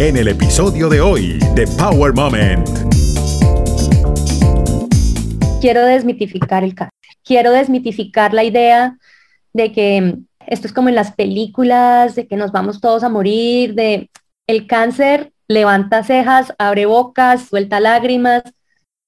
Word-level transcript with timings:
en 0.00 0.16
el 0.16 0.28
episodio 0.28 0.88
de 0.88 1.02
hoy 1.02 1.38
de 1.54 1.66
Power 1.76 2.14
Moment. 2.14 2.66
Quiero 5.60 5.84
desmitificar 5.84 6.64
el 6.64 6.74
cáncer. 6.74 6.94
Quiero 7.22 7.52
desmitificar 7.52 8.32
la 8.32 8.42
idea 8.42 8.96
de 9.52 9.72
que 9.72 10.16
esto 10.46 10.66
es 10.66 10.72
como 10.72 10.88
en 10.88 10.94
las 10.94 11.12
películas, 11.12 12.14
de 12.14 12.26
que 12.26 12.36
nos 12.36 12.50
vamos 12.50 12.80
todos 12.80 13.04
a 13.04 13.10
morir, 13.10 13.74
de 13.74 14.08
el 14.46 14.66
cáncer 14.66 15.32
levanta 15.48 16.02
cejas, 16.02 16.54
abre 16.56 16.86
bocas, 16.86 17.48
suelta 17.50 17.78
lágrimas, 17.78 18.42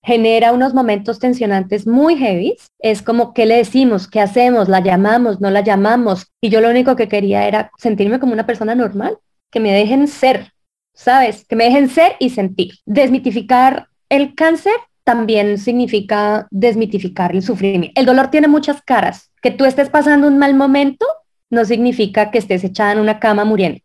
genera 0.04 0.52
unos 0.52 0.74
momentos 0.74 1.18
tensionantes 1.18 1.86
muy 1.86 2.16
heavy. 2.16 2.58
Es 2.80 3.00
como, 3.00 3.32
¿qué 3.32 3.46
le 3.46 3.56
decimos? 3.56 4.08
¿Qué 4.08 4.20
hacemos? 4.20 4.68
¿La 4.68 4.80
llamamos? 4.80 5.40
¿No 5.40 5.50
la 5.50 5.62
llamamos? 5.62 6.26
Y 6.42 6.50
yo 6.50 6.60
lo 6.60 6.68
único 6.68 6.96
que 6.96 7.08
quería 7.08 7.48
era 7.48 7.70
sentirme 7.78 8.20
como 8.20 8.34
una 8.34 8.44
persona 8.44 8.74
normal, 8.74 9.16
que 9.50 9.58
me 9.58 9.72
dejen 9.72 10.06
ser, 10.06 10.52
¿sabes? 10.94 11.44
Que 11.46 11.56
me 11.56 11.64
dejen 11.64 11.88
ser 11.88 12.16
y 12.18 12.30
sentir. 12.30 12.74
Desmitificar 12.86 13.88
el 14.08 14.34
cáncer 14.34 14.74
también 15.04 15.58
significa 15.58 16.46
desmitificar 16.50 17.34
el 17.34 17.42
sufrimiento. 17.42 18.00
El 18.00 18.06
dolor 18.06 18.28
tiene 18.28 18.48
muchas 18.48 18.82
caras. 18.82 19.30
Que 19.42 19.50
tú 19.50 19.64
estés 19.64 19.88
pasando 19.88 20.28
un 20.28 20.38
mal 20.38 20.54
momento 20.54 21.06
no 21.50 21.64
significa 21.64 22.30
que 22.30 22.38
estés 22.38 22.64
echada 22.64 22.92
en 22.92 22.98
una 22.98 23.18
cama 23.18 23.44
muriendo. 23.44 23.80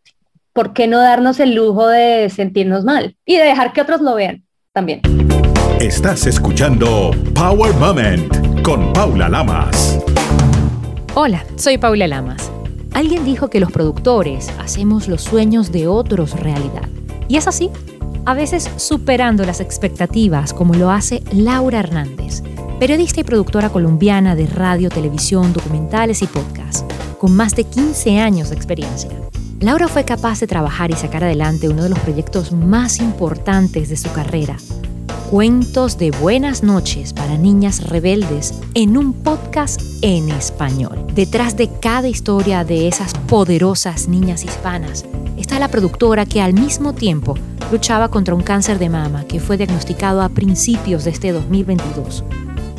¿Por 0.52 0.72
qué 0.72 0.86
no 0.86 0.98
darnos 0.98 1.38
el 1.40 1.54
lujo 1.54 1.86
de 1.88 2.30
sentirnos 2.30 2.84
mal 2.84 3.16
y 3.24 3.36
de 3.36 3.44
dejar 3.44 3.72
que 3.72 3.80
otros 3.80 4.00
lo 4.00 4.14
vean 4.14 4.44
también? 4.72 5.02
Estás 5.80 6.26
escuchando 6.26 7.12
Power 7.34 7.72
Moment 7.74 8.62
con 8.62 8.92
Paula 8.92 9.28
Lamas. 9.28 10.00
Hola, 11.14 11.44
soy 11.56 11.78
Paula 11.78 12.08
Lamas. 12.08 12.50
Alguien 12.98 13.24
dijo 13.24 13.48
que 13.48 13.60
los 13.60 13.70
productores 13.70 14.50
hacemos 14.58 15.06
los 15.06 15.22
sueños 15.22 15.70
de 15.70 15.86
otros 15.86 16.32
realidad. 16.32 16.88
Y 17.28 17.36
es 17.36 17.46
así, 17.46 17.70
a 18.24 18.34
veces 18.34 18.68
superando 18.74 19.44
las 19.44 19.60
expectativas 19.60 20.52
como 20.52 20.74
lo 20.74 20.90
hace 20.90 21.22
Laura 21.30 21.78
Hernández, 21.78 22.42
periodista 22.80 23.20
y 23.20 23.22
productora 23.22 23.70
colombiana 23.70 24.34
de 24.34 24.48
radio, 24.48 24.88
televisión, 24.88 25.52
documentales 25.52 26.22
y 26.22 26.26
podcast 26.26 26.90
con 27.20 27.36
más 27.36 27.54
de 27.54 27.62
15 27.62 28.18
años 28.18 28.48
de 28.50 28.56
experiencia. 28.56 29.10
Laura 29.60 29.86
fue 29.86 30.04
capaz 30.04 30.40
de 30.40 30.48
trabajar 30.48 30.90
y 30.90 30.94
sacar 30.94 31.22
adelante 31.22 31.68
uno 31.68 31.84
de 31.84 31.90
los 31.90 32.00
proyectos 32.00 32.50
más 32.50 32.98
importantes 32.98 33.90
de 33.90 33.96
su 33.96 34.10
carrera, 34.12 34.56
Cuentos 35.30 35.98
de 35.98 36.10
Buenas 36.10 36.62
noches 36.62 37.12
para 37.12 37.36
Niñas 37.36 37.86
Rebeldes, 37.86 38.58
en 38.72 38.96
un 38.96 39.12
podcast 39.12 39.78
en 40.00 40.30
español. 40.30 41.06
Detrás 41.14 41.54
de 41.54 41.68
cada 41.68 42.08
historia 42.08 42.64
de 42.64 42.88
esas 42.88 43.12
poderosas 43.12 44.08
niñas 44.08 44.42
hispanas 44.42 45.04
está 45.36 45.58
la 45.58 45.68
productora 45.68 46.24
que 46.24 46.40
al 46.40 46.54
mismo 46.54 46.94
tiempo 46.94 47.34
luchaba 47.70 48.08
contra 48.08 48.34
un 48.34 48.42
cáncer 48.42 48.78
de 48.78 48.88
mama 48.88 49.24
que 49.24 49.38
fue 49.38 49.58
diagnosticado 49.58 50.22
a 50.22 50.30
principios 50.30 51.04
de 51.04 51.10
este 51.10 51.32
2022, 51.32 52.24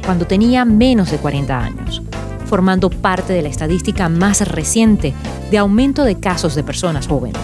cuando 0.03 0.25
tenía 0.25 0.65
menos 0.65 1.11
de 1.11 1.17
40 1.19 1.55
años 1.55 2.01
formando 2.47 2.89
parte 2.89 3.31
de 3.31 3.43
la 3.43 3.49
estadística 3.49 4.09
más 4.09 4.41
reciente 4.47 5.13
de 5.51 5.59
aumento 5.59 6.03
de 6.03 6.19
casos 6.19 6.55
de 6.55 6.63
personas 6.63 7.07
jóvenes. 7.07 7.39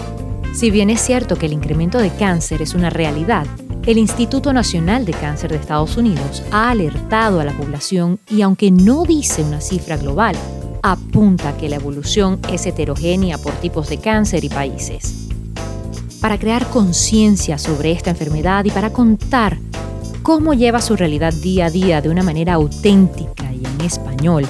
Si 0.52 0.72
bien 0.72 0.90
es 0.90 1.00
cierto 1.00 1.36
que 1.36 1.46
el 1.46 1.52
incremento 1.52 1.98
de 1.98 2.10
cáncer 2.10 2.60
es 2.60 2.74
una 2.74 2.90
realidad, 2.90 3.46
el 3.86 3.98
Instituto 3.98 4.52
Nacional 4.52 5.04
de 5.04 5.12
Cáncer 5.12 5.52
de 5.52 5.58
Estados 5.58 5.96
Unidos 5.96 6.42
ha 6.50 6.70
alertado 6.70 7.38
a 7.38 7.44
la 7.44 7.56
población 7.56 8.18
y 8.28 8.42
aunque 8.42 8.72
no 8.72 9.04
dice 9.04 9.42
una 9.42 9.60
cifra 9.60 9.96
global, 9.96 10.34
apunta 10.82 11.56
que 11.56 11.68
la 11.68 11.76
evolución 11.76 12.40
es 12.52 12.66
heterogénea 12.66 13.38
por 13.38 13.52
tipos 13.54 13.88
de 13.88 13.98
cáncer 13.98 14.44
y 14.44 14.48
países. 14.48 15.28
Para 16.20 16.36
crear 16.36 16.66
conciencia 16.66 17.58
sobre 17.58 17.92
esta 17.92 18.10
enfermedad 18.10 18.64
y 18.64 18.70
para 18.70 18.92
contar 18.92 19.56
cómo 20.22 20.52
lleva 20.52 20.80
su 20.80 20.96
realidad 20.96 21.32
día 21.32 21.66
a 21.66 21.70
día 21.70 22.00
de 22.00 22.08
una 22.08 22.24
manera 22.24 22.54
auténtica 22.54 23.52
y 23.52 23.64
en 23.64 23.80
español, 23.82 24.48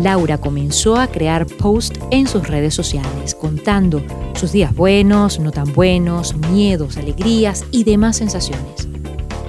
Laura 0.00 0.38
comenzó 0.38 0.96
a 0.96 1.06
crear 1.06 1.46
posts 1.46 2.00
en 2.10 2.26
sus 2.26 2.48
redes 2.48 2.74
sociales 2.74 3.34
contando 3.34 4.02
sus 4.34 4.52
días 4.52 4.74
buenos, 4.74 5.38
no 5.38 5.52
tan 5.52 5.72
buenos, 5.72 6.34
miedos, 6.50 6.96
alegrías 6.96 7.64
y 7.70 7.84
demás 7.84 8.16
sensaciones. 8.16 8.88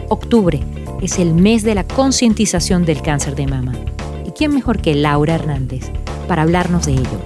Octubre 0.09 0.59
es 1.01 1.17
el 1.19 1.33
mes 1.33 1.63
de 1.63 1.75
la 1.75 1.85
concientización 1.85 2.85
del 2.85 3.01
cáncer 3.01 3.35
de 3.35 3.47
mama. 3.47 3.73
¿Y 4.25 4.31
quién 4.31 4.53
mejor 4.53 4.81
que 4.81 4.95
Laura 4.95 5.35
Hernández 5.35 5.89
para 6.27 6.41
hablarnos 6.41 6.85
de 6.85 6.93
ello? 6.93 7.19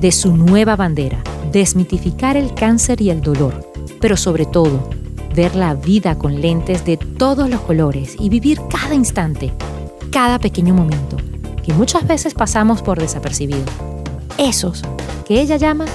De 0.00 0.12
su 0.12 0.36
nueva 0.36 0.76
bandera, 0.76 1.22
desmitificar 1.52 2.36
el 2.36 2.54
cáncer 2.54 3.00
y 3.00 3.10
el 3.10 3.20
dolor, 3.20 3.70
pero 4.00 4.16
sobre 4.16 4.46
todo, 4.46 4.88
ver 5.34 5.54
la 5.54 5.74
vida 5.74 6.16
con 6.16 6.40
lentes 6.40 6.84
de 6.84 6.96
todos 6.96 7.48
los 7.50 7.60
colores 7.60 8.16
y 8.18 8.28
vivir 8.30 8.58
cada 8.70 8.94
instante, 8.94 9.52
cada 10.10 10.38
pequeño 10.38 10.74
momento 10.74 11.16
que 11.66 11.74
muchas 11.74 12.06
veces 12.06 12.32
pasamos 12.32 12.80
por 12.80 13.00
desapercibido. 13.00 13.64
Esos 14.38 14.84
que 15.26 15.40
ella 15.40 15.56
llama 15.56 15.86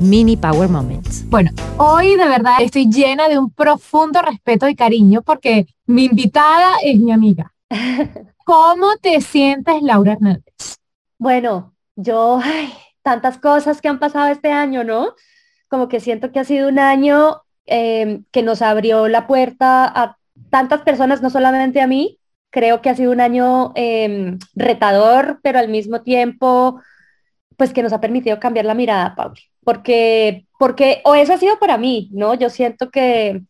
mini 0.00 0.38
power 0.38 0.70
moments. 0.70 1.28
Bueno, 1.28 1.50
hoy 1.76 2.16
de 2.16 2.26
verdad 2.26 2.54
estoy 2.60 2.88
llena 2.88 3.28
de 3.28 3.38
un 3.38 3.50
profundo 3.50 4.22
respeto 4.22 4.66
y 4.68 4.74
cariño 4.74 5.20
porque 5.20 5.66
mi 5.84 6.06
invitada 6.06 6.76
es 6.82 6.98
mi 6.98 7.12
amiga. 7.12 7.52
¿Cómo 8.46 8.96
te 9.02 9.20
sientes, 9.20 9.82
Laura 9.82 10.12
Hernández? 10.12 10.76
Bueno, 11.18 11.74
yo, 11.94 12.40
ay, 12.42 12.72
tantas 13.02 13.36
cosas 13.36 13.82
que 13.82 13.88
han 13.88 13.98
pasado 13.98 14.28
este 14.28 14.50
año, 14.50 14.82
¿no? 14.82 15.12
Como 15.68 15.88
que 15.88 16.00
siento 16.00 16.32
que 16.32 16.40
ha 16.40 16.44
sido 16.44 16.70
un 16.70 16.78
año 16.78 17.42
em, 17.66 18.24
que 18.30 18.42
nos 18.42 18.62
abrió 18.62 19.08
la 19.08 19.26
puerta 19.26 19.84
a 19.84 20.16
tantas 20.48 20.80
personas, 20.80 21.20
no 21.20 21.28
solamente 21.28 21.82
a 21.82 21.86
mí, 21.86 22.17
Creo 22.50 22.80
que 22.80 22.90
ha 22.90 22.94
sido 22.94 23.12
un 23.12 23.20
año 23.20 23.72
em, 23.74 24.38
retador, 24.54 25.40
pero 25.42 25.58
al 25.58 25.68
mismo 25.68 26.02
tiempo, 26.02 26.80
pues 27.56 27.72
que 27.72 27.82
nos 27.82 27.92
ha 27.92 28.00
permitido 28.00 28.40
cambiar 28.40 28.64
la 28.64 28.74
mirada, 28.74 29.14
Pauli. 29.14 29.42
Porque, 29.64 30.46
porque, 30.58 31.02
o 31.04 31.14
eso 31.14 31.34
ha 31.34 31.38
sido 31.38 31.58
para 31.58 31.76
mí, 31.78 32.08
¿no? 32.12 32.34
Yo 32.34 32.50
siento 32.50 32.90
que 32.90 33.42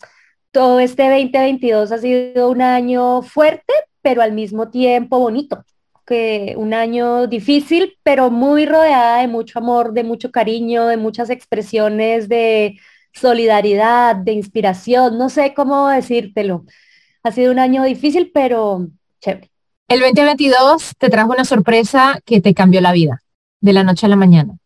todo 0.50 0.80
este 0.80 1.04
2022 1.04 1.92
ha 1.92 1.98
sido 1.98 2.50
un 2.50 2.62
año 2.62 3.22
fuerte, 3.22 3.72
pero 4.02 4.22
al 4.22 4.32
mismo 4.32 4.70
tiempo 4.70 5.18
bonito. 5.18 5.64
Que 6.06 6.54
un 6.56 6.74
año 6.74 7.26
difícil, 7.26 7.98
pero 8.02 8.30
muy 8.30 8.66
rodeada 8.66 9.20
de 9.20 9.28
mucho 9.28 9.58
amor, 9.58 9.92
de 9.92 10.04
mucho 10.04 10.30
cariño, 10.32 10.86
de 10.86 10.96
muchas 10.96 11.30
expresiones 11.30 12.28
de 12.28 12.78
solidaridad, 13.12 14.16
de 14.16 14.32
inspiración, 14.32 15.18
no 15.18 15.28
sé 15.28 15.54
cómo 15.54 15.88
decírtelo. 15.88 16.64
Ha 17.28 17.32
sido 17.32 17.52
un 17.52 17.58
año 17.58 17.84
difícil, 17.84 18.30
pero 18.32 18.88
chévere. 19.20 19.50
El 19.86 20.00
2022 20.00 20.92
te 20.96 21.10
trajo 21.10 21.30
una 21.30 21.44
sorpresa 21.44 22.18
que 22.24 22.40
te 22.40 22.54
cambió 22.54 22.80
la 22.80 22.92
vida 22.92 23.22
de 23.60 23.74
la 23.74 23.84
noche 23.84 24.06
a 24.06 24.08
la 24.08 24.16
mañana. 24.16 24.56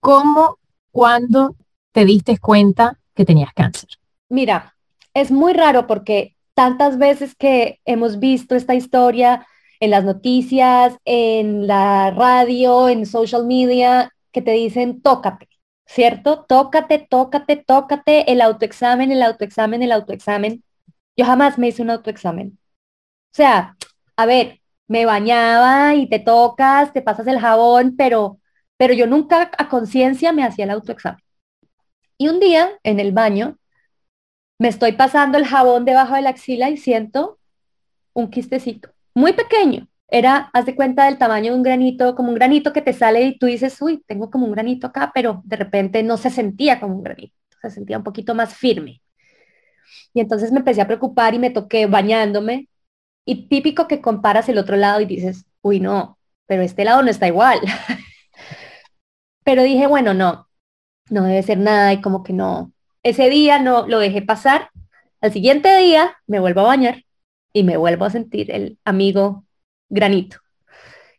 ¿Cómo, 0.00 0.58
cuándo 0.90 1.54
te 1.92 2.04
diste 2.04 2.36
cuenta 2.38 2.98
que 3.14 3.24
tenías 3.24 3.52
cáncer? 3.54 3.88
Mira, 4.28 4.74
es 5.14 5.30
muy 5.30 5.52
raro 5.52 5.86
porque 5.86 6.34
tantas 6.54 6.98
veces 6.98 7.36
que 7.36 7.78
hemos 7.84 8.18
visto 8.18 8.56
esta 8.56 8.74
historia 8.74 9.46
en 9.78 9.90
las 9.92 10.02
noticias, 10.02 10.96
en 11.04 11.68
la 11.68 12.10
radio, 12.10 12.88
en 12.88 13.06
social 13.06 13.46
media, 13.46 14.12
que 14.32 14.42
te 14.42 14.50
dicen 14.50 15.02
tócate, 15.02 15.48
¿cierto? 15.86 16.44
Tócate, 16.48 16.98
tócate, 17.08 17.62
tócate, 17.64 18.32
el 18.32 18.40
autoexamen, 18.40 19.12
el 19.12 19.22
autoexamen, 19.22 19.84
el 19.84 19.92
autoexamen. 19.92 20.64
Yo 21.18 21.24
jamás 21.26 21.58
me 21.58 21.68
hice 21.68 21.82
un 21.82 21.90
autoexamen. 21.90 22.58
O 23.32 23.34
sea, 23.34 23.76
a 24.16 24.24
ver, 24.24 24.60
me 24.86 25.04
bañaba 25.04 25.96
y 25.96 26.08
te 26.08 26.20
tocas, 26.20 26.92
te 26.92 27.02
pasas 27.02 27.26
el 27.26 27.40
jabón, 27.40 27.96
pero, 27.98 28.40
pero 28.76 28.94
yo 28.94 29.06
nunca 29.08 29.50
a 29.58 29.68
conciencia 29.68 30.32
me 30.32 30.44
hacía 30.44 30.64
el 30.64 30.70
autoexamen. 30.70 31.20
Y 32.18 32.28
un 32.28 32.38
día 32.38 32.70
en 32.84 33.00
el 33.00 33.12
baño 33.12 33.58
me 34.60 34.68
estoy 34.68 34.92
pasando 34.92 35.38
el 35.38 35.46
jabón 35.46 35.84
debajo 35.84 36.14
de 36.14 36.22
la 36.22 36.30
axila 36.30 36.70
y 36.70 36.76
siento 36.76 37.40
un 38.12 38.30
quistecito, 38.30 38.90
muy 39.14 39.32
pequeño. 39.32 39.88
Era, 40.08 40.50
haz 40.54 40.66
de 40.66 40.76
cuenta 40.76 41.06
del 41.06 41.18
tamaño 41.18 41.52
de 41.52 41.58
un 41.58 41.64
granito, 41.64 42.14
como 42.14 42.28
un 42.28 42.36
granito 42.36 42.72
que 42.72 42.80
te 42.80 42.92
sale 42.92 43.22
y 43.22 43.38
tú 43.38 43.46
dices, 43.46 43.80
uy, 43.82 44.04
tengo 44.06 44.30
como 44.30 44.46
un 44.46 44.52
granito 44.52 44.86
acá, 44.86 45.10
pero 45.12 45.42
de 45.44 45.56
repente 45.56 46.02
no 46.04 46.16
se 46.16 46.30
sentía 46.30 46.80
como 46.80 46.94
un 46.96 47.02
granito, 47.02 47.34
se 47.60 47.70
sentía 47.70 47.98
un 47.98 48.04
poquito 48.04 48.34
más 48.36 48.54
firme. 48.54 49.02
Y 50.14 50.20
entonces 50.20 50.52
me 50.52 50.58
empecé 50.58 50.80
a 50.80 50.86
preocupar 50.86 51.34
y 51.34 51.38
me 51.38 51.50
toqué 51.50 51.86
bañándome. 51.86 52.68
Y 53.24 53.48
típico 53.48 53.88
que 53.88 54.00
comparas 54.00 54.48
el 54.48 54.58
otro 54.58 54.76
lado 54.76 55.00
y 55.00 55.06
dices, 55.06 55.44
uy, 55.62 55.80
no, 55.80 56.18
pero 56.46 56.62
este 56.62 56.84
lado 56.84 57.02
no 57.02 57.10
está 57.10 57.26
igual. 57.28 57.60
pero 59.44 59.62
dije, 59.62 59.86
bueno, 59.86 60.14
no, 60.14 60.48
no 61.10 61.24
debe 61.24 61.42
ser 61.42 61.58
nada 61.58 61.92
y 61.92 62.00
como 62.00 62.22
que 62.22 62.32
no. 62.32 62.72
Ese 63.02 63.30
día 63.30 63.58
no 63.58 63.86
lo 63.86 63.98
dejé 63.98 64.22
pasar. 64.22 64.70
Al 65.20 65.32
siguiente 65.32 65.76
día 65.78 66.16
me 66.26 66.40
vuelvo 66.40 66.60
a 66.60 66.64
bañar 66.64 67.04
y 67.52 67.62
me 67.64 67.76
vuelvo 67.76 68.04
a 68.04 68.10
sentir 68.10 68.50
el 68.50 68.78
amigo 68.84 69.44
granito. 69.88 70.38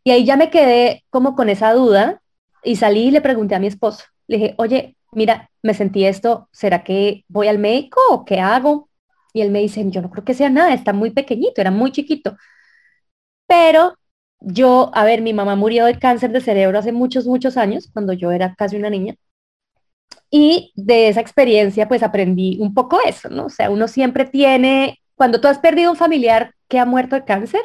Y 0.04 0.12
ahí 0.12 0.26
ya 0.26 0.38
me 0.38 0.50
quedé 0.50 1.04
como 1.10 1.36
con 1.36 1.50
esa 1.50 1.74
duda 1.74 2.22
y 2.64 2.76
salí 2.78 3.08
y 3.08 3.12
le 3.12 3.22
pregunté 3.22 3.56
a 3.56 3.60
mi 3.60 3.68
esposo. 3.68 4.06
Le 4.28 4.38
dije, 4.38 4.56
oye, 4.58 4.96
mira, 5.12 5.49
me 5.64 5.74
sentí 5.74 6.06
esto, 6.06 6.50
¿será 6.52 6.84
que 6.84 7.26
voy 7.28 7.48
al 7.48 7.60
médico 7.60 8.00
o 8.12 8.26
qué 8.26 8.40
hago? 8.40 8.90
Y 9.34 9.42
él 9.42 9.52
me 9.52 9.60
dice, 9.60 9.86
yo 9.90 10.02
no 10.02 10.10
creo 10.10 10.24
que 10.26 10.34
sea 10.34 10.50
nada, 10.50 10.74
está 10.74 10.94
muy 10.94 11.12
pequeñito, 11.12 11.62
era 11.62 11.72
muy 11.72 11.92
chiquito. 11.92 12.38
Pero 13.48 13.96
yo, 14.40 14.92
a 14.94 15.04
ver, 15.04 15.22
mi 15.22 15.34
mamá 15.34 15.56
murió 15.56 15.86
de 15.86 16.00
cáncer 16.00 16.32
de 16.32 16.42
cerebro 16.42 16.80
hace 16.80 16.92
muchos, 16.92 17.26
muchos 17.28 17.58
años, 17.58 17.90
cuando 17.94 18.14
yo 18.14 18.32
era 18.32 18.56
casi 18.56 18.78
una 18.78 18.90
niña. 18.90 19.16
Y 20.32 20.72
de 20.76 21.10
esa 21.10 21.22
experiencia, 21.22 21.88
pues 21.88 22.04
aprendí 22.04 22.58
un 22.60 22.74
poco 22.74 23.00
eso, 23.06 23.30
¿no? 23.30 23.46
O 23.46 23.50
sea, 23.50 23.70
uno 23.72 23.88
siempre 23.88 24.26
tiene, 24.26 25.00
cuando 25.16 25.42
tú 25.42 25.48
has 25.48 25.60
perdido 25.60 25.92
un 25.92 25.98
familiar 25.98 26.54
que 26.68 26.80
ha 26.80 26.86
muerto 26.86 27.16
de 27.16 27.26
cáncer, 27.26 27.62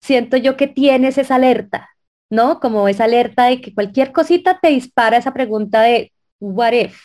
siento 0.00 0.36
yo 0.36 0.56
que 0.56 0.66
tienes 0.68 1.18
esa 1.18 1.36
alerta, 1.36 1.90
¿no? 2.30 2.60
Como 2.60 2.88
esa 2.88 3.04
alerta 3.04 3.46
de 3.46 3.60
que 3.60 3.74
cualquier 3.74 4.12
cosita 4.12 4.58
te 4.60 4.68
dispara 4.68 5.16
esa 5.18 5.32
pregunta 5.32 5.82
de, 5.82 6.12
what 6.42 6.72
if, 6.72 7.00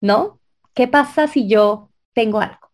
¿no? 0.00 0.38
¿Qué 0.72 0.86
pasa 0.86 1.26
si 1.26 1.48
yo 1.48 1.90
tengo 2.14 2.40
algo? 2.40 2.70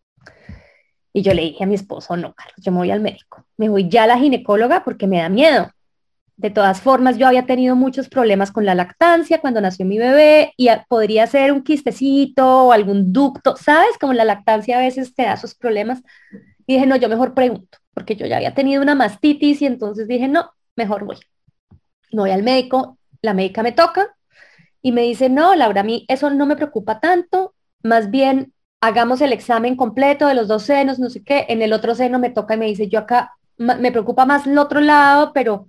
Y 1.14 1.22
yo 1.22 1.32
le 1.32 1.42
dije 1.42 1.64
a 1.64 1.66
mi 1.66 1.74
esposo, 1.74 2.16
no, 2.16 2.34
Carlos, 2.34 2.56
yo 2.58 2.70
me 2.70 2.78
voy 2.78 2.90
al 2.90 3.00
médico. 3.00 3.46
Me 3.56 3.68
voy 3.68 3.88
ya 3.88 4.04
a 4.04 4.06
la 4.06 4.18
ginecóloga 4.18 4.84
porque 4.84 5.06
me 5.06 5.18
da 5.18 5.28
miedo. 5.28 5.70
De 6.36 6.50
todas 6.50 6.80
formas, 6.80 7.16
yo 7.16 7.26
había 7.26 7.46
tenido 7.46 7.76
muchos 7.76 8.08
problemas 8.08 8.50
con 8.50 8.66
la 8.66 8.74
lactancia 8.74 9.40
cuando 9.40 9.60
nació 9.60 9.86
mi 9.86 9.98
bebé 9.98 10.52
y 10.56 10.68
podría 10.88 11.26
ser 11.26 11.52
un 11.52 11.62
quistecito 11.62 12.64
o 12.64 12.72
algún 12.72 13.12
ducto, 13.12 13.56
¿sabes? 13.56 13.96
Como 13.98 14.12
la 14.12 14.24
lactancia 14.24 14.76
a 14.76 14.80
veces 14.80 15.14
te 15.14 15.22
da 15.22 15.34
esos 15.34 15.54
problemas. 15.54 16.02
Y 16.66 16.74
dije, 16.74 16.86
no, 16.86 16.96
yo 16.96 17.08
mejor 17.08 17.34
pregunto, 17.34 17.78
porque 17.94 18.16
yo 18.16 18.26
ya 18.26 18.36
había 18.36 18.54
tenido 18.54 18.82
una 18.82 18.94
mastitis 18.94 19.62
y 19.62 19.66
entonces 19.66 20.08
dije, 20.08 20.28
no, 20.28 20.50
mejor 20.76 21.04
voy. 21.04 21.16
voy 22.12 22.30
al 22.30 22.42
médico, 22.42 22.98
la 23.22 23.34
médica 23.34 23.62
me 23.62 23.72
toca 23.72 24.14
y 24.82 24.92
me 24.92 25.02
dice, 25.02 25.28
no, 25.28 25.54
Laura, 25.54 25.80
a 25.80 25.84
mí 25.84 26.04
eso 26.08 26.30
no 26.30 26.46
me 26.46 26.56
preocupa 26.56 27.00
tanto, 27.00 27.54
más 27.82 28.10
bien 28.10 28.52
hagamos 28.80 29.20
el 29.20 29.32
examen 29.32 29.76
completo 29.76 30.26
de 30.26 30.34
los 30.34 30.48
dos 30.48 30.64
senos, 30.64 30.98
no 30.98 31.08
sé 31.08 31.22
qué, 31.22 31.46
en 31.48 31.62
el 31.62 31.72
otro 31.72 31.94
seno 31.94 32.18
me 32.18 32.30
toca 32.30 32.54
y 32.54 32.58
me 32.58 32.66
dice, 32.66 32.88
yo 32.88 32.98
acá 32.98 33.32
me 33.56 33.92
preocupa 33.92 34.26
más 34.26 34.46
el 34.46 34.58
otro 34.58 34.80
lado, 34.80 35.32
pero 35.32 35.66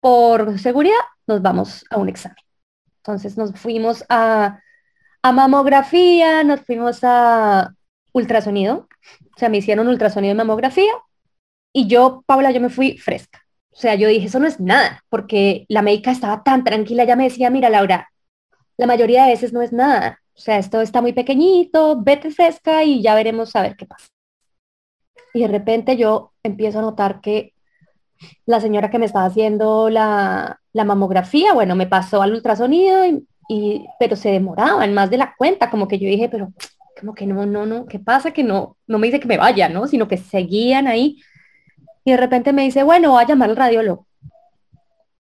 por 0.00 0.58
seguridad 0.58 0.94
nos 1.26 1.42
vamos 1.42 1.84
a 1.90 1.96
un 1.96 2.08
examen. 2.08 2.36
Entonces 2.98 3.36
nos 3.36 3.52
fuimos 3.58 4.04
a, 4.08 4.60
mamografía, 5.22 6.44
nos 6.44 6.60
fuimos 6.60 7.00
a 7.02 7.72
ultrasonido, 8.12 8.88
o 9.34 9.38
sea, 9.38 9.48
me 9.48 9.58
hicieron 9.58 9.88
ultrasonido 9.88 10.32
de 10.32 10.38
mamografía 10.38 10.92
y 11.72 11.88
yo, 11.88 12.22
Paula, 12.26 12.50
yo 12.52 12.60
me 12.60 12.70
fui 12.70 12.98
fresca. 12.98 13.40
O 13.70 13.76
sea, 13.76 13.94
yo 13.96 14.08
dije, 14.08 14.26
eso 14.26 14.38
no 14.38 14.46
es 14.46 14.60
nada, 14.60 15.04
porque 15.08 15.66
la 15.68 15.82
médica 15.82 16.10
estaba 16.10 16.42
tan 16.42 16.64
tranquila, 16.64 17.04
ya 17.04 17.16
me 17.16 17.24
decía, 17.24 17.50
mira, 17.50 17.68
Laura, 17.68 18.08
la 18.76 18.86
mayoría 18.86 19.24
de 19.24 19.30
veces 19.30 19.52
no 19.52 19.62
es 19.62 19.72
nada. 19.72 20.20
O 20.34 20.38
sea, 20.40 20.58
esto 20.58 20.80
está 20.80 21.00
muy 21.00 21.12
pequeñito, 21.12 22.00
vete 22.02 22.30
fresca 22.30 22.84
y 22.84 23.02
ya 23.02 23.14
veremos 23.14 23.56
a 23.56 23.62
ver 23.62 23.76
qué 23.76 23.86
pasa. 23.86 24.08
Y 25.32 25.40
de 25.40 25.48
repente 25.48 25.96
yo 25.96 26.32
empiezo 26.42 26.78
a 26.78 26.82
notar 26.82 27.20
que 27.20 27.54
la 28.46 28.60
señora 28.60 28.90
que 28.90 28.98
me 28.98 29.06
estaba 29.06 29.26
haciendo 29.26 29.90
la, 29.90 30.60
mamografía, 30.72 31.52
bueno, 31.52 31.74
me 31.74 31.86
pasó 31.86 32.22
al 32.22 32.32
ultrasonido, 32.34 33.04
y, 33.48 33.86
pero 33.98 34.16
se 34.16 34.30
demoraba 34.30 34.84
en 34.84 34.94
más 34.94 35.10
de 35.10 35.18
la 35.18 35.34
cuenta, 35.36 35.70
como 35.70 35.88
que 35.88 35.98
yo 35.98 36.08
dije, 36.08 36.28
pero 36.28 36.52
como 36.98 37.14
que 37.14 37.26
no, 37.26 37.46
no, 37.46 37.66
no, 37.66 37.86
¿qué 37.86 37.98
pasa? 37.98 38.32
Que 38.32 38.42
no, 38.42 38.76
no 38.86 38.98
me 38.98 39.06
dice 39.06 39.20
que 39.20 39.28
me 39.28 39.38
vaya, 39.38 39.68
¿no? 39.68 39.86
Sino 39.86 40.08
que 40.08 40.16
seguían 40.16 40.86
ahí. 40.86 41.18
Y 42.04 42.12
de 42.12 42.16
repente 42.16 42.52
me 42.52 42.62
dice, 42.62 42.82
bueno, 42.82 43.12
voy 43.12 43.24
a 43.24 43.26
llamar 43.26 43.50
al 43.50 43.56
radiólogo. 43.56 44.06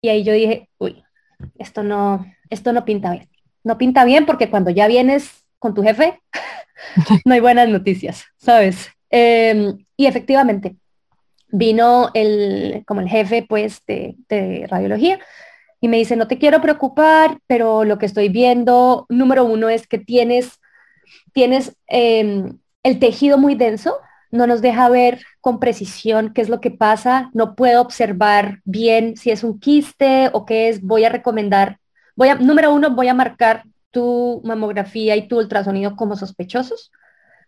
Y 0.03 0.09
ahí 0.09 0.25
yo 0.25 0.33
dije, 0.33 0.69
uy, 0.79 1.03
esto 1.59 1.83
no, 1.83 2.27
esto 2.51 2.73
no 2.73 2.85
pinta 2.85 3.13
bien 3.13 3.29
no 3.63 3.79
pinta 3.79 4.05
bien 4.05 4.27
porque 4.27 4.51
cuando 4.51 4.71
ya 4.71 4.87
vienes 4.87 5.45
con 5.59 5.75
tu 5.75 5.83
jefe, 5.83 6.21
no 7.25 7.35
hay 7.35 7.41
buenas 7.41 7.69
noticias, 7.69 8.25
¿sabes? 8.39 8.89
Em, 9.11 9.85
y 9.97 10.07
efectivamente, 10.07 10.77
vino 11.49 12.11
el, 12.15 12.85
como 12.87 13.01
el 13.01 13.09
jefe 13.09 13.45
pues 13.49 13.83
de, 13.87 14.67
radiología 14.69 15.19
y 15.81 15.89
me 15.89 15.97
dice, 15.97 16.17
no 16.17 16.29
te 16.29 16.39
quiero 16.39 16.61
preocupar, 16.61 17.39
pero 17.47 17.85
lo 17.85 17.99
que 17.99 18.07
estoy 18.07 18.29
viendo, 18.29 19.07
número 19.09 19.45
uno, 19.45 19.69
es 19.69 19.87
que 19.87 19.99
tienes, 19.99 20.61
tienes 21.33 21.77
em, 21.87 22.59
el 22.83 22.99
tejido 22.99 23.39
muy 23.39 23.55
denso, 23.55 23.99
no 24.31 24.47
nos 24.47 24.63
deja 24.63 24.89
ver 24.89 25.23
con 25.41 25.61
precisión 25.61 26.33
qué 26.33 26.41
es 26.43 26.49
lo 26.49 26.61
que 26.61 26.71
pasa, 26.71 27.31
no 27.35 27.55
puedo 27.55 27.81
observar 27.81 28.61
bien 28.65 29.17
si 29.17 29.31
es 29.31 29.45
un 29.45 29.59
quiste 29.59 30.31
o 30.33 30.47
qué 30.47 30.69
es, 30.69 30.83
voy 30.83 31.05
a 31.05 31.09
recomendar 31.09 31.81
Voy 32.21 32.29
a, 32.29 32.35
número 32.35 32.75
uno, 32.75 32.91
voy 32.91 33.09
a 33.09 33.15
marcar 33.15 33.65
tu 33.91 34.43
mamografía 34.45 35.17
y 35.17 35.27
tu 35.27 35.39
ultrasonido 35.39 35.97
como 35.97 36.17
sospechosos. 36.17 36.93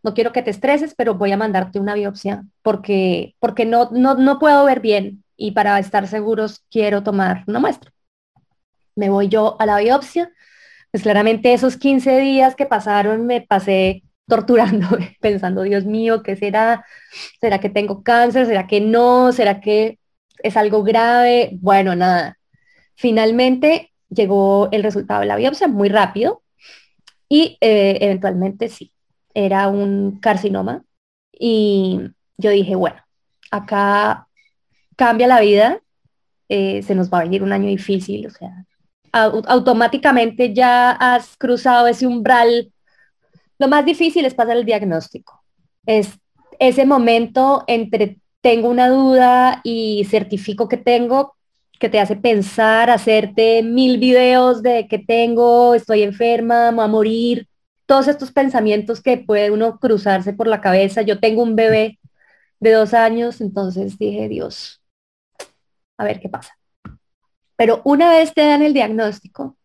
No 0.02 0.14
quiero 0.14 0.32
que 0.32 0.42
te 0.42 0.50
estreses, 0.50 0.94
pero 0.96 1.16
voy 1.16 1.30
a 1.30 1.36
mandarte 1.36 1.78
una 1.78 1.92
biopsia 1.92 2.44
porque, 2.62 3.34
porque 3.38 3.66
no, 3.66 3.90
no, 3.92 4.14
no 4.14 4.38
puedo 4.38 4.64
ver 4.64 4.80
bien 4.80 5.24
y 5.36 5.50
para 5.50 5.78
estar 5.78 6.08
seguros 6.08 6.64
quiero 6.70 7.02
tomar 7.02 7.44
una 7.46 7.60
muestra. 7.60 7.92
Me 8.96 9.10
voy 9.10 9.28
yo 9.28 9.56
a 9.60 9.66
la 9.66 9.78
biopsia. 9.78 10.32
Pues 10.90 11.02
claramente 11.02 11.52
esos 11.52 11.76
15 11.76 12.18
días 12.20 12.56
que 12.56 12.64
pasaron 12.64 13.26
me 13.26 13.42
pasé 13.42 14.02
torturando, 14.26 14.86
pensando, 15.20 15.62
Dios 15.62 15.84
mío, 15.84 16.22
¿qué 16.22 16.36
será? 16.36 16.84
¿Será 17.40 17.58
que 17.60 17.70
tengo 17.70 18.02
cáncer? 18.02 18.46
¿Será 18.46 18.66
que 18.66 18.80
no? 18.80 19.32
¿Será 19.32 19.60
que 19.60 19.98
es 20.42 20.56
algo 20.56 20.82
grave? 20.82 21.50
Bueno, 21.60 21.94
nada. 21.94 22.38
Finalmente 22.94 23.92
llegó 24.08 24.68
el 24.72 24.82
resultado 24.82 25.20
de 25.20 25.26
la 25.26 25.36
biopsia 25.36 25.68
muy 25.68 25.88
rápido 25.88 26.42
y 27.28 27.56
eh, 27.60 27.98
eventualmente 28.00 28.68
sí, 28.68 28.92
era 29.34 29.68
un 29.68 30.18
carcinoma. 30.20 30.84
Y 31.32 32.00
yo 32.36 32.50
dije, 32.50 32.74
bueno, 32.74 33.00
acá 33.50 34.28
cambia 34.96 35.26
la 35.26 35.40
vida, 35.40 35.80
eh, 36.48 36.82
se 36.82 36.94
nos 36.94 37.10
va 37.10 37.20
a 37.20 37.22
venir 37.22 37.42
un 37.42 37.52
año 37.52 37.68
difícil, 37.68 38.26
o 38.26 38.30
sea, 38.30 38.66
automáticamente 39.12 40.54
ya 40.54 40.90
has 40.92 41.36
cruzado 41.36 41.86
ese 41.86 42.06
umbral. 42.06 42.72
Lo 43.62 43.68
más 43.68 43.84
difícil 43.84 44.24
es 44.24 44.34
pasar 44.34 44.56
el 44.56 44.64
diagnóstico. 44.64 45.40
Es 45.86 46.18
ese 46.58 46.84
momento 46.84 47.62
entre 47.68 48.18
tengo 48.40 48.68
una 48.68 48.88
duda 48.88 49.60
y 49.62 50.04
certifico 50.10 50.68
que 50.68 50.78
tengo 50.78 51.36
que 51.78 51.88
te 51.88 52.00
hace 52.00 52.16
pensar, 52.16 52.90
hacerte 52.90 53.62
mil 53.62 53.98
videos 53.98 54.64
de 54.64 54.88
que 54.88 54.98
tengo, 54.98 55.76
estoy 55.76 56.02
enferma, 56.02 56.72
voy 56.72 56.84
a 56.84 56.88
morir, 56.88 57.46
todos 57.86 58.08
estos 58.08 58.32
pensamientos 58.32 59.00
que 59.00 59.18
puede 59.18 59.52
uno 59.52 59.78
cruzarse 59.78 60.32
por 60.32 60.48
la 60.48 60.60
cabeza. 60.60 61.02
Yo 61.02 61.20
tengo 61.20 61.44
un 61.44 61.54
bebé 61.54 62.00
de 62.58 62.72
dos 62.72 62.94
años, 62.94 63.40
entonces 63.40 63.96
dije, 63.96 64.28
Dios, 64.28 64.82
a 65.98 66.02
ver 66.04 66.18
qué 66.18 66.28
pasa. 66.28 66.58
Pero 67.54 67.80
una 67.84 68.10
vez 68.10 68.34
te 68.34 68.44
dan 68.44 68.62
el 68.62 68.74
diagnóstico, 68.74 69.56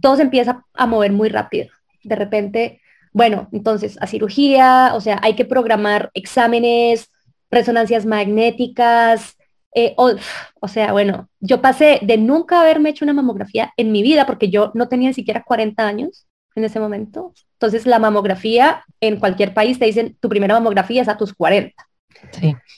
todo 0.00 0.16
se 0.16 0.22
empieza 0.22 0.64
a 0.72 0.86
mover 0.86 1.12
muy 1.12 1.28
rápido. 1.28 1.68
De 2.02 2.16
repente, 2.16 2.80
bueno, 3.18 3.48
entonces 3.50 3.98
a 4.00 4.06
cirugía, 4.06 4.92
o 4.94 5.00
sea, 5.00 5.18
hay 5.24 5.34
que 5.34 5.44
programar 5.44 6.12
exámenes, 6.14 7.10
resonancias 7.50 8.06
magnéticas, 8.06 9.36
eh, 9.74 9.96
o, 9.96 10.68
sea, 10.68 10.92
bueno, 10.92 11.28
yo 11.40 11.60
pasé 11.60 11.98
de 12.00 12.16
nunca 12.16 12.60
haberme 12.60 12.90
hecho 12.90 13.04
una 13.04 13.12
mamografía 13.14 13.72
en 13.76 13.90
mi 13.90 14.02
vida 14.02 14.24
porque 14.24 14.50
yo 14.50 14.70
no 14.74 14.88
tenía 14.88 15.08
ni 15.08 15.14
siquiera 15.14 15.42
40 15.42 15.84
años 15.84 16.28
en 16.54 16.62
ese 16.62 16.78
momento. 16.78 17.34
Entonces 17.54 17.86
la 17.86 17.98
mamografía 17.98 18.84
en 19.00 19.18
cualquier 19.18 19.52
país 19.52 19.80
te 19.80 19.86
dicen 19.86 20.16
tu 20.20 20.28
primera 20.28 20.54
mamografía 20.54 21.02
es 21.02 21.08
a 21.08 21.16
tus 21.16 21.34
40. 21.34 21.74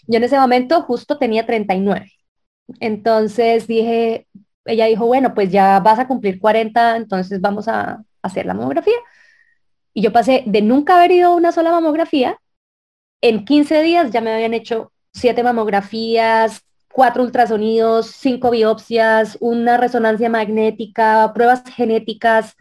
Yo 0.06 0.16
en 0.16 0.24
ese 0.24 0.38
momento 0.38 0.80
justo 0.82 1.18
tenía 1.18 1.44
39. 1.44 2.10
Entonces 2.80 3.66
dije, 3.66 4.26
ella 4.64 4.86
dijo, 4.86 5.04
bueno, 5.04 5.34
pues 5.34 5.50
ya 5.52 5.80
vas 5.80 5.98
a 5.98 6.08
cumplir 6.08 6.40
40, 6.40 6.96
entonces 6.96 7.42
vamos 7.42 7.68
a 7.68 8.02
hacer 8.22 8.46
la 8.46 8.54
mamografía. 8.54 8.96
Y 9.92 10.02
yo 10.02 10.12
pasé 10.12 10.44
de 10.46 10.62
nunca 10.62 10.96
haber 10.96 11.12
ido 11.12 11.30
a 11.30 11.34
una 11.34 11.52
sola 11.52 11.70
mamografía, 11.70 12.38
en 13.20 13.44
15 13.44 13.82
días 13.82 14.10
ya 14.12 14.20
me 14.20 14.32
habían 14.32 14.54
hecho 14.54 14.92
siete 15.12 15.42
mamografías, 15.42 16.62
cuatro 16.92 17.22
ultrasonidos, 17.22 18.06
cinco 18.10 18.50
biopsias, 18.50 19.36
una 19.40 19.76
resonancia 19.76 20.28
magnética, 20.28 21.32
pruebas 21.34 21.62
genéticas, 21.74 22.56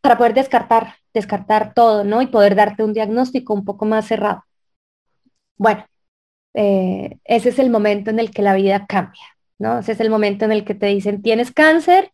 para 0.00 0.16
poder 0.18 0.34
descartar, 0.34 0.94
descartar 1.12 1.74
todo, 1.74 2.04
¿no? 2.04 2.22
Y 2.22 2.26
poder 2.26 2.54
darte 2.54 2.82
un 2.84 2.92
diagnóstico 2.92 3.54
un 3.54 3.64
poco 3.64 3.84
más 3.84 4.06
cerrado. 4.06 4.44
Bueno, 5.56 5.84
eh, 6.54 7.18
ese 7.24 7.50
es 7.50 7.58
el 7.58 7.70
momento 7.70 8.10
en 8.10 8.18
el 8.18 8.30
que 8.30 8.42
la 8.42 8.54
vida 8.54 8.86
cambia, 8.86 9.22
¿no? 9.58 9.78
Ese 9.80 9.92
es 9.92 10.00
el 10.00 10.10
momento 10.10 10.44
en 10.44 10.52
el 10.52 10.64
que 10.64 10.74
te 10.74 10.86
dicen, 10.86 11.22
tienes 11.22 11.52
cáncer 11.52 12.12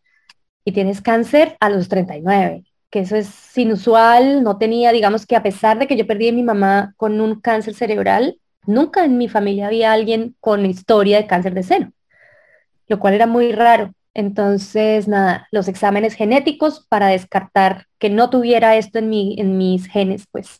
y 0.65 0.71
tienes 0.73 1.01
cáncer 1.01 1.57
a 1.59 1.69
los 1.69 1.89
39, 1.89 2.65
que 2.89 2.99
eso 2.99 3.15
es 3.15 3.57
inusual, 3.57 4.43
no 4.43 4.57
tenía, 4.57 4.91
digamos 4.91 5.25
que 5.25 5.35
a 5.35 5.43
pesar 5.43 5.79
de 5.79 5.87
que 5.87 5.97
yo 5.97 6.07
perdí 6.07 6.29
a 6.29 6.33
mi 6.33 6.43
mamá 6.43 6.93
con 6.97 7.19
un 7.19 7.41
cáncer 7.41 7.73
cerebral, 7.73 8.39
Nunca 8.67 9.05
en 9.05 9.17
mi 9.17 9.29
familia 9.29 9.67
había 9.67 9.91
alguien 9.93 10.35
con 10.39 10.65
historia 10.65 11.17
de 11.17 11.27
cáncer 11.27 11.53
de 11.53 11.63
seno, 11.63 11.91
lo 12.87 12.99
cual 12.99 13.13
era 13.13 13.27
muy 13.27 13.51
raro. 13.51 13.93
Entonces, 14.13 15.07
nada, 15.07 15.47
los 15.51 15.67
exámenes 15.67 16.13
genéticos 16.13 16.85
para 16.87 17.07
descartar 17.07 17.85
que 17.99 18.09
no 18.09 18.29
tuviera 18.29 18.75
esto 18.75 18.99
en, 18.99 19.09
mi, 19.09 19.35
en 19.39 19.57
mis 19.57 19.87
genes, 19.87 20.25
pues. 20.31 20.59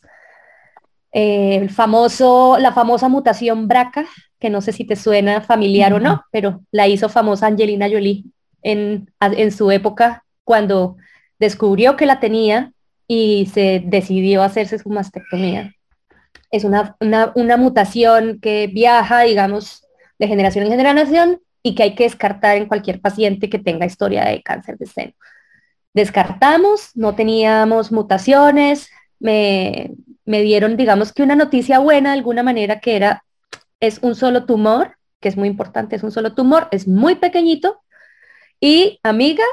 Eh, 1.12 1.56
el 1.56 1.70
famoso, 1.70 2.58
la 2.58 2.72
famosa 2.72 3.08
mutación 3.08 3.66
BRCA, 3.68 4.06
que 4.38 4.50
no 4.50 4.60
sé 4.60 4.72
si 4.72 4.84
te 4.84 4.96
suena 4.96 5.40
familiar 5.40 5.94
o 5.94 6.00
no, 6.00 6.22
pero 6.30 6.60
la 6.70 6.86
hizo 6.88 7.08
famosa 7.08 7.46
Angelina 7.46 7.88
Jolie 7.88 8.24
en, 8.60 9.10
en 9.20 9.50
su 9.50 9.70
época 9.70 10.24
cuando 10.44 10.96
descubrió 11.38 11.96
que 11.96 12.06
la 12.06 12.20
tenía 12.20 12.72
y 13.08 13.46
se 13.52 13.82
decidió 13.84 14.42
hacerse 14.42 14.78
su 14.78 14.88
mastectomía. 14.88 15.74
Es 16.50 16.64
una, 16.64 16.96
una, 17.00 17.32
una 17.34 17.56
mutación 17.56 18.40
que 18.40 18.68
viaja, 18.68 19.22
digamos, 19.22 19.86
de 20.18 20.28
generación 20.28 20.64
en 20.64 20.70
generación 20.70 21.40
y 21.62 21.74
que 21.74 21.82
hay 21.82 21.94
que 21.94 22.04
descartar 22.04 22.56
en 22.56 22.66
cualquier 22.66 23.00
paciente 23.00 23.50
que 23.50 23.58
tenga 23.58 23.86
historia 23.86 24.24
de 24.24 24.42
cáncer 24.42 24.78
de 24.78 24.86
seno. 24.86 25.12
Descartamos, 25.92 26.90
no 26.94 27.14
teníamos 27.14 27.90
mutaciones, 27.90 28.88
me, 29.18 29.92
me 30.24 30.42
dieron, 30.42 30.76
digamos 30.76 31.12
que 31.12 31.22
una 31.22 31.36
noticia 31.36 31.78
buena 31.78 32.10
de 32.10 32.18
alguna 32.18 32.42
manera 32.42 32.80
que 32.80 32.96
era, 32.96 33.24
es 33.80 33.98
un 34.02 34.14
solo 34.14 34.44
tumor, 34.44 34.96
que 35.20 35.28
es 35.28 35.36
muy 35.36 35.48
importante, 35.48 35.96
es 35.96 36.02
un 36.02 36.12
solo 36.12 36.34
tumor, 36.34 36.68
es 36.70 36.86
muy 36.86 37.14
pequeñito, 37.16 37.82
y 38.60 39.00
amiga, 39.02 39.44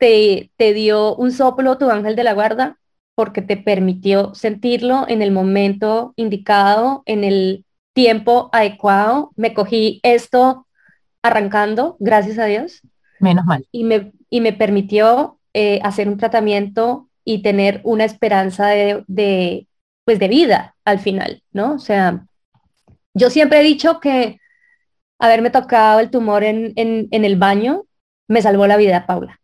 te, 0.00 0.50
te 0.56 0.72
dio 0.72 1.14
un 1.14 1.30
soplo 1.30 1.78
tu 1.78 1.90
ángel 1.90 2.16
de 2.16 2.24
la 2.24 2.32
guarda 2.32 2.78
porque 3.14 3.42
te 3.42 3.58
permitió 3.58 4.34
sentirlo 4.34 5.04
en 5.06 5.20
el 5.20 5.30
momento 5.30 6.14
indicado, 6.16 7.02
en 7.04 7.22
el 7.22 7.66
tiempo 7.92 8.48
adecuado. 8.52 9.30
Me 9.36 9.52
cogí 9.52 10.00
esto 10.02 10.66
arrancando, 11.22 11.96
gracias 12.00 12.38
a 12.38 12.46
Dios. 12.46 12.80
Menos 13.18 13.44
mal. 13.44 13.66
Y 13.70 13.84
me, 13.84 14.12
y 14.30 14.40
me 14.40 14.54
permitió 14.54 15.38
eh, 15.52 15.80
hacer 15.82 16.08
un 16.08 16.16
tratamiento 16.16 17.10
y 17.22 17.42
tener 17.42 17.82
una 17.84 18.06
esperanza 18.06 18.68
de, 18.68 19.04
de, 19.06 19.68
pues 20.06 20.18
de 20.18 20.28
vida 20.28 20.76
al 20.86 20.98
final, 20.98 21.42
¿no? 21.52 21.74
O 21.74 21.78
sea, 21.78 22.24
yo 23.12 23.28
siempre 23.28 23.60
he 23.60 23.64
dicho 23.64 24.00
que 24.00 24.40
haberme 25.18 25.50
tocado 25.50 26.00
el 26.00 26.10
tumor 26.10 26.42
en, 26.42 26.72
en, 26.76 27.08
en 27.10 27.24
el 27.26 27.36
baño 27.36 27.84
me 28.28 28.40
salvó 28.40 28.66
la 28.66 28.78
vida, 28.78 29.06
Paula. 29.06 29.39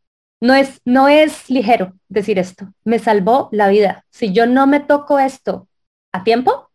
No 0.46 0.54
es, 0.54 0.80
no 0.84 1.08
es 1.08 1.50
ligero 1.50 1.94
decir 2.08 2.38
esto, 2.38 2.72
me 2.84 3.00
salvó 3.00 3.48
la 3.50 3.66
vida. 3.66 4.04
Si 4.10 4.32
yo 4.32 4.46
no 4.46 4.68
me 4.68 4.78
toco 4.78 5.18
esto 5.18 5.68
a 6.12 6.22
tiempo, 6.22 6.70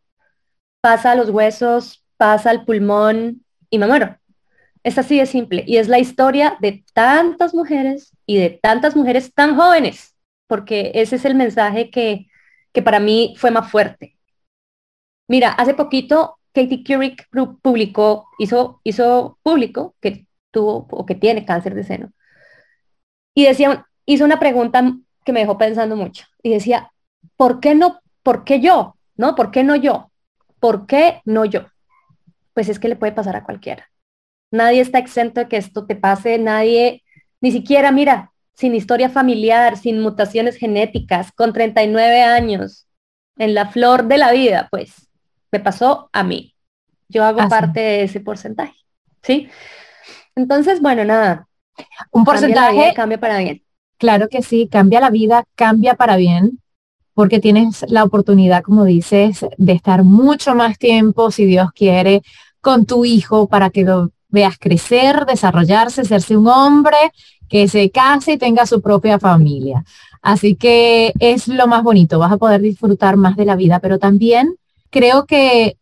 pasa 0.81 1.11
a 1.11 1.15
los 1.15 1.29
huesos, 1.29 2.03
pasa 2.17 2.49
al 2.49 2.65
pulmón 2.65 3.45
y 3.69 3.77
me 3.79 3.87
muero. 3.87 4.17
Es 4.83 4.97
así 4.97 5.17
de 5.17 5.25
simple. 5.25 5.63
Y 5.65 5.77
es 5.77 5.87
la 5.87 5.99
historia 5.99 6.57
de 6.59 6.83
tantas 6.93 7.53
mujeres 7.53 8.11
y 8.25 8.37
de 8.39 8.49
tantas 8.49 8.93
mujeres 8.97 9.33
tan 9.33 9.55
jóvenes, 9.55 10.17
porque 10.47 10.91
ese 10.95 11.15
es 11.15 11.23
el 11.23 11.35
mensaje 11.35 11.89
que, 11.89 12.27
que 12.73 12.81
para 12.81 12.99
mí 12.99 13.35
fue 13.37 13.51
más 13.51 13.71
fuerte. 13.71 14.17
Mira, 15.29 15.51
hace 15.53 15.73
poquito 15.75 16.39
Katie 16.53 16.83
Couric 16.83 17.29
publicó, 17.61 18.27
hizo, 18.37 18.81
hizo 18.83 19.39
público 19.43 19.95
que 20.01 20.27
tuvo 20.51 20.87
o 20.91 21.05
que 21.05 21.15
tiene 21.15 21.45
cáncer 21.45 21.73
de 21.73 21.85
seno. 21.85 22.11
Y 23.33 23.45
decía, 23.45 23.87
hizo 24.05 24.25
una 24.25 24.39
pregunta 24.39 24.93
que 25.23 25.33
me 25.33 25.41
dejó 25.41 25.57
pensando 25.57 25.95
mucho. 25.95 26.25
Y 26.43 26.51
decía, 26.51 26.91
¿por 27.37 27.59
qué 27.59 27.75
no, 27.75 28.01
por 28.23 28.43
qué 28.43 28.59
yo? 28.59 28.95
¿No? 29.15 29.35
¿Por 29.35 29.51
qué 29.51 29.63
no 29.63 29.75
yo? 29.75 30.11
¿Por 30.59 30.85
qué 30.85 31.21
no 31.25 31.45
yo? 31.45 31.67
Pues 32.53 32.69
es 32.69 32.79
que 32.79 32.89
le 32.89 32.95
puede 32.95 33.13
pasar 33.13 33.35
a 33.35 33.43
cualquiera. 33.43 33.89
Nadie 34.51 34.81
está 34.81 34.99
exento 34.99 35.41
de 35.41 35.47
que 35.47 35.57
esto 35.57 35.85
te 35.85 35.95
pase, 35.95 36.37
nadie, 36.37 37.03
ni 37.39 37.51
siquiera, 37.51 37.91
mira, 37.91 38.31
sin 38.53 38.75
historia 38.75 39.09
familiar, 39.09 39.77
sin 39.77 40.01
mutaciones 40.01 40.57
genéticas, 40.57 41.31
con 41.31 41.53
39 41.53 42.21
años, 42.21 42.87
en 43.37 43.53
la 43.53 43.69
flor 43.69 44.05
de 44.05 44.17
la 44.17 44.31
vida, 44.31 44.67
pues, 44.69 45.09
me 45.51 45.59
pasó 45.59 46.09
a 46.11 46.23
mí. 46.23 46.55
Yo 47.09 47.23
hago 47.23 47.47
parte 47.49 47.79
de 47.79 48.03
ese 48.03 48.19
porcentaje, 48.19 48.75
¿sí? 49.21 49.49
Entonces, 50.35 50.81
bueno, 50.81 51.03
nada. 51.03 51.47
Un 52.11 52.23
porcentaje 52.23 52.93
cambia 52.95 53.19
para 53.19 53.39
bien. 53.39 53.63
Claro 53.97 54.29
que 54.29 54.41
sí, 54.41 54.67
cambia 54.71 54.99
la 54.99 55.09
vida, 55.09 55.43
cambia 55.55 55.95
para 55.95 56.15
bien, 56.15 56.59
porque 57.13 57.39
tienes 57.39 57.85
la 57.87 58.03
oportunidad, 58.03 58.63
como 58.63 58.83
dices, 58.83 59.45
de 59.57 59.73
estar 59.73 60.03
mucho 60.03 60.55
más 60.55 60.77
tiempo, 60.77 61.29
si 61.29 61.45
Dios 61.45 61.71
quiere, 61.71 62.23
con 62.61 62.85
tu 62.85 63.05
hijo 63.05 63.47
para 63.47 63.69
que 63.69 63.83
lo 63.83 64.11
veas 64.29 64.57
crecer, 64.57 65.25
desarrollarse, 65.25 66.01
hacerse 66.01 66.35
un 66.35 66.47
hombre, 66.47 66.97
que 67.49 67.67
se 67.67 67.91
case 67.91 68.33
y 68.33 68.37
tenga 68.37 68.65
su 68.65 68.81
propia 68.81 69.19
familia. 69.19 69.83
Así 70.21 70.55
que 70.55 71.13
es 71.19 71.47
lo 71.47 71.67
más 71.67 71.83
bonito, 71.83 72.17
vas 72.17 72.31
a 72.31 72.37
poder 72.37 72.61
disfrutar 72.61 73.17
más 73.17 73.35
de 73.35 73.45
la 73.45 73.55
vida, 73.55 73.79
pero 73.79 73.99
también 73.99 74.55
creo 74.89 75.25
que 75.25 75.77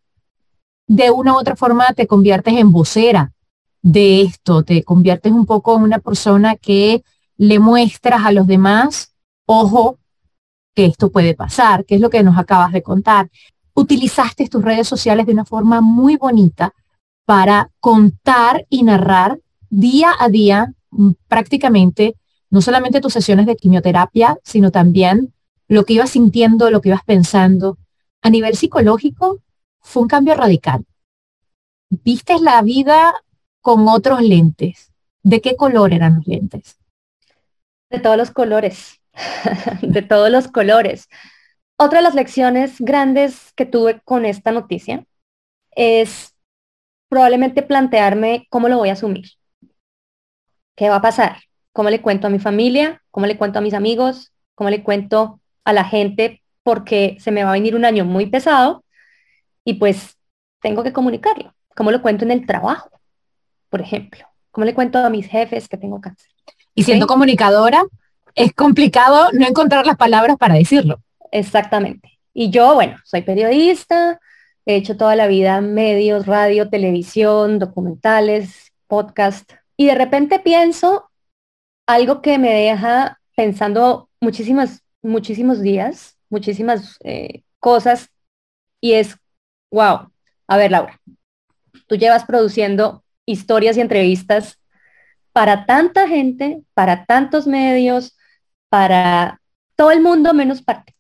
de 0.88 1.12
una 1.12 1.34
u 1.34 1.38
otra 1.38 1.56
forma 1.56 1.94
te 1.94 2.08
conviertes 2.08 2.56
en 2.56 2.72
vocera 2.72 3.32
de 3.82 4.22
esto, 4.22 4.64
te 4.64 4.84
conviertes 4.84 5.32
un 5.32 5.46
poco 5.46 5.76
en 5.76 5.84
una 5.84 6.00
persona 6.00 6.56
que 6.56 7.04
le 7.38 7.60
muestras 7.60 8.26
a 8.26 8.32
los 8.32 8.48
demás, 8.48 9.14
ojo, 9.46 9.98
que 10.76 10.86
esto 10.86 11.12
puede 11.12 11.34
pasar, 11.34 11.86
que 11.86 11.96
es 11.96 12.02
lo 12.02 12.10
que 12.10 12.24
nos 12.24 12.38
acabas 12.38 12.72
de 12.72 12.84
contar. 12.84 13.30
Utilizaste 13.74 14.48
tus 14.50 14.64
redes 14.64 14.88
sociales 14.88 15.26
de 15.26 15.34
una 15.34 15.46
forma 15.46 15.82
muy 15.82 16.18
bonita 16.18 16.74
para 17.26 17.72
contar 17.80 18.66
y 18.70 18.84
narrar 18.84 19.40
día 19.70 20.12
a 20.20 20.30
día 20.30 20.74
mm, 20.92 21.12
prácticamente 21.28 22.16
no 22.50 22.62
solamente 22.62 23.02
tus 23.02 23.14
sesiones 23.14 23.46
de 23.46 23.56
quimioterapia, 23.56 24.38
sino 24.44 24.72
también 24.72 25.34
lo 25.68 25.86
que 25.86 25.94
ibas 25.94 26.10
sintiendo, 26.10 26.72
lo 26.72 26.82
que 26.82 26.90
ibas 26.90 27.04
pensando. 27.04 27.78
A 28.22 28.30
nivel 28.30 28.56
psicológico, 28.56 29.40
fue 29.80 30.02
un 30.02 30.08
cambio 30.08 30.36
radical. 30.36 30.86
Viste 31.90 32.40
la 32.40 32.62
vida 32.62 33.14
con 33.70 33.88
otros 33.88 34.24
lentes. 34.24 34.92
¿De 35.22 35.42
qué 35.42 35.56
color 35.56 35.94
eran 35.94 36.16
los 36.16 36.26
lentes? 36.28 36.80
De 37.92 38.00
todos 38.00 38.18
los 38.18 38.32
colores, 38.32 39.00
de 39.84 40.02
todos 40.02 40.32
los 40.32 40.48
colores. 40.48 41.08
Otra 41.78 42.00
de 42.00 42.04
las 42.04 42.16
lecciones 42.16 42.78
grandes 42.80 43.54
que 43.54 43.68
tuve 43.68 44.02
con 44.04 44.26
esta 44.26 44.52
noticia 44.52 45.06
es 45.76 46.34
probablemente 47.10 47.62
plantearme 47.62 48.48
cómo 48.50 48.70
lo 48.70 48.78
voy 48.80 48.90
a 48.90 48.94
asumir. 48.94 49.26
¿Qué 50.76 50.90
va 50.90 50.96
a 50.96 51.02
pasar? 51.04 51.38
¿Cómo 51.72 51.92
le 51.92 52.02
cuento 52.02 52.26
a 52.26 52.32
mi 52.32 52.40
familia? 52.40 53.04
¿Cómo 53.12 53.28
le 53.28 53.38
cuento 53.38 53.60
a 53.60 53.62
mis 53.62 53.76
amigos? 53.76 54.34
¿Cómo 54.56 54.72
le 54.72 54.82
cuento 54.82 55.42
a 55.64 55.74
la 55.74 55.84
gente? 55.84 56.42
Porque 56.64 57.18
se 57.20 57.30
me 57.30 57.44
va 57.44 57.52
a 57.52 57.54
venir 57.54 57.76
un 57.76 57.86
año 57.86 58.04
muy 58.04 58.26
pesado 58.26 58.84
y 59.64 59.76
pues 59.76 60.18
tengo 60.60 60.82
que 60.82 60.92
comunicarlo. 60.92 61.54
¿Cómo 61.76 61.92
lo 61.92 62.02
cuento 62.02 62.26
en 62.26 62.32
el 62.32 62.48
trabajo? 62.48 62.99
Por 63.70 63.82
ejemplo, 63.82 64.26
¿cómo 64.52 64.66
le 64.66 64.74
cuento 64.74 65.00
a 65.00 65.10
mis 65.10 65.28
jefes 65.28 65.68
que 65.68 65.78
tengo 65.78 66.02
cáncer? 66.02 66.30
Y 66.76 66.84
siendo 66.84 67.08
comunicadora, 67.08 67.84
es 68.36 68.54
complicado 68.54 69.30
no 69.34 69.48
encontrar 69.48 69.86
las 69.86 69.98
palabras 69.98 70.38
para 70.38 70.56
decirlo. 70.56 71.02
Exactamente. 71.32 72.20
Y 72.34 72.50
yo, 72.50 72.74
bueno, 72.74 72.98
soy 73.04 73.22
periodista, 73.22 74.20
He 74.70 74.76
hecho 74.76 74.98
toda 74.98 75.16
la 75.16 75.26
vida 75.26 75.62
medios, 75.62 76.28
radio, 76.28 76.70
televisión, 76.70 77.58
documentales, 77.58 78.72
podcast. 78.86 79.52
Y 79.76 79.88
de 79.88 79.96
repente 79.96 80.38
pienso 80.38 81.10
algo 81.88 82.22
que 82.22 82.38
me 82.38 82.54
deja 82.54 83.20
pensando 83.36 84.10
muchísimas, 84.22 84.84
muchísimos 85.02 85.62
días, 85.62 86.20
muchísimas 86.30 87.00
eh, 87.04 87.42
cosas. 87.60 88.12
Y 88.80 88.94
es, 88.94 89.18
wow, 89.72 90.12
a 90.48 90.58
ver, 90.58 90.70
Laura, 90.70 91.02
tú 91.88 91.96
llevas 91.96 92.26
produciendo 92.26 93.04
historias 93.32 93.78
y 93.78 93.82
entrevistas 93.82 94.60
para 95.34 95.66
tanta 95.66 96.08
gente, 96.08 96.64
para 96.74 97.06
tantos 97.06 97.48
medios, 97.48 98.18
para 98.70 99.40
todo 99.76 99.92
el 99.92 100.02
mundo 100.02 100.34
menos 100.34 100.62
parte. 100.62 100.96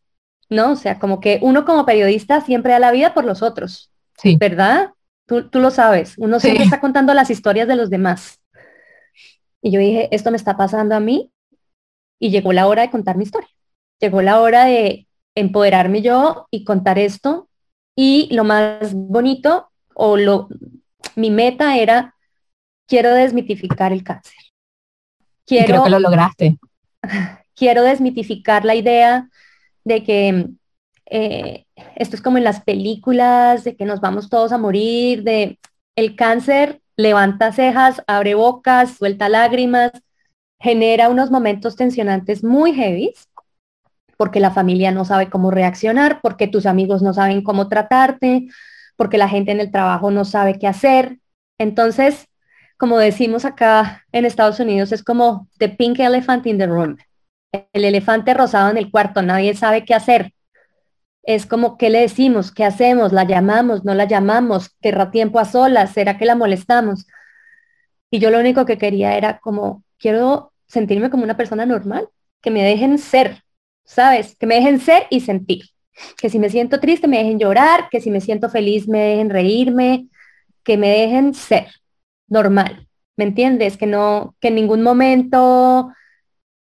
¿no? 0.50 0.71
O 0.71 0.75
sea, 0.75 1.00
como 1.00 1.19
que 1.19 1.39
uno 1.41 1.63
como 1.63 1.86
periodista 1.86 2.41
siempre 2.41 2.74
da 2.74 2.79
la 2.79 2.91
vida 2.91 3.13
por 3.13 3.24
los 3.24 3.41
otros, 3.41 3.91
sí. 4.17 4.36
¿verdad? 4.38 4.91
Tú, 5.25 5.48
tú 5.48 5.59
lo 5.59 5.69
sabes, 5.69 6.15
uno 6.17 6.39
siempre 6.39 6.63
está 6.63 6.79
contando 6.79 7.13
las 7.13 7.29
historias 7.29 7.67
de 7.67 7.75
los 7.75 7.89
demás. 7.89 8.39
Y 9.62 9.71
yo 9.71 9.79
dije, 9.79 10.09
esto 10.12 10.31
me 10.31 10.38
está 10.38 10.57
pasando 10.57 10.95
a 10.95 11.00
mí 11.00 11.31
y 12.17 12.31
llegó 12.31 12.51
la 12.51 12.67
hora 12.67 12.81
de 12.81 12.89
contar 12.89 13.15
mi 13.15 13.24
historia. 13.24 13.50
Llegó 14.00 14.21
la 14.21 14.41
hora 14.41 14.65
de 14.65 15.07
empoderarme 15.36 16.01
yo 16.01 16.48
y 16.50 16.63
contar 16.63 16.98
esto. 16.98 17.48
Y 17.95 18.33
lo 18.33 18.43
más 18.43 18.93
bonito 18.93 19.69
o 19.93 20.17
lo, 20.17 20.48
mi 21.15 21.29
meta 21.29 21.77
era, 21.77 22.15
quiero 22.89 23.13
desmitificar 23.13 23.93
el 23.93 24.03
cáncer. 24.03 24.34
Quiero, 25.46 25.67
creo 25.67 25.84
que 25.84 25.89
lo 25.91 26.00
lograste. 26.00 26.58
Quiero 27.55 27.84
desmitificar 27.84 28.65
la 28.65 28.75
idea 28.75 29.29
de 29.84 30.03
que 30.03 30.48
eh, 31.05 31.65
esto 31.96 32.15
es 32.15 32.22
como 32.22 32.38
en 32.38 32.43
las 32.43 32.62
películas, 32.62 33.63
de 33.63 33.75
que 33.75 33.86
nos 33.86 34.00
vamos 34.00 34.29
todos 34.29 34.51
a 34.51 34.58
morir, 34.58 35.24
de 35.24 35.60
el 35.96 36.15
cáncer 36.15 36.81
levanta 36.96 37.51
cejas, 37.51 38.01
abre 38.08 38.36
bocas, 38.36 38.96
suelta 38.96 39.27
lágrimas, 39.27 39.91
genera 40.60 41.10
unos 41.10 41.31
momentos 41.31 41.75
tensionantes 41.75 42.43
muy 42.43 42.74
heavy, 42.74 43.13
porque 44.17 44.39
la 44.39 44.51
familia 44.51 44.91
no 44.91 45.03
sabe 45.03 45.29
cómo 45.29 45.51
reaccionar, 45.51 46.22
porque 46.22 46.48
tus 46.48 46.65
amigos 46.65 47.01
no 47.01 47.13
saben 47.13 47.43
cómo 47.43 47.67
tratarte, 47.67 48.48
porque 48.96 49.17
la 49.17 49.27
gente 49.27 49.51
en 49.51 49.60
el 49.60 49.72
trabajo 49.72 50.12
no 50.12 50.24
sabe 50.24 50.60
qué 50.60 50.67
hacer. 50.67 51.19
Entonces, 51.58 52.28
como 52.79 52.98
decimos 52.98 53.43
acá 53.43 54.05
en 54.13 54.24
Estados 54.24 54.62
Unidos, 54.62 54.93
es 54.93 55.03
como 55.03 55.50
the 55.57 55.67
pink 55.67 56.00
elephant 56.00 56.48
in 56.48 56.57
the 56.57 56.65
room, 56.65 56.95
el 57.51 57.83
elefante 57.83 58.33
rosado 58.33 58.71
en 58.71 58.77
el 58.77 58.89
cuarto, 58.89 59.21
nadie 59.21 59.53
sabe 59.53 59.83
qué 59.83 59.93
hacer. 59.93 60.33
Es 61.24 61.45
como, 61.45 61.77
¿qué 61.77 61.89
le 61.89 62.00
decimos? 62.00 62.53
¿Qué 62.53 62.63
hacemos? 62.63 63.12
¿La 63.12 63.25
llamamos? 63.25 63.83
¿No 63.83 63.93
la 63.93 64.05
llamamos? 64.05 64.69
¿Querrá 64.79 65.12
tiempo 65.12 65.39
a 65.39 65.45
solas? 65.45 65.91
¿Será 65.91 66.17
que 66.17 66.24
la 66.24 66.36
molestamos? 66.36 67.05
Y 68.09 68.19
yo 68.19 68.31
lo 68.31 68.39
único 68.39 68.65
que 68.65 68.77
quería 68.77 69.17
era 69.17 69.39
como, 69.39 69.83
quiero 69.98 70.53
sentirme 70.65 71.09
como 71.09 71.24
una 71.24 71.36
persona 71.36 71.65
normal, 71.65 72.07
que 72.41 72.50
me 72.50 72.63
dejen 72.63 72.98
ser, 72.98 73.43
¿sabes? 73.83 74.38
Que 74.38 74.45
me 74.48 74.55
dejen 74.55 74.79
ser 74.79 75.05
y 75.09 75.19
sentir. 75.19 75.65
Que 76.17 76.29
si 76.29 76.39
me 76.39 76.50
siento 76.50 76.79
triste 76.79 77.09
me 77.09 77.17
dejen 77.17 77.39
llorar, 77.39 77.89
que 77.91 78.00
si 78.00 78.09
me 78.09 78.21
siento 78.21 78.50
feliz 78.50 78.88
me 78.88 79.00
dejen 79.00 79.29
reírme, 79.29 80.07
que 80.63 80.77
me 80.77 80.88
dejen 80.88 81.33
ser 81.33 81.67
normal. 82.29 82.88
¿Me 83.17 83.25
entiendes? 83.25 83.77
Que 83.77 83.86
no, 83.88 84.36
que 84.39 84.50
en 84.50 84.55
ningún 84.55 84.81
momento, 84.81 85.91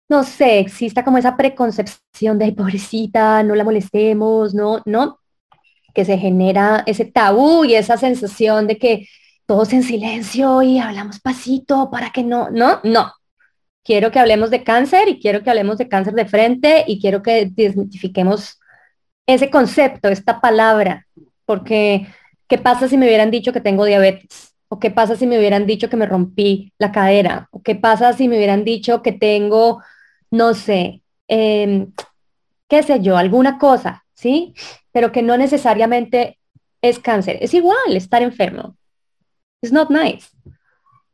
no 0.08 0.24
sé, 0.24 0.60
exista 0.60 1.04
como 1.04 1.18
esa 1.18 1.36
preconcepción 1.36 2.38
de, 2.38 2.52
pobrecita, 2.52 3.42
no 3.42 3.54
la 3.54 3.64
molestemos, 3.64 4.54
no, 4.54 4.82
no, 4.86 5.20
que 5.94 6.04
se 6.04 6.18
genera 6.18 6.82
ese 6.86 7.04
tabú 7.06 7.64
y 7.64 7.74
esa 7.74 7.96
sensación 7.96 8.66
de 8.66 8.78
que 8.78 9.08
todos 9.46 9.72
en 9.72 9.82
silencio 9.82 10.62
y 10.62 10.78
hablamos 10.78 11.20
pasito 11.20 11.90
para 11.90 12.10
que 12.10 12.22
no, 12.22 12.50
no, 12.50 12.80
no. 12.84 13.12
Quiero 13.84 14.10
que 14.10 14.18
hablemos 14.18 14.50
de 14.50 14.64
cáncer 14.64 15.08
y 15.08 15.20
quiero 15.20 15.42
que 15.42 15.50
hablemos 15.50 15.78
de 15.78 15.88
cáncer 15.88 16.14
de 16.14 16.26
frente 16.26 16.84
y 16.86 17.00
quiero 17.00 17.22
que 17.22 17.46
desmitifiquemos 17.46 18.58
ese 19.26 19.50
concepto, 19.50 20.08
esta 20.08 20.40
palabra, 20.40 21.06
porque 21.44 22.06
¿qué 22.48 22.58
pasa 22.58 22.88
si 22.88 22.96
me 22.96 23.06
hubieran 23.06 23.30
dicho 23.30 23.52
que 23.52 23.60
tengo 23.60 23.84
diabetes? 23.84 24.53
¿O 24.68 24.78
qué 24.78 24.90
pasa 24.90 25.16
si 25.16 25.26
me 25.26 25.38
hubieran 25.38 25.66
dicho 25.66 25.88
que 25.88 25.96
me 25.96 26.06
rompí 26.06 26.72
la 26.78 26.92
cadera? 26.92 27.48
¿O 27.50 27.62
qué 27.62 27.74
pasa 27.74 28.12
si 28.12 28.28
me 28.28 28.36
hubieran 28.36 28.64
dicho 28.64 29.02
que 29.02 29.12
tengo, 29.12 29.82
no 30.30 30.54
sé, 30.54 31.02
em, 31.28 31.92
qué 32.68 32.82
sé 32.82 33.00
yo, 33.00 33.16
alguna 33.16 33.58
cosa, 33.58 34.04
¿sí? 34.14 34.54
Pero 34.92 35.12
que 35.12 35.22
no 35.22 35.36
necesariamente 35.36 36.38
es 36.82 36.98
cáncer. 36.98 37.38
Es 37.40 37.54
igual 37.54 37.96
estar 37.96 38.22
enfermo. 38.22 38.76
It's 39.62 39.72
not 39.72 39.90
nice. 39.90 40.28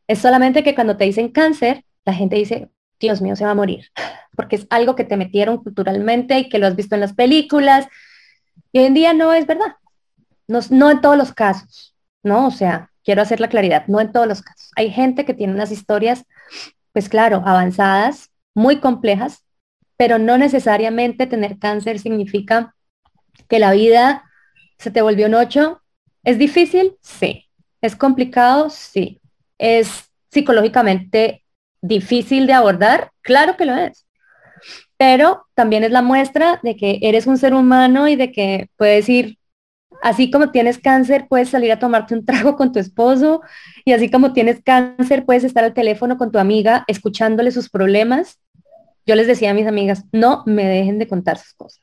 Es 0.08 0.18
solamente 0.18 0.64
que 0.64 0.74
cuando 0.74 0.96
te 0.96 1.04
dicen 1.04 1.28
cáncer, 1.28 1.84
la 2.04 2.14
gente 2.14 2.36
dice, 2.36 2.70
Dios 2.98 3.20
mío, 3.20 3.36
se 3.36 3.44
va 3.44 3.52
a 3.52 3.54
morir, 3.54 3.86
porque 4.36 4.56
es 4.56 4.66
algo 4.70 4.96
que 4.96 5.04
te 5.04 5.16
metieron 5.16 5.62
culturalmente 5.62 6.38
y 6.38 6.48
que 6.48 6.58
lo 6.58 6.66
has 6.66 6.76
visto 6.76 6.94
en 6.94 7.00
las 7.00 7.12
películas. 7.12 7.86
Y 8.72 8.80
hoy 8.80 8.86
en 8.86 8.94
día 8.94 9.14
no 9.14 9.32
es 9.32 9.46
verdad. 9.46 9.76
No, 10.48 10.60
no 10.70 10.90
en 10.90 11.00
todos 11.00 11.16
los 11.16 11.32
casos, 11.32 11.94
¿no? 12.24 12.48
O 12.48 12.50
sea, 12.50 12.90
quiero 13.10 13.22
hacer 13.22 13.40
la 13.40 13.48
claridad, 13.48 13.88
no 13.88 14.00
en 14.00 14.12
todos 14.12 14.28
los 14.28 14.40
casos. 14.40 14.70
Hay 14.76 14.88
gente 14.88 15.24
que 15.24 15.34
tiene 15.34 15.52
unas 15.52 15.72
historias, 15.72 16.24
pues 16.92 17.08
claro, 17.08 17.42
avanzadas, 17.44 18.30
muy 18.54 18.78
complejas, 18.78 19.44
pero 19.96 20.20
no 20.20 20.38
necesariamente 20.38 21.26
tener 21.26 21.58
cáncer 21.58 21.98
significa 21.98 22.76
que 23.48 23.58
la 23.58 23.72
vida 23.72 24.22
se 24.78 24.92
te 24.92 25.02
volvió 25.02 25.26
un 25.26 25.34
ocho. 25.34 25.82
¿Es 26.22 26.38
difícil? 26.38 26.98
Sí. 27.00 27.48
¿Es 27.80 27.96
complicado? 27.96 28.70
Sí. 28.70 29.20
¿Es 29.58 30.08
psicológicamente 30.30 31.42
difícil 31.80 32.46
de 32.46 32.52
abordar? 32.52 33.10
Claro 33.22 33.56
que 33.56 33.64
lo 33.64 33.74
es. 33.74 34.06
Pero 34.96 35.48
también 35.54 35.82
es 35.82 35.90
la 35.90 36.02
muestra 36.02 36.60
de 36.62 36.76
que 36.76 37.00
eres 37.02 37.26
un 37.26 37.38
ser 37.38 37.54
humano 37.54 38.06
y 38.06 38.14
de 38.14 38.30
que 38.30 38.70
puedes 38.76 39.08
ir, 39.08 39.39
así 40.02 40.30
como 40.30 40.50
tienes 40.50 40.78
cáncer, 40.78 41.26
puedes 41.28 41.48
salir 41.50 41.72
a 41.72 41.78
tomarte 41.78 42.14
un 42.14 42.24
trago 42.24 42.56
con 42.56 42.72
tu 42.72 42.78
esposo 42.78 43.42
y 43.84 43.92
así 43.92 44.10
como 44.10 44.32
tienes 44.32 44.62
cáncer, 44.62 45.24
puedes 45.24 45.44
estar 45.44 45.64
al 45.64 45.74
teléfono 45.74 46.16
con 46.16 46.30
tu 46.30 46.38
amiga 46.38 46.84
escuchándole 46.86 47.50
sus 47.50 47.68
problemas. 47.70 48.40
Yo 49.06 49.14
les 49.14 49.26
decía 49.26 49.50
a 49.50 49.54
mis 49.54 49.66
amigas, 49.66 50.04
no 50.12 50.42
me 50.46 50.66
dejen 50.66 50.98
de 50.98 51.08
contar 51.08 51.38
sus 51.38 51.54
cosas. 51.54 51.80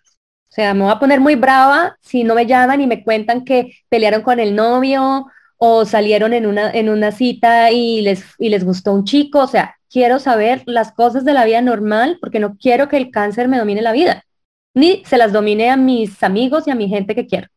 O 0.49 0.53
sea, 0.57 0.73
me 0.73 0.83
voy 0.83 0.91
a 0.91 0.99
poner 0.99 1.19
muy 1.19 1.35
brava 1.35 1.97
si 2.01 2.23
no 2.23 2.35
me 2.35 2.45
llaman 2.45 2.81
y 2.81 2.87
me 2.87 3.03
cuentan 3.03 3.43
que 3.43 3.73
pelearon 3.89 4.21
con 4.21 4.39
el 4.39 4.55
novio 4.55 5.27
o 5.57 5.85
salieron 5.85 6.33
en 6.33 6.45
una, 6.45 6.71
en 6.71 6.89
una 6.89 7.11
cita 7.11 7.71
y 7.71 8.01
les, 8.01 8.23
y 8.39 8.49
les 8.49 8.63
gustó 8.63 8.93
un 8.93 9.03
chico. 9.03 9.39
O 9.39 9.47
sea, 9.47 9.75
quiero 9.89 10.19
saber 10.19 10.63
las 10.65 10.91
cosas 10.91 11.25
de 11.25 11.33
la 11.33 11.45
vida 11.45 11.61
normal 11.61 12.17
porque 12.21 12.39
no 12.39 12.57
quiero 12.57 12.87
que 12.87 12.97
el 12.97 13.11
cáncer 13.11 13.47
me 13.47 13.57
domine 13.57 13.81
la 13.81 13.91
vida, 13.91 14.23
ni 14.73 15.03
se 15.05 15.17
las 15.17 15.33
domine 15.33 15.69
a 15.69 15.77
mis 15.77 16.23
amigos 16.23 16.67
y 16.67 16.71
a 16.71 16.75
mi 16.75 16.87
gente 16.87 17.15
que 17.15 17.27
quiero. 17.27 17.47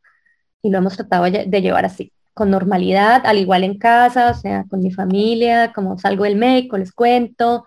Y 0.62 0.70
lo 0.70 0.79
hemos 0.79 0.96
tratado 0.96 1.25
de 1.25 1.62
llevar 1.62 1.85
así, 1.85 2.12
con 2.35 2.51
normalidad, 2.51 3.23
al 3.25 3.38
igual 3.38 3.64
en 3.64 3.79
casa, 3.79 4.31
o 4.31 4.35
sea, 4.35 4.64
con 4.68 4.81
mi 4.81 4.90
familia, 4.90 5.73
como 5.73 5.99
salgo 5.99 6.25
del 6.25 6.37
médico, 6.37 6.79
les 6.79 6.92
cuento. 6.92 7.64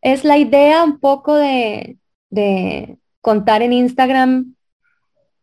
Es 0.00 0.24
la 0.24 0.38
idea 0.38 0.84
un 0.84 1.00
poco 1.00 1.34
de, 1.34 1.98
de 2.30 2.98
contar 3.20 3.62
en 3.62 3.72
Instagram 3.72 4.54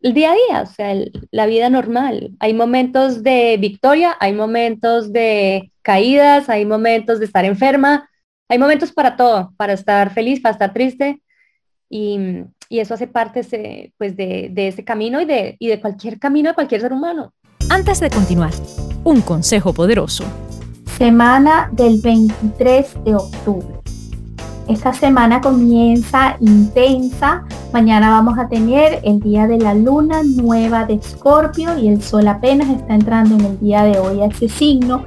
el 0.03 0.13
día 0.13 0.31
a 0.31 0.35
día, 0.35 0.61
o 0.61 0.65
sea, 0.65 0.93
la 1.31 1.45
vida 1.45 1.69
normal. 1.69 2.31
Hay 2.39 2.53
momentos 2.53 3.23
de 3.23 3.57
victoria, 3.59 4.15
hay 4.19 4.33
momentos 4.33 5.13
de 5.13 5.71
caídas, 5.81 6.49
hay 6.49 6.65
momentos 6.65 7.19
de 7.19 7.25
estar 7.25 7.45
enferma, 7.45 8.09
hay 8.49 8.59
momentos 8.59 8.91
para 8.91 9.15
todo, 9.15 9.53
para 9.57 9.73
estar 9.73 10.13
feliz, 10.13 10.41
para 10.41 10.53
estar 10.53 10.73
triste. 10.73 11.21
Y, 11.89 12.43
eso 12.79 12.93
hace 12.93 13.07
parte 13.07 13.91
pues, 13.97 14.15
de, 14.15 14.49
de 14.51 14.67
ese 14.67 14.83
camino 14.83 15.21
y 15.21 15.25
de, 15.25 15.55
y 15.59 15.67
de 15.67 15.79
cualquier 15.79 16.19
camino 16.19 16.49
de 16.49 16.55
cualquier 16.55 16.81
ser 16.81 16.93
humano. 16.93 17.33
Antes 17.69 17.99
de 17.99 18.09
continuar, 18.09 18.51
un 19.03 19.21
consejo 19.21 19.73
poderoso. 19.73 20.23
Semana 20.97 21.69
del 21.71 21.99
23 22.01 23.03
de 23.03 23.15
octubre. 23.15 23.83
Esta 24.67 24.93
semana 24.93 25.41
comienza 25.41 26.37
intensa. 26.39 27.43
Mañana 27.73 28.11
vamos 28.11 28.39
a 28.39 28.47
tener 28.47 29.01
el 29.03 29.19
día 29.19 29.45
de 29.45 29.57
la 29.57 29.73
luna 29.73 30.21
nueva 30.23 30.85
de 30.85 30.93
Escorpio 30.93 31.77
y 31.77 31.89
el 31.89 32.01
sol 32.01 32.27
apenas 32.27 32.69
está 32.69 32.95
entrando 32.95 33.35
en 33.35 33.45
el 33.45 33.59
día 33.59 33.83
de 33.83 33.99
hoy 33.99 34.21
a 34.21 34.27
ese 34.27 34.47
signo 34.47 35.05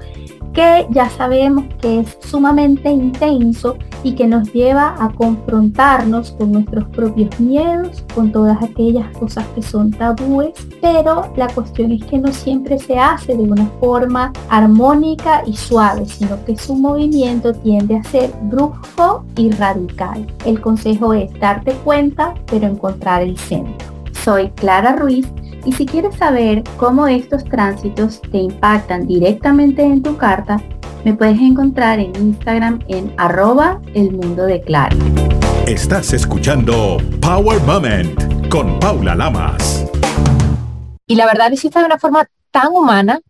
que 0.56 0.86
ya 0.90 1.10
sabemos 1.10 1.66
que 1.82 2.00
es 2.00 2.16
sumamente 2.20 2.88
intenso 2.88 3.76
y 4.02 4.14
que 4.14 4.26
nos 4.26 4.50
lleva 4.54 4.96
a 4.98 5.10
confrontarnos 5.10 6.30
con 6.32 6.52
nuestros 6.52 6.84
propios 6.86 7.38
miedos, 7.38 8.02
con 8.14 8.32
todas 8.32 8.62
aquellas 8.62 9.14
cosas 9.18 9.44
que 9.54 9.60
son 9.60 9.90
tabúes, 9.90 10.54
pero 10.80 11.30
la 11.36 11.48
cuestión 11.48 11.92
es 11.92 12.02
que 12.06 12.16
no 12.16 12.32
siempre 12.32 12.78
se 12.78 12.98
hace 12.98 13.36
de 13.36 13.42
una 13.42 13.66
forma 13.80 14.32
armónica 14.48 15.42
y 15.46 15.54
suave, 15.54 16.06
sino 16.06 16.42
que 16.46 16.56
su 16.56 16.74
movimiento 16.74 17.52
tiende 17.52 17.96
a 17.96 18.04
ser 18.04 18.32
brusco 18.44 19.26
y 19.36 19.50
radical. 19.50 20.26
El 20.46 20.58
consejo 20.62 21.12
es 21.12 21.30
darte 21.38 21.72
cuenta, 21.84 22.32
pero 22.46 22.66
encontrar 22.66 23.20
el 23.20 23.36
centro. 23.36 23.95
Soy 24.26 24.50
Clara 24.50 24.96
Ruiz 24.96 25.24
y 25.64 25.70
si 25.70 25.86
quieres 25.86 26.16
saber 26.16 26.64
cómo 26.78 27.06
estos 27.06 27.44
tránsitos 27.44 28.20
te 28.22 28.38
impactan 28.38 29.06
directamente 29.06 29.82
en 29.82 30.02
tu 30.02 30.16
carta, 30.16 30.60
me 31.04 31.14
puedes 31.14 31.40
encontrar 31.40 32.00
en 32.00 32.12
Instagram 32.16 32.80
en 32.88 33.14
arroba 33.18 33.80
el 33.94 34.10
mundo 34.10 34.42
de 34.42 34.60
Clara. 34.62 34.96
Estás 35.68 36.12
escuchando 36.12 36.96
Power 37.20 37.62
Moment 37.62 38.48
con 38.48 38.80
Paula 38.80 39.14
Lamas. 39.14 39.86
Y 41.06 41.14
la 41.14 41.26
verdad 41.26 41.52
hiciste 41.52 41.78
de 41.78 41.84
una 41.84 42.00
forma 42.00 42.26
tan 42.50 42.72
humana 42.72 43.20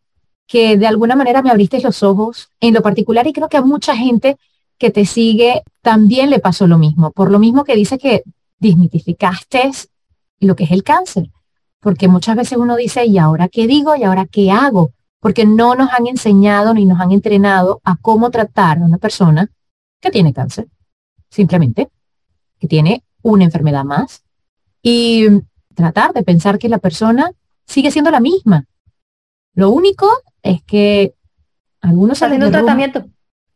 que 0.46 0.78
de 0.78 0.86
alguna 0.86 1.14
manera 1.14 1.42
me 1.42 1.50
abriste 1.50 1.78
los 1.82 2.02
ojos 2.02 2.48
en 2.58 2.72
lo 2.72 2.80
particular 2.80 3.26
y 3.26 3.34
creo 3.34 3.50
que 3.50 3.58
a 3.58 3.62
mucha 3.62 3.94
gente 3.94 4.38
que 4.78 4.90
te 4.90 5.04
sigue 5.04 5.62
también 5.82 6.30
le 6.30 6.38
pasó 6.38 6.66
lo 6.66 6.78
mismo. 6.78 7.10
Por 7.10 7.30
lo 7.30 7.38
mismo 7.38 7.64
que 7.64 7.76
dice 7.76 7.98
que 7.98 8.22
desmitificaste 8.60 9.72
lo 10.40 10.56
que 10.56 10.64
es 10.64 10.70
el 10.70 10.82
cáncer 10.82 11.30
porque 11.86 12.08
muchas 12.08 12.34
veces 12.34 12.58
uno 12.58 12.74
dice, 12.74 13.06
¿y 13.06 13.16
ahora 13.16 13.46
qué 13.46 13.68
digo? 13.68 13.94
¿Y 13.94 14.02
ahora 14.02 14.26
qué 14.26 14.50
hago? 14.50 14.92
Porque 15.20 15.46
no 15.46 15.76
nos 15.76 15.92
han 15.92 16.08
enseñado 16.08 16.74
ni 16.74 16.84
nos 16.84 17.00
han 17.00 17.12
entrenado 17.12 17.80
a 17.84 17.94
cómo 17.94 18.30
tratar 18.32 18.78
a 18.78 18.84
una 18.84 18.98
persona 18.98 19.48
que 20.00 20.10
tiene 20.10 20.32
cáncer, 20.32 20.66
simplemente, 21.30 21.88
que 22.58 22.66
tiene 22.66 23.04
una 23.22 23.44
enfermedad 23.44 23.84
más, 23.84 24.24
y 24.82 25.26
tratar 25.76 26.12
de 26.12 26.24
pensar 26.24 26.58
que 26.58 26.68
la 26.68 26.78
persona 26.78 27.30
sigue 27.66 27.92
siendo 27.92 28.10
la 28.10 28.18
misma. 28.18 28.66
Lo 29.54 29.70
único 29.70 30.10
es 30.42 30.64
que 30.64 31.14
algunos... 31.80 32.20
Haciendo 32.20 32.46
un 32.46 32.52
tratamiento. 32.52 33.04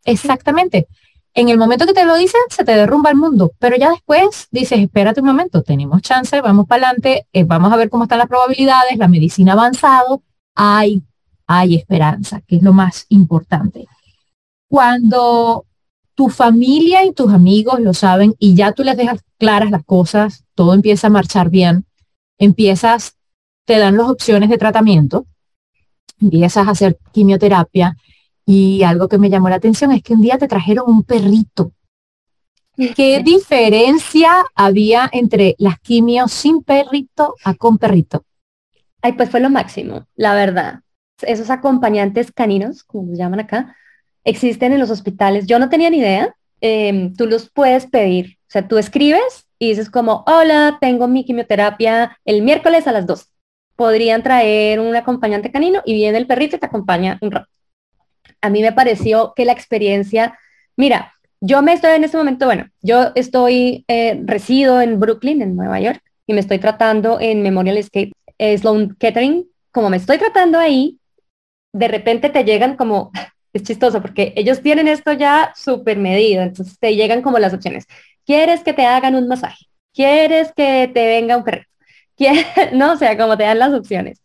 Exactamente 0.05 0.87
en 1.35 1.49
el 1.49 1.59
momento 1.59 1.87
que 1.87 1.93
te 1.93 2.05
lo 2.05 2.17
dicen, 2.17 2.41
se 2.49 2.65
te 2.65 2.73
derrumba 2.73 3.11
el 3.11 3.17
mundo, 3.17 3.53
pero 3.59 3.77
ya 3.77 3.91
después 3.91 4.49
dices, 4.51 4.81
espérate 4.81 5.21
un 5.21 5.27
momento, 5.27 5.63
tenemos 5.63 6.03
chance, 6.03 6.41
vamos 6.41 6.67
para 6.67 6.89
adelante, 6.89 7.27
eh, 7.33 7.45
vamos 7.45 7.73
a 7.73 7.77
ver 7.77 7.89
cómo 7.89 8.05
están 8.05 8.19
las 8.19 8.29
probabilidades, 8.29 8.99
la 8.99 9.09
medicina 9.09 9.53
ha 9.53 9.55
avanzado, 9.55 10.23
hay, 10.55 11.03
hay 11.47 11.77
esperanza, 11.77 12.41
que 12.47 12.57
es 12.57 12.63
lo 12.63 12.73
más 12.73 13.07
importante. 13.09 13.87
Cuando 14.69 15.67
tu 16.15 16.29
familia 16.29 17.05
y 17.05 17.13
tus 17.13 17.33
amigos 17.33 17.81
lo 17.81 17.95
saben 17.95 18.35
y 18.39 18.55
ya 18.55 18.73
tú 18.73 18.83
les 18.83 18.97
dejas 18.97 19.21
claras 19.39 19.71
las 19.71 19.85
cosas, 19.85 20.45
todo 20.55 20.75
empieza 20.75 21.07
a 21.07 21.11
marchar 21.11 21.49
bien, 21.49 21.87
empiezas, 22.39 23.15
te 23.65 23.79
dan 23.79 23.97
las 23.97 24.09
opciones 24.09 24.51
de 24.51 24.59
tratamiento, 24.59 25.27
empiezas 26.21 26.67
a 26.67 26.73
hacer 26.73 26.99
quimioterapia 27.13 27.97
y 28.53 28.83
algo 28.83 29.09
que 29.09 29.17
me 29.17 29.31
llamó 29.31 29.49
la 29.49 29.55
atención 29.55 29.93
es 29.93 30.03
que 30.03 30.13
un 30.13 30.23
día 30.23 30.37
te 30.37 30.49
trajeron 30.49 30.91
un 30.91 31.05
perrito. 31.05 31.71
¿Qué 32.97 33.23
diferencia 33.25 34.45
había 34.57 35.09
entre 35.13 35.55
las 35.59 35.79
quimios 35.79 36.33
sin 36.33 36.65
perrito 36.65 37.37
a 37.45 37.55
con 37.55 37.79
perrito? 37.79 38.25
Ay, 39.03 39.13
pues 39.13 39.31
fue 39.31 39.39
lo 39.39 39.51
máximo, 39.51 40.05
la 40.17 40.35
verdad. 40.35 40.81
Esos 41.23 41.49
acompañantes 41.49 42.33
caninos, 42.33 42.83
como 42.83 43.13
se 43.13 43.19
llaman 43.19 43.39
acá, 43.39 43.77
existen 44.25 44.73
en 44.73 44.81
los 44.81 44.91
hospitales. 44.91 45.47
Yo 45.47 45.61
no 45.61 45.69
tenía 45.69 45.89
ni 45.89 45.99
idea. 45.99 46.35
Em, 46.61 47.15
tú 47.15 47.29
los 47.29 47.49
puedes 47.51 47.87
pedir. 47.87 48.39
O 48.49 48.51
sea, 48.51 48.67
tú 48.67 48.79
escribes 48.79 49.47
y 49.61 49.69
dices 49.69 49.91
como, 49.91 50.25
hola, 50.27 50.77
tengo 50.81 51.07
mi 51.07 51.25
quimioterapia 51.25 52.19
el 52.25 52.43
miércoles 52.43 52.89
a 52.89 52.93
las 52.93 53.07
2. 53.07 53.29
Podrían 53.77 54.25
traer 54.25 54.81
un 54.81 54.97
acompañante 54.97 55.53
canino 55.53 55.83
y 55.85 55.95
viene 55.95 56.19
el 56.19 56.27
perrito 56.27 56.57
y 56.57 56.59
te 56.59 56.67
acompaña 56.67 57.17
un 57.23 57.31
rato. 57.31 57.60
A 58.41 58.51
mí 58.51 58.63
me 58.63 58.73
pareció 58.73 59.33
que 59.35 59.45
la 59.45 59.53
experiencia, 59.53 60.39
mira, 60.77 61.13
yo 61.41 61.63
me 61.63 61.73
estoy 61.73 61.93
en 61.93 62.05
este 62.05 62.17
momento, 62.17 62.47
bueno, 62.47 62.67
yo 62.83 63.13
estoy, 63.15 63.85
eh, 63.89 64.21
resido 64.25 64.81
en 64.81 65.01
Brooklyn, 65.01 65.43
en 65.43 65.57
Nueva 65.57 65.81
York, 65.81 66.03
y 66.27 66.35
me 66.35 66.41
estoy 66.41 66.59
tratando 66.59 67.19
en 67.21 67.43
Memorial 67.43 67.83
Skate 67.83 68.13
eh, 68.39 68.57
Sloan 68.57 68.95
Kettering. 68.97 69.47
Como 69.73 69.91
me 69.91 69.97
estoy 69.97 70.19
tratando 70.19 70.59
ahí, 70.59 70.99
de 71.73 71.89
repente 71.89 72.31
te 72.31 72.45
llegan 72.45 72.77
como 72.77 73.11
es 73.53 73.63
chistoso 73.63 74.01
porque 74.01 74.33
ellos 74.37 74.63
tienen 74.63 74.89
esto 74.89 75.13
ya 75.13 75.53
súper 75.57 75.99
medido, 75.99 76.43
entonces 76.43 76.79
te 76.79 76.95
llegan 76.95 77.23
como 77.23 77.39
las 77.39 77.55
opciones. 77.55 77.87
¿Quieres 78.25 78.63
que 78.63 78.73
te 78.73 78.87
hagan 78.87 79.15
un 79.15 79.29
masaje? 79.29 79.67
¿Quieres 79.93 80.53
que 80.53 80.91
te 80.93 81.07
venga 81.07 81.37
un 81.37 81.45
perrito? 81.45 81.69
No, 82.75 82.93
o 82.93 82.97
sea, 82.97 83.17
como 83.17 83.37
te 83.37 83.45
dan 83.45 83.59
las 83.59 83.73
opciones. 83.73 84.23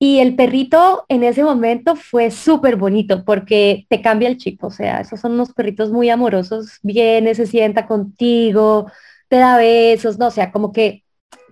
Y 0.00 0.20
el 0.20 0.36
perrito 0.36 1.04
en 1.08 1.24
ese 1.24 1.42
momento 1.42 1.96
fue 1.96 2.30
súper 2.30 2.76
bonito 2.76 3.24
porque 3.24 3.84
te 3.88 4.00
cambia 4.00 4.28
el 4.28 4.36
chico, 4.38 4.68
o 4.68 4.70
sea, 4.70 5.00
esos 5.00 5.20
son 5.20 5.32
unos 5.32 5.52
perritos 5.52 5.90
muy 5.90 6.08
amorosos, 6.08 6.78
viene, 6.82 7.34
se 7.34 7.46
sienta 7.46 7.86
contigo, 7.86 8.90
te 9.28 9.36
da 9.36 9.56
besos, 9.56 10.16
no, 10.18 10.28
o 10.28 10.30
sea, 10.30 10.52
como 10.52 10.72
que 10.72 11.04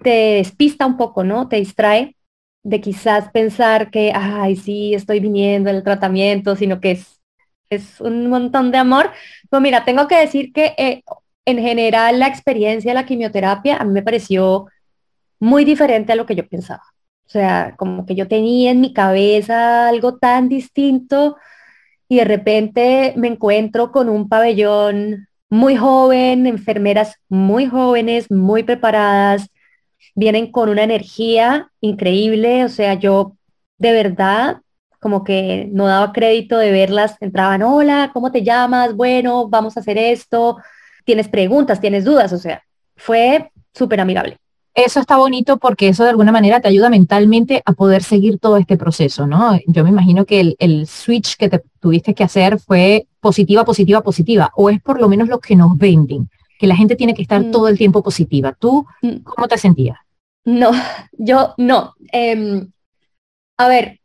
te 0.03 0.11
despista 0.37 0.87
un 0.87 0.97
poco, 0.97 1.25
¿no? 1.25 1.49
Te 1.49 1.57
distrae 1.57 2.17
de 2.63 2.81
quizás 2.81 3.31
pensar 3.33 3.91
que, 3.91 4.13
ay, 4.15 4.57
sí, 4.57 4.95
estoy 4.95 5.21
viniendo 5.21 5.71
el 5.71 5.83
tratamiento, 5.83 6.57
sino 6.57 6.81
que 6.81 6.93
es, 6.93 7.21
es 7.71 8.01
un 8.01 8.29
montón 8.29 8.71
de 8.73 8.79
amor. 8.79 9.11
Pues 9.51 9.63
mira, 9.63 9.85
tengo 9.85 10.09
que 10.09 10.17
decir 10.19 10.53
que 10.53 10.75
eh, 10.79 11.03
en 11.47 11.59
general 11.59 12.19
la 12.21 12.29
experiencia 12.29 12.91
de 12.93 12.95
la 12.95 13.07
quimioterapia 13.07 13.77
a 13.77 13.85
mí 13.85 13.93
me 13.93 14.03
pareció 14.03 14.67
muy 15.41 15.65
diferente 15.65 16.13
a 16.13 16.17
lo 16.17 16.27
que 16.27 16.37
yo 16.37 16.49
pensaba. 16.49 16.83
O 17.27 17.29
sea, 17.29 17.75
como 17.77 18.07
que 18.07 18.15
yo 18.15 18.29
tenía 18.29 18.71
en 18.71 18.81
mi 18.81 18.93
cabeza 18.93 19.89
algo 19.89 20.17
tan 20.19 20.49
distinto 20.49 21.37
y 22.09 22.17
de 22.17 22.25
repente 22.25 23.15
me 23.17 23.29
encuentro 23.29 23.91
con 23.93 24.09
un 24.09 24.29
pabellón 24.29 25.29
muy 25.49 25.77
joven, 25.77 26.47
enfermeras 26.47 27.17
muy 27.29 27.67
jóvenes, 27.67 28.31
muy 28.31 28.63
preparadas, 28.63 29.49
vienen 30.15 30.51
con 30.53 30.69
una 30.69 30.85
energía 30.85 31.71
increíble, 31.81 32.65
o 32.65 32.69
sea, 32.69 32.95
yo 32.95 33.37
de 33.79 33.93
verdad 33.93 34.59
como 35.01 35.25
que 35.25 35.69
no 35.73 35.87
daba 35.87 36.13
crédito 36.13 36.59
de 36.59 36.73
verlas, 36.73 37.17
entraban, 37.21 37.63
hola, 37.63 38.11
¿cómo 38.13 38.33
te 38.33 38.43
llamas? 38.43 38.95
Bueno, 38.95 39.49
vamos 39.49 39.77
a 39.77 39.81
hacer 39.81 39.99
esto, 39.99 40.59
tienes 41.05 41.29
preguntas, 41.29 41.81
tienes 41.81 42.05
dudas, 42.05 42.33
o 42.33 42.39
sea, 42.39 42.63
fue 42.97 43.51
súper 43.73 44.01
amigable. 44.01 44.39
Eso 44.77 45.01
está 45.01 45.17
bonito 45.17 45.57
porque 45.57 45.89
eso 45.89 46.05
de 46.05 46.11
alguna 46.11 46.33
manera 46.33 46.61
te 46.61 46.69
ayuda 46.69 46.91
mentalmente 46.91 47.63
a 47.65 47.73
poder 47.73 48.03
seguir 48.03 48.39
todo 48.39 48.59
este 48.59 48.77
proceso, 48.77 49.27
¿no? 49.27 49.59
Yo 49.67 49.83
me 49.85 49.89
imagino 49.89 50.27
que 50.27 50.39
el, 50.39 50.57
el 50.59 50.87
switch 50.87 51.39
que 51.39 51.49
te 51.49 51.63
tuviste 51.81 52.15
que 52.15 52.23
hacer 52.23 52.59
fue 52.61 53.07
positiva, 53.21 53.65
positiva, 53.65 54.03
positiva, 54.03 54.53
o 54.55 54.69
es 54.69 54.83
por 54.83 55.01
lo 55.01 55.09
menos 55.09 55.29
lo 55.29 55.41
que 55.41 55.57
nos 55.57 55.79
venden, 55.79 56.29
que 56.59 56.67
la 56.67 56.77
gente 56.77 56.95
tiene 56.95 57.15
que 57.15 57.23
estar 57.23 57.43
mm. 57.43 57.51
todo 57.53 57.69
el 57.69 57.79
tiempo 57.79 58.03
positiva. 58.03 58.53
¿Tú 58.53 58.87
mm. 59.01 59.23
cómo 59.25 59.49
te 59.49 59.57
sentías? 59.57 59.97
No, 60.45 60.73
yo 61.13 61.55
no. 61.57 61.95
Em, 62.13 62.71
a 63.57 63.69
ver, 63.69 64.01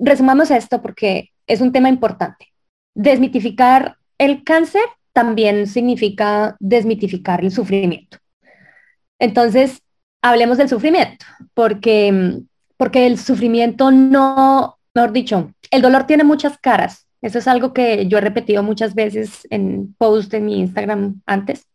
resumamos 0.00 0.50
esto 0.50 0.80
porque 0.80 1.28
es 1.46 1.60
un 1.60 1.72
tema 1.72 1.90
importante. 1.90 2.46
Desmitificar 2.94 3.96
el 4.16 4.44
cáncer 4.44 4.82
también 5.12 5.66
significa 5.66 6.56
desmitificar 6.58 7.44
el 7.44 7.50
sufrimiento. 7.50 8.16
Entonces, 9.18 9.82
hablemos 10.22 10.58
del 10.58 10.68
sufrimiento, 10.68 11.24
porque, 11.54 12.40
porque 12.76 13.06
el 13.06 13.18
sufrimiento 13.18 13.90
no, 13.90 14.78
mejor 14.94 15.12
dicho, 15.12 15.52
el 15.70 15.82
dolor 15.82 16.06
tiene 16.06 16.24
muchas 16.24 16.58
caras. 16.58 17.06
Eso 17.22 17.38
es 17.38 17.48
algo 17.48 17.74
que 17.74 18.06
yo 18.06 18.18
he 18.18 18.22
repetido 18.22 18.62
muchas 18.62 18.94
veces 18.94 19.46
en 19.50 19.94
post 19.98 20.32
en 20.34 20.46
mi 20.46 20.58
Instagram 20.60 21.20
antes. 21.26 21.66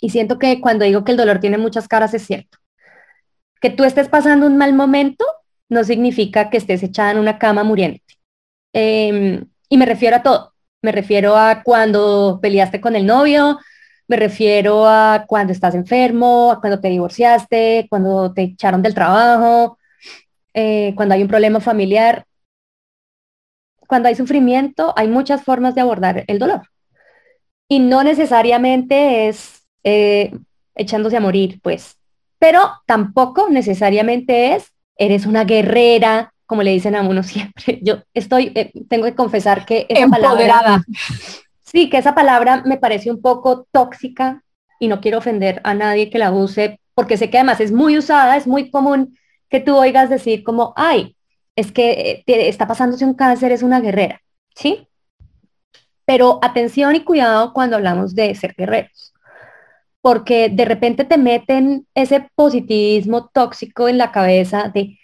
Y 0.00 0.10
siento 0.10 0.38
que 0.38 0.60
cuando 0.60 0.84
digo 0.84 1.04
que 1.04 1.12
el 1.12 1.18
dolor 1.18 1.38
tiene 1.38 1.58
muchas 1.58 1.86
caras 1.88 2.14
es 2.14 2.24
cierto 2.26 2.58
que 3.60 3.70
tú 3.70 3.84
estés 3.84 4.08
pasando 4.08 4.46
un 4.46 4.56
mal 4.56 4.72
momento 4.74 5.24
no 5.68 5.84
significa 5.84 6.50
que 6.50 6.56
estés 6.56 6.82
echada 6.82 7.10
en 7.10 7.18
una 7.18 7.38
cama 7.38 7.64
muriéndote. 7.64 8.14
Em, 8.72 9.44
y 9.68 9.76
me 9.76 9.86
refiero 9.86 10.16
a 10.16 10.22
todo. 10.22 10.54
Me 10.82 10.92
refiero 10.92 11.36
a 11.36 11.62
cuando 11.62 12.38
peleaste 12.40 12.80
con 12.80 12.96
el 12.96 13.04
novio, 13.04 13.58
me 14.08 14.16
refiero 14.16 14.86
a 14.88 15.24
cuando 15.26 15.52
estás 15.52 15.74
enfermo, 15.74 16.50
a 16.50 16.60
cuando 16.60 16.80
te 16.80 16.88
divorciaste, 16.88 17.86
cuando 17.88 18.32
te 18.32 18.42
echaron 18.42 18.82
del 18.82 18.94
trabajo, 18.94 19.78
eh, 20.54 20.92
cuando 20.96 21.14
hay 21.14 21.22
un 21.22 21.28
problema 21.28 21.60
familiar. 21.60 22.24
Cuando 23.86 24.08
hay 24.08 24.16
sufrimiento, 24.16 24.92
hay 24.96 25.08
muchas 25.08 25.42
formas 25.42 25.74
de 25.74 25.82
abordar 25.82 26.24
el 26.26 26.38
dolor. 26.38 26.62
Y 27.68 27.78
no 27.78 28.02
necesariamente 28.02 29.28
es 29.28 29.62
eh, 29.84 30.32
echándose 30.74 31.16
a 31.16 31.20
morir, 31.20 31.60
pues 31.62 31.98
pero 32.38 32.70
tampoco 32.86 33.48
necesariamente 33.50 34.54
es, 34.54 34.72
eres 34.96 35.26
una 35.26 35.44
guerrera, 35.44 36.32
como 36.46 36.62
le 36.62 36.72
dicen 36.72 36.94
a 36.94 37.02
uno 37.02 37.22
siempre. 37.24 37.80
Yo 37.82 38.02
estoy, 38.14 38.52
eh, 38.54 38.72
tengo 38.88 39.04
que 39.04 39.14
confesar 39.14 39.66
que 39.66 39.86
esa 39.88 40.08
palabra, 40.08 40.84
sí, 41.70 41.90
que 41.90 41.98
esa 41.98 42.14
palabra 42.14 42.62
me 42.64 42.78
parece 42.78 43.10
un 43.10 43.20
poco 43.20 43.66
tóxica 43.72 44.42
y 44.80 44.88
no 44.88 45.00
quiero 45.00 45.18
ofender 45.18 45.60
a 45.64 45.74
nadie 45.74 46.10
que 46.10 46.18
la 46.18 46.32
use, 46.32 46.80
porque 46.94 47.16
sé 47.16 47.30
que 47.30 47.38
además 47.38 47.60
es 47.60 47.72
muy 47.72 47.98
usada, 47.98 48.36
es 48.36 48.46
muy 48.46 48.70
común 48.70 49.16
que 49.48 49.60
tú 49.60 49.76
oigas 49.76 50.10
decir 50.10 50.44
como, 50.44 50.72
ay, 50.76 51.16
es 51.56 51.72
que 51.72 52.22
eh, 52.26 52.48
está 52.48 52.66
pasándose 52.66 53.04
un 53.04 53.14
cáncer, 53.14 53.52
es 53.52 53.62
una 53.62 53.80
guerrera, 53.80 54.20
¿sí? 54.54 54.88
Pero 56.04 56.38
atención 56.42 56.96
y 56.96 57.04
cuidado 57.04 57.52
cuando 57.52 57.76
hablamos 57.76 58.14
de 58.14 58.34
ser 58.34 58.54
guerreros 58.56 59.12
porque 60.00 60.48
de 60.48 60.64
repente 60.64 61.04
te 61.04 61.18
meten 61.18 61.86
ese 61.94 62.28
positivismo 62.34 63.28
tóxico 63.28 63.88
en 63.88 63.98
la 63.98 64.12
cabeza 64.12 64.70
de, 64.72 64.98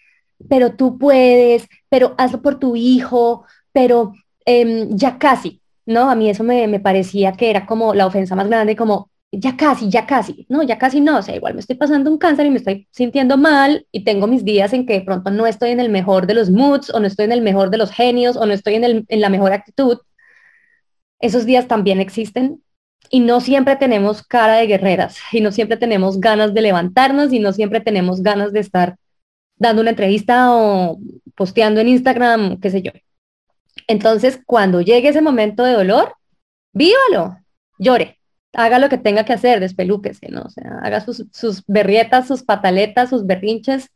pero 0.49 0.77
tú 0.77 0.99
puedes, 0.99 1.69
pero 1.89 2.15
hazlo 2.19 2.43
por 2.43 2.59
tu 2.59 2.77
hijo, 2.77 3.45
pero 3.73 4.15
em, 4.47 4.89
ya 4.97 5.19
casi, 5.19 5.61
¿no? 5.87 6.11
A 6.11 6.15
mí 6.15 6.31
eso 6.31 6.45
me, 6.45 6.67
me, 6.69 6.81
parecía 6.81 7.33
que 7.33 7.51
era 7.51 7.67
como 7.67 7.95
la 7.95 8.07
ofensa 8.07 8.37
más 8.37 8.49
grande, 8.49 8.77
como 8.77 9.11
ya 9.33 9.57
casi, 9.57 9.91
ya 9.91 10.07
casi, 10.07 10.47
no, 10.49 10.63
ya 10.63 10.79
casi 10.79 11.01
no, 11.01 11.19
o 11.19 11.23
sea, 11.23 11.37
igual 11.37 11.55
me 11.55 11.61
estoy 11.61 11.77
pasando 11.77 12.11
un 12.11 12.19
cáncer 12.19 12.47
y 12.47 12.51
me 12.51 12.59
estoy 12.59 12.89
sintiendo 12.93 13.37
mal 13.37 13.87
y 13.93 14.05
tengo 14.05 14.27
mis 14.27 14.45
días 14.45 14.73
en 14.73 14.87
que 14.87 14.95
de 14.95 15.01
pronto 15.03 15.31
no 15.31 15.47
estoy 15.47 15.71
en 15.71 15.81
el 15.81 15.91
mejor 15.91 16.27
de 16.27 16.35
los 16.35 16.51
moods 16.51 16.91
o 16.91 17.01
no 17.01 17.07
estoy 17.07 17.27
en 17.27 17.33
el 17.33 17.43
mejor 17.43 17.71
de 17.71 17.79
los 17.79 17.91
genios 17.91 18.37
o 18.37 18.47
no 18.47 18.53
estoy 18.53 18.75
en, 18.75 18.85
el, 18.85 19.05
en 19.09 19.21
la 19.21 19.29
mejor 19.29 19.53
actitud. 19.53 19.99
Esos 21.21 21.47
días 21.47 21.67
también 21.69 22.01
existen 22.01 22.63
y 23.11 23.21
no 23.21 23.41
siempre 23.41 23.77
tenemos 23.77 24.23
cara 24.23 24.55
de 24.57 24.67
guerreras 24.67 25.19
y 25.33 25.41
no 25.41 25.53
siempre 25.53 25.77
tenemos 25.77 26.21
ganas 26.21 26.55
de 26.55 26.63
levantarnos 26.63 27.33
y 27.33 27.39
no 27.39 27.53
siempre 27.53 27.81
tenemos 27.81 28.23
ganas 28.23 28.53
de 28.53 28.61
estar 28.61 28.97
dando 29.57 29.83
una 29.83 29.91
entrevista 29.91 30.55
o 30.55 30.99
posteando 31.35 31.81
en 31.81 31.89
Instagram, 31.89 32.61
qué 32.61 32.71
sé 32.71 32.83
yo. 32.83 32.93
Entonces, 33.87 34.41
cuando 34.47 34.81
llegue 34.81 35.09
ese 35.09 35.23
momento 35.23 35.65
de 35.65 35.73
dolor, 35.73 36.17
vívalo, 36.73 37.39
llore, 37.79 38.19
haga 38.55 38.79
lo 38.79 38.89
que 38.89 38.99
tenga 38.99 39.25
que 39.25 39.33
hacer, 39.33 39.61
despelúquese, 39.61 40.29
¿no? 40.29 40.43
O 40.43 40.51
sea, 40.51 40.79
haga 40.83 41.01
sus, 41.01 41.25
sus 41.33 41.65
berrietas, 41.67 42.27
sus 42.29 42.43
pataletas, 42.43 43.11
sus 43.11 43.27
berrinches. 43.27 43.91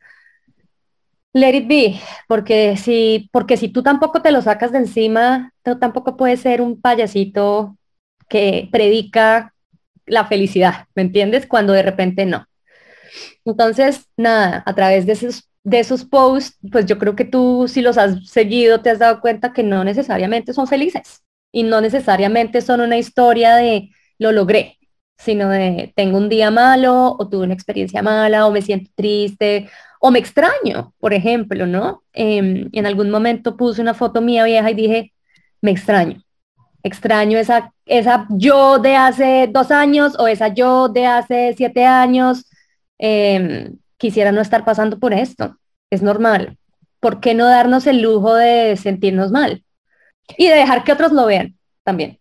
Let 1.33 1.55
it 1.55 1.69
be, 1.69 2.01
porque 2.27 2.77
si, 2.77 3.29
porque 3.33 3.57
si 3.57 3.69
tú 3.69 3.83
tampoco 3.83 4.23
te 4.23 4.33
lo 4.33 4.43
sacas 4.43 4.73
de 4.73 4.79
encima, 4.79 5.53
tú 5.63 5.79
tampoco 5.79 6.17
puedes 6.17 6.41
ser 6.41 6.61
un 6.63 6.81
payasito 6.81 7.77
que 8.29 8.69
predica 8.73 9.55
la 10.07 10.27
felicidad, 10.27 10.87
¿me 10.95 11.03
entiendes? 11.03 11.47
Cuando 11.47 11.73
de 11.75 11.83
repente 11.83 12.27
no. 12.27 12.47
Entonces, 13.45 14.07
nada, 14.17 14.63
a 14.67 14.75
través 14.75 15.07
de 15.07 15.13
esos, 15.13 15.48
de 15.69 15.81
esos 15.81 16.05
posts, 16.05 16.59
pues 16.71 16.87
yo 16.87 16.99
creo 16.99 17.17
que 17.17 17.25
tú 17.25 17.67
si 17.69 17.83
los 17.83 17.99
has 17.99 18.29
seguido 18.29 18.81
te 18.81 18.91
has 18.91 18.99
dado 18.99 19.21
cuenta 19.21 19.53
que 19.53 19.63
no 19.63 19.85
necesariamente 19.85 20.53
son 20.53 20.67
felices. 20.67 21.23
y 21.53 21.63
no 21.65 21.81
necesariamente 21.81 22.61
son 22.61 22.81
una 22.83 22.99
historia 22.99 23.57
de 23.57 23.91
lo 24.19 24.33
logré, 24.33 24.79
sino 25.17 25.49
de 25.49 25.93
tengo 25.97 26.19
un 26.19 26.29
día 26.29 26.51
malo 26.51 27.17
o 27.19 27.29
tuve 27.29 27.45
una 27.45 27.55
experiencia 27.55 28.03
mala 28.03 28.47
o 28.47 28.51
me 28.53 28.63
siento 28.63 28.91
triste 28.95 29.69
o 30.01 30.11
me 30.11 30.19
extraño, 30.19 30.95
por 30.99 31.15
ejemplo, 31.15 31.67
¿no? 31.67 32.05
Em, 32.13 32.69
en 32.73 32.87
algún 32.87 33.11
momento 33.11 33.57
puse 33.57 33.81
una 33.83 33.95
foto 33.95 34.21
mía 34.21 34.45
vieja 34.45 34.71
y 34.71 34.75
dije, 34.75 35.13
me 35.61 35.71
extraño. 35.73 36.23
Extraño 36.83 37.39
esa, 37.39 37.75
esa 37.87 38.27
yo 38.31 38.79
de 38.79 38.97
hace 38.97 39.49
dos 39.53 39.71
años 39.71 40.15
o 40.19 40.29
esa 40.29 40.49
yo 40.49 40.89
de 40.89 41.07
hace 41.07 41.55
siete 41.57 41.85
años. 41.87 42.47
Em, 42.99 43.79
quisiera 43.99 44.33
no 44.33 44.41
estar 44.41 44.65
pasando 44.65 44.99
por 44.99 45.13
esto. 45.13 45.58
Es 45.91 46.03
normal. 46.03 46.59
¿Por 47.01 47.21
qué 47.21 47.35
no 47.35 47.47
darnos 47.47 47.87
el 47.87 48.03
lujo 48.03 48.35
de 48.35 48.77
sentirnos 48.77 49.31
mal? 49.31 49.65
Y 50.37 50.49
de 50.49 50.55
dejar 50.55 50.85
que 50.85 50.93
otros 50.93 51.13
lo 51.13 51.27
vean 51.27 51.57
también. 51.85 52.19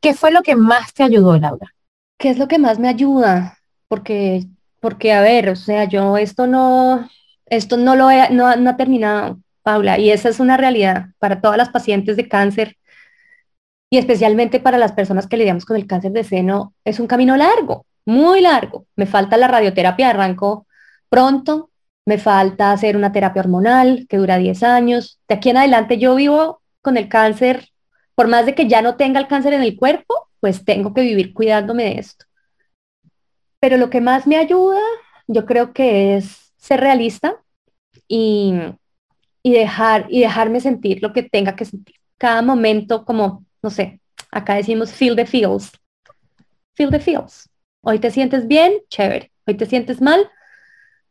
¿Qué 0.00 0.14
fue 0.14 0.30
lo 0.30 0.42
que 0.42 0.56
más 0.56 0.92
te 0.92 1.02
ayudó, 1.02 1.38
Laura? 1.38 1.72
¿Qué 2.18 2.30
es 2.30 2.38
lo 2.38 2.48
que 2.48 2.58
más 2.58 2.78
me 2.78 2.88
ayuda? 2.88 3.58
Porque, 3.88 4.44
porque 4.80 5.12
a 5.12 5.20
ver, 5.20 5.48
o 5.50 5.56
sea, 5.56 5.84
yo 5.84 6.16
esto 6.16 6.46
no, 6.46 7.08
esto 7.46 7.76
no 7.76 7.94
lo 7.94 8.10
he, 8.10 8.30
no, 8.30 8.54
no 8.56 8.70
ha 8.70 8.76
terminado, 8.76 9.38
Paula, 9.62 9.98
y 9.98 10.10
esa 10.10 10.28
es 10.28 10.40
una 10.40 10.56
realidad 10.56 11.06
para 11.18 11.40
todas 11.40 11.58
las 11.58 11.70
pacientes 11.70 12.16
de 12.16 12.28
cáncer 12.28 12.76
y 13.90 13.98
especialmente 13.98 14.60
para 14.60 14.78
las 14.78 14.92
personas 14.92 15.26
que 15.26 15.36
lidiamos 15.36 15.64
con 15.64 15.76
el 15.76 15.86
cáncer 15.86 16.12
de 16.12 16.24
seno, 16.24 16.74
es 16.84 16.98
un 16.98 17.06
camino 17.06 17.36
largo, 17.36 17.86
muy 18.04 18.40
largo. 18.40 18.86
Me 18.96 19.06
falta 19.06 19.36
la 19.36 19.48
radioterapia, 19.48 20.10
arranco 20.10 20.66
pronto, 21.08 21.70
me 22.06 22.18
falta 22.18 22.72
hacer 22.72 22.96
una 22.96 23.12
terapia 23.12 23.42
hormonal 23.42 24.06
que 24.08 24.16
dura 24.16 24.38
10 24.38 24.62
años. 24.62 25.20
De 25.28 25.34
aquí 25.34 25.50
en 25.50 25.58
adelante 25.58 25.98
yo 25.98 26.14
vivo 26.14 26.62
con 26.80 26.96
el 26.96 27.08
cáncer, 27.08 27.68
por 28.14 28.28
más 28.28 28.46
de 28.46 28.54
que 28.54 28.68
ya 28.68 28.80
no 28.80 28.96
tenga 28.96 29.20
el 29.20 29.26
cáncer 29.26 29.52
en 29.52 29.62
el 29.62 29.76
cuerpo, 29.76 30.28
pues 30.40 30.64
tengo 30.64 30.94
que 30.94 31.02
vivir 31.02 31.34
cuidándome 31.34 31.84
de 31.84 31.98
esto. 31.98 32.24
Pero 33.60 33.76
lo 33.76 33.90
que 33.90 34.00
más 34.00 34.26
me 34.26 34.36
ayuda, 34.36 34.80
yo 35.26 35.44
creo 35.44 35.72
que 35.72 36.16
es 36.16 36.52
ser 36.56 36.80
realista 36.80 37.42
y, 38.06 38.54
y 39.42 39.52
dejar, 39.52 40.06
y 40.08 40.20
dejarme 40.20 40.60
sentir 40.60 41.02
lo 41.02 41.12
que 41.12 41.24
tenga 41.24 41.56
que 41.56 41.64
sentir. 41.64 41.96
Cada 42.18 42.40
momento, 42.40 43.04
como, 43.04 43.44
no 43.62 43.70
sé, 43.70 44.00
acá 44.30 44.54
decimos 44.54 44.92
feel 44.92 45.16
the 45.16 45.26
feels. 45.26 45.72
Feel 46.74 46.90
the 46.90 47.00
feels. 47.00 47.48
Hoy 47.80 47.98
te 47.98 48.12
sientes 48.12 48.46
bien, 48.46 48.74
chévere. 48.90 49.32
Hoy 49.46 49.54
te 49.56 49.66
sientes 49.66 50.00
mal, 50.00 50.30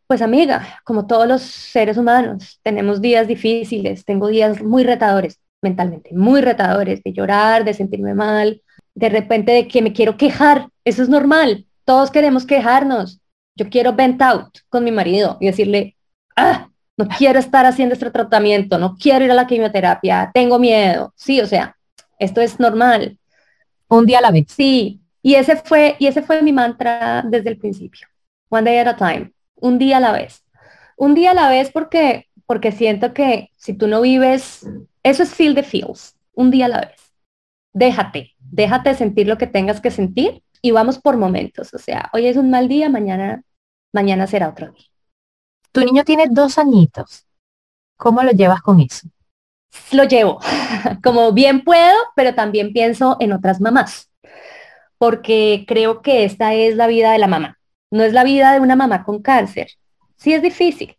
pues 0.08 0.22
amiga, 0.22 0.80
como 0.84 1.08
todos 1.08 1.28
los 1.28 1.42
seres 1.42 1.98
humanos, 1.98 2.60
tenemos 2.64 3.02
días 3.02 3.28
difíciles, 3.28 4.06
tengo 4.06 4.28
días 4.28 4.62
muy 4.62 4.84
retadores 4.84 5.40
mentalmente, 5.62 6.14
muy 6.14 6.42
retadores, 6.42 7.02
de 7.04 7.12
llorar, 7.12 7.66
de 7.66 7.74
sentirme 7.74 8.14
mal, 8.14 8.62
de 8.94 9.10
repente 9.10 9.52
de 9.52 9.68
que 9.68 9.82
me 9.82 9.94
quiero 9.94 10.16
quejar, 10.16 10.70
eso 10.84 11.02
es 11.02 11.10
normal, 11.10 11.66
todos 11.86 12.12
queremos 12.12 12.46
quejarnos. 12.46 13.20
Yo 13.56 13.70
quiero 13.70 13.94
vent 13.94 14.22
out 14.22 14.60
con 14.70 14.84
mi 14.84 14.92
marido 14.92 15.38
y 15.40 15.48
decirle, 15.48 15.96
ah, 16.36 16.70
no 16.98 17.08
quiero 17.08 17.40
estar 17.40 17.66
haciendo 17.66 17.94
este 17.94 18.12
tratamiento, 18.12 18.78
no 18.78 18.96
quiero 18.96 19.26
ir 19.26 19.32
a 19.32 19.34
la 19.34 19.48
quimioterapia, 19.48 20.32
tengo 20.34 20.60
miedo. 20.60 21.14
Sí, 21.16 21.42
o 21.42 21.48
sea, 21.48 21.76
esto 22.20 22.42
es 22.42 22.60
normal. 22.60 23.18
Un 23.88 24.06
día 24.06 24.20
a 24.20 24.22
la 24.22 24.32
vez. 24.32 24.46
Sí, 24.50 25.02
y 25.22 25.36
ese 25.36 25.56
fue, 25.58 25.96
y 26.00 26.08
ese 26.08 26.22
fue 26.22 26.42
mi 26.42 26.54
mantra 26.54 27.24
desde 27.28 27.50
el 27.50 27.58
principio. 27.58 28.08
One 28.50 28.70
day 28.70 28.78
at 28.78 28.88
a 28.88 28.96
time, 28.96 29.32
un 29.56 29.78
día 29.78 29.98
a 29.98 30.00
la 30.00 30.12
vez. 30.12 30.44
Un 30.98 31.14
día 31.14 31.32
a 31.32 31.34
la 31.34 31.50
vez 31.50 31.72
porque, 31.72 32.28
porque 32.46 32.72
siento 32.72 33.14
que 33.14 33.52
si 33.58 33.74
tú 33.74 33.88
no 33.88 34.02
vives, 34.02 34.68
eso 35.04 35.24
es 35.24 35.34
feel 35.34 35.56
the 35.56 35.64
feels, 35.64 36.16
un 36.34 36.52
día 36.52 36.66
a 36.66 36.70
la 36.70 36.82
vez. 36.82 37.14
Déjate, 37.74 38.36
déjate 38.40 38.96
sentir 38.96 39.28
lo 39.28 39.38
que 39.38 39.48
tengas 39.48 39.82
que 39.82 39.92
sentir 39.92 40.44
y 40.62 40.72
vamos 40.72 41.00
por 41.00 41.18
momentos. 41.18 41.74
O 41.74 41.78
sea, 41.78 42.10
hoy 42.14 42.28
es 42.28 42.38
un 42.38 42.50
mal 42.50 42.68
día, 42.68 42.90
mañana, 42.90 43.44
mañana 43.94 44.28
será 44.28 44.50
otro 44.50 44.72
día. 44.72 44.86
Tu 45.72 45.82
niño 45.82 46.04
tiene 46.04 46.28
dos 46.30 46.58
añitos. 46.58 47.28
¿Cómo 47.98 48.24
lo 48.24 48.32
llevas 48.32 48.62
con 48.62 48.80
eso? 48.80 49.08
Lo 49.92 50.06
llevo 50.06 50.40
como 51.04 51.34
bien 51.34 51.64
puedo, 51.64 51.96
pero 52.16 52.34
también 52.34 52.72
pienso 52.72 53.18
en 53.20 53.34
otras 53.34 53.60
mamás, 53.60 54.10
porque 54.98 55.66
creo 55.68 56.02
que 56.02 56.24
esta 56.24 56.54
es 56.54 56.76
la 56.76 56.88
vida 56.88 57.12
de 57.12 57.20
la 57.20 57.28
mamá. 57.28 57.58
No 57.96 58.04
es 58.04 58.12
la 58.12 58.26
vida 58.26 58.52
de 58.52 58.60
una 58.60 58.76
mamá 58.76 59.06
con 59.06 59.22
cáncer. 59.22 59.70
Sí 60.18 60.34
es 60.34 60.42
difícil, 60.42 60.98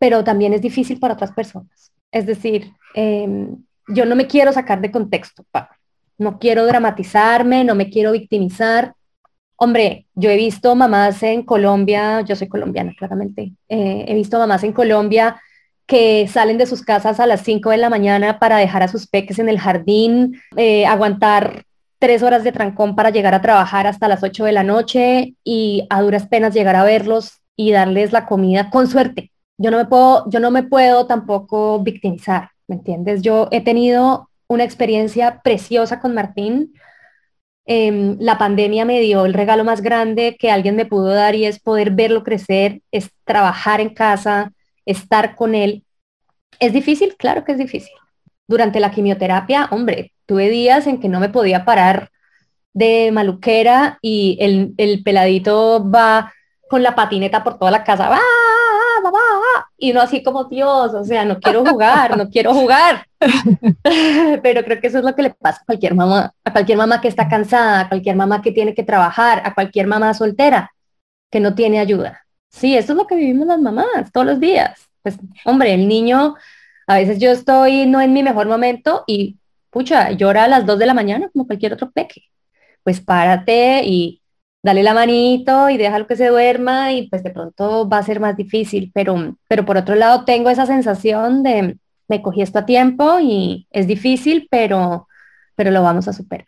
pero 0.00 0.24
también 0.24 0.52
es 0.52 0.60
difícil 0.60 0.98
para 0.98 1.14
otras 1.14 1.30
personas. 1.30 1.92
Es 2.10 2.26
decir, 2.26 2.72
em, 2.96 3.56
yo 3.86 4.04
no 4.04 4.16
me 4.16 4.26
quiero 4.26 4.52
sacar 4.52 4.80
de 4.80 4.90
contexto, 4.90 5.44
no 6.18 6.40
quiero 6.40 6.66
dramatizarme, 6.66 7.62
no 7.62 7.76
me 7.76 7.88
quiero 7.88 8.10
victimizar. 8.10 8.94
Hombre, 9.54 10.08
yo 10.16 10.28
he 10.28 10.36
visto 10.36 10.74
mamás 10.74 11.22
en 11.22 11.44
Colombia, 11.44 12.22
yo 12.22 12.34
soy 12.34 12.48
colombiana 12.48 12.92
claramente, 12.98 13.52
eh, 13.68 14.04
he 14.08 14.14
visto 14.16 14.40
mamás 14.40 14.64
en 14.64 14.72
Colombia 14.72 15.40
que 15.86 16.26
salen 16.26 16.58
de 16.58 16.66
sus 16.66 16.82
casas 16.82 17.20
a 17.20 17.26
las 17.28 17.42
5 17.42 17.70
de 17.70 17.76
la 17.76 17.90
mañana 17.90 18.40
para 18.40 18.56
dejar 18.56 18.82
a 18.82 18.88
sus 18.88 19.06
peques 19.06 19.38
en 19.38 19.48
el 19.48 19.60
jardín, 19.60 20.40
eh, 20.56 20.84
aguantar 20.84 21.64
tres 22.02 22.24
horas 22.24 22.42
de 22.42 22.50
trancón 22.50 22.96
para 22.96 23.10
llegar 23.10 23.32
a 23.32 23.40
trabajar 23.40 23.86
hasta 23.86 24.08
las 24.08 24.24
8 24.24 24.44
de 24.44 24.50
la 24.50 24.64
noche 24.64 25.36
y 25.44 25.86
a 25.88 26.02
duras 26.02 26.26
penas 26.26 26.52
llegar 26.52 26.74
a 26.74 26.82
verlos 26.82 27.40
y 27.54 27.70
darles 27.70 28.10
la 28.10 28.26
comida 28.26 28.70
con 28.70 28.88
suerte. 28.88 29.30
Yo 29.56 29.70
no 29.70 29.76
me 29.76 29.84
puedo, 29.84 30.28
yo 30.28 30.40
no 30.40 30.50
me 30.50 30.64
puedo 30.64 31.06
tampoco 31.06 31.78
victimizar, 31.78 32.48
¿me 32.66 32.74
entiendes? 32.74 33.22
Yo 33.22 33.46
he 33.52 33.60
tenido 33.60 34.28
una 34.48 34.64
experiencia 34.64 35.42
preciosa 35.44 36.00
con 36.00 36.12
Martín. 36.12 36.74
Em, 37.66 38.16
la 38.18 38.36
pandemia 38.36 38.84
me 38.84 38.98
dio 38.98 39.24
el 39.24 39.32
regalo 39.32 39.62
más 39.62 39.80
grande 39.80 40.36
que 40.36 40.50
alguien 40.50 40.74
me 40.74 40.86
pudo 40.86 41.14
dar 41.14 41.36
y 41.36 41.44
es 41.44 41.60
poder 41.60 41.92
verlo 41.92 42.24
crecer, 42.24 42.80
es 42.90 43.10
trabajar 43.22 43.80
en 43.80 43.94
casa, 43.94 44.52
estar 44.86 45.36
con 45.36 45.54
él. 45.54 45.84
¿Es 46.58 46.72
difícil? 46.72 47.14
Claro 47.16 47.44
que 47.44 47.52
es 47.52 47.58
difícil. 47.58 47.94
Durante 48.48 48.80
la 48.80 48.90
quimioterapia, 48.90 49.68
hombre, 49.70 50.12
tuve 50.32 50.48
días 50.48 50.86
en 50.86 50.98
que 50.98 51.10
no 51.10 51.20
me 51.20 51.28
podía 51.28 51.66
parar 51.66 52.10
de 52.72 53.10
maluquera 53.12 53.98
y 54.00 54.38
el, 54.40 54.72
el 54.78 55.02
peladito 55.02 55.90
va 55.90 56.32
con 56.70 56.82
la 56.82 56.94
patineta 56.94 57.44
por 57.44 57.58
toda 57.58 57.70
la 57.70 57.84
casa. 57.84 58.08
¡Ah! 58.10 58.18
y 59.76 59.92
no 59.92 60.00
así 60.00 60.22
como 60.22 60.44
Dios, 60.44 60.94
o 60.94 61.04
sea, 61.04 61.26
no 61.26 61.38
quiero 61.38 61.66
jugar, 61.66 62.16
no 62.16 62.30
quiero 62.30 62.54
jugar. 62.54 63.06
Pero 64.42 64.64
creo 64.64 64.80
que 64.80 64.86
eso 64.86 64.98
es 64.98 65.04
lo 65.04 65.14
que 65.14 65.22
le 65.22 65.30
pasa 65.34 65.60
a 65.60 65.64
cualquier 65.66 65.94
mamá, 65.94 66.32
a 66.44 66.52
cualquier 66.52 66.78
mamá 66.78 67.02
que 67.02 67.08
está 67.08 67.28
cansada, 67.28 67.80
a 67.80 67.88
cualquier 67.90 68.16
mamá 68.16 68.40
que 68.40 68.52
tiene 68.52 68.72
que 68.72 68.84
trabajar, 68.84 69.42
a 69.44 69.52
cualquier 69.52 69.86
mamá 69.86 70.14
soltera 70.14 70.72
que 71.30 71.40
no 71.40 71.54
tiene 71.54 71.78
ayuda. 71.78 72.24
Sí, 72.48 72.74
eso 72.74 72.92
es 72.92 72.96
lo 72.96 73.06
que 73.06 73.16
vivimos 73.16 73.46
las 73.46 73.60
mamás 73.60 74.10
todos 74.12 74.26
los 74.26 74.40
días. 74.40 74.80
Pues, 75.02 75.18
hombre, 75.44 75.74
el 75.74 75.88
niño, 75.88 76.36
a 76.86 76.94
veces 76.94 77.18
yo 77.18 77.32
estoy 77.32 77.84
no 77.84 78.00
en 78.00 78.14
mi 78.14 78.22
mejor 78.22 78.46
momento 78.46 79.04
y, 79.06 79.36
pucha, 79.72 80.12
llora 80.12 80.44
a 80.44 80.48
las 80.48 80.66
dos 80.66 80.78
de 80.78 80.86
la 80.86 80.94
mañana 80.94 81.30
como 81.32 81.46
cualquier 81.46 81.72
otro 81.72 81.90
peque. 81.90 82.24
Pues 82.84 83.00
párate 83.00 83.82
y 83.84 84.22
dale 84.62 84.82
la 84.82 84.94
manito 84.94 85.70
y 85.70 85.78
déjalo 85.78 86.06
que 86.06 86.16
se 86.16 86.28
duerma 86.28 86.92
y 86.92 87.08
pues 87.08 87.22
de 87.24 87.30
pronto 87.30 87.88
va 87.88 87.98
a 87.98 88.02
ser 88.02 88.20
más 88.20 88.36
difícil, 88.36 88.92
pero, 88.94 89.36
pero 89.48 89.64
por 89.64 89.76
otro 89.78 89.94
lado 89.94 90.24
tengo 90.24 90.50
esa 90.50 90.66
sensación 90.66 91.42
de 91.42 91.78
me 92.08 92.22
cogí 92.22 92.42
esto 92.42 92.58
a 92.60 92.66
tiempo 92.66 93.18
y 93.20 93.66
es 93.70 93.86
difícil, 93.86 94.46
pero, 94.50 95.08
pero 95.56 95.70
lo 95.70 95.82
vamos 95.82 96.06
a 96.08 96.12
superar. 96.12 96.46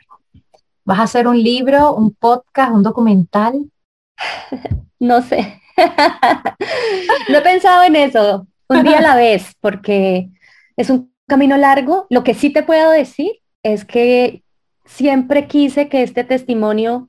¿Vas 0.85 0.99
a 0.99 1.05
hacer 1.05 1.27
un 1.27 1.43
libro, 1.43 1.95
un 1.95 2.13
podcast, 2.15 2.73
un 2.73 2.83
documental? 2.83 3.71
no 5.01 5.23
sé. 5.23 5.63
no 7.31 7.39
he 7.39 7.41
pensado 7.41 7.85
en 7.85 7.97
eso, 7.97 8.47
un 8.69 8.83
día 8.83 8.99
a 8.99 9.03
la 9.03 9.17
vez, 9.17 9.55
porque 9.61 10.29
es 10.77 10.91
un 10.91 11.14
camino 11.27 11.57
largo. 11.57 12.07
Lo 12.11 12.25
que 12.25 12.35
sí 12.35 12.51
te 12.51 12.63
puedo 12.63 12.91
decir 12.91 13.41
es 13.63 13.85
que 13.85 14.43
siempre 14.85 15.47
quise 15.47 15.89
que 15.89 16.03
este 16.03 16.25
testimonio 16.25 17.09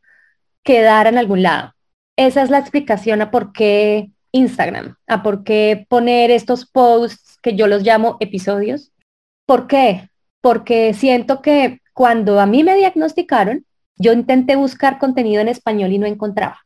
quedar 0.63 1.07
en 1.07 1.17
algún 1.17 1.43
lado. 1.43 1.73
Esa 2.17 2.41
es 2.41 2.49
la 2.49 2.59
explicación 2.59 3.21
a 3.21 3.31
por 3.31 3.51
qué 3.51 4.11
Instagram, 4.31 4.95
a 5.07 5.23
por 5.23 5.43
qué 5.43 5.85
poner 5.89 6.31
estos 6.31 6.65
posts 6.65 7.37
que 7.41 7.55
yo 7.55 7.67
los 7.67 7.83
llamo 7.83 8.17
episodios. 8.19 8.91
¿Por 9.45 9.67
qué? 9.67 10.09
Porque 10.41 10.93
siento 10.93 11.41
que 11.41 11.79
cuando 11.93 12.39
a 12.39 12.45
mí 12.45 12.63
me 12.63 12.75
diagnosticaron, 12.75 13.65
yo 13.97 14.13
intenté 14.13 14.55
buscar 14.55 14.97
contenido 14.97 15.41
en 15.41 15.47
español 15.47 15.93
y 15.93 15.99
no 15.99 16.05
encontraba. 16.05 16.59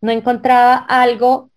No 0.00 0.10
encontraba 0.10 0.76
algo 0.76 1.50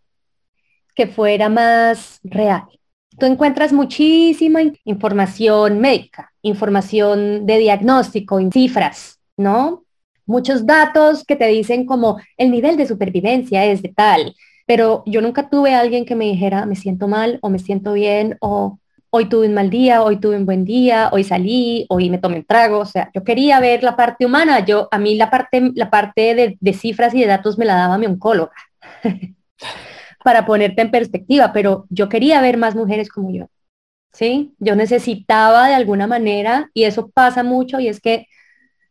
que 0.94 1.08
fuera 1.08 1.50
más 1.50 2.20
real. 2.24 2.75
Tú 3.18 3.26
encuentras 3.26 3.74
muchísima 3.74 4.62
información 4.84 5.80
médica, 5.80 6.32
información 6.42 7.46
de 7.46 7.58
diagnóstico, 7.60 8.40
cifras, 8.52 9.20
¿no? 9.38 9.86
muchos 10.26 10.66
datos 10.66 11.24
que 11.24 11.36
te 11.36 11.48
dicen 11.48 11.86
como 11.86 12.20
el 12.38 12.52
nivel 12.52 12.78
de 12.78 12.88
supervivencia 12.88 13.66
es 13.66 13.82
de 13.82 13.90
tal, 13.90 14.36
pero 14.66 15.04
yo 15.06 15.22
nunca 15.22 15.50
tuve 15.50 15.74
a 15.74 15.80
alguien 15.80 16.06
que 16.06 16.16
me 16.16 16.26
dijera 16.26 16.66
me 16.66 16.76
siento 16.76 17.08
mal 17.08 17.40
o 17.42 17.50
me 17.50 17.60
siento 17.60 17.94
bien 17.94 18.38
o, 18.42 18.80
hoy 19.12 19.30
tuve 19.30 19.48
un 19.48 19.54
mal 19.54 19.70
día, 19.70 20.04
hoy 20.04 20.18
tuve 20.18 20.36
un 20.36 20.46
buen 20.46 20.66
día, 20.66 21.10
hoy 21.14 21.24
salí, 21.24 21.86
hoy 21.88 22.10
me 22.10 22.18
tomé 22.18 22.38
un 22.38 22.46
trago, 22.46 22.80
o 22.80 22.86
sea, 22.86 23.10
yo 23.14 23.24
quería 23.24 23.62
ver 23.62 23.82
la 23.82 23.96
parte 23.96 24.26
humana, 24.26 24.66
yo, 24.66 24.90
a 24.92 24.98
mí 24.98 25.16
la 25.16 25.30
parte, 25.30 25.72
la 25.74 25.90
parte 25.90 26.36
de, 26.36 26.58
de 26.60 26.74
cifras 26.74 27.14
y 27.14 27.22
de 27.22 27.28
datos 27.28 27.58
me 27.58 27.64
la 27.64 27.76
daba 27.76 27.98
mi 27.98 28.08
oncóloga, 28.08 28.52
para 30.26 30.48
ponerte 30.48 30.82
en 30.82 30.90
perspectiva, 30.90 31.54
pero 31.54 31.86
yo 31.92 32.10
quería 32.10 32.42
ver 32.42 32.58
más 32.58 32.74
mujeres 32.76 33.10
como 33.10 33.30
yo, 33.32 33.46
¿sí? 34.12 34.56
Yo 34.58 34.76
necesitaba 34.76 35.68
de 35.68 35.76
alguna 35.76 36.08
manera, 36.08 36.72
y 36.74 36.86
eso 36.86 37.12
pasa 37.12 37.44
mucho, 37.44 37.80
y 37.80 37.90
es 37.90 38.02
que 38.02 38.26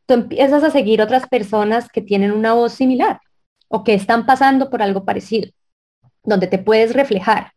tú 0.06 0.14
empiezas 0.14 0.62
a 0.62 0.70
seguir 0.70 1.02
otras 1.02 1.28
personas 1.28 1.88
que 1.88 2.02
tienen 2.02 2.30
una 2.30 2.52
voz 2.52 2.74
similar 2.74 3.18
o 3.66 3.82
que 3.82 3.94
están 3.94 4.26
pasando 4.26 4.70
por 4.70 4.80
algo 4.80 5.04
parecido, 5.04 5.50
donde 6.22 6.46
te 6.46 6.58
puedes 6.58 6.94
reflejar. 6.94 7.50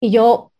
Y 0.00 0.10
yo, 0.10 0.50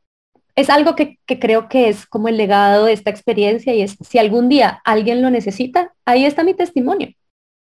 es 0.54 0.70
algo 0.70 0.94
que, 0.94 1.18
creo 1.26 1.68
que 1.68 1.88
es 1.88 2.06
como 2.06 2.28
el 2.28 2.36
legado 2.36 2.84
de 2.84 2.92
esta 2.92 3.10
experiencia 3.10 3.74
y 3.74 3.82
es, 3.82 3.96
si 4.08 4.18
algún 4.18 4.48
día 4.48 4.80
alguien 4.84 5.20
lo 5.20 5.30
necesita, 5.30 5.94
ahí 6.04 6.26
está 6.26 6.44
mi 6.44 6.54
testimonio. 6.54 7.08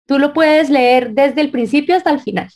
Tú 0.06 0.18
lo 0.18 0.32
puedes 0.32 0.70
leer 0.70 1.12
desde 1.12 1.42
el 1.42 1.50
principio 1.50 1.96
hasta 1.96 2.12
el 2.12 2.20
final. 2.20 2.48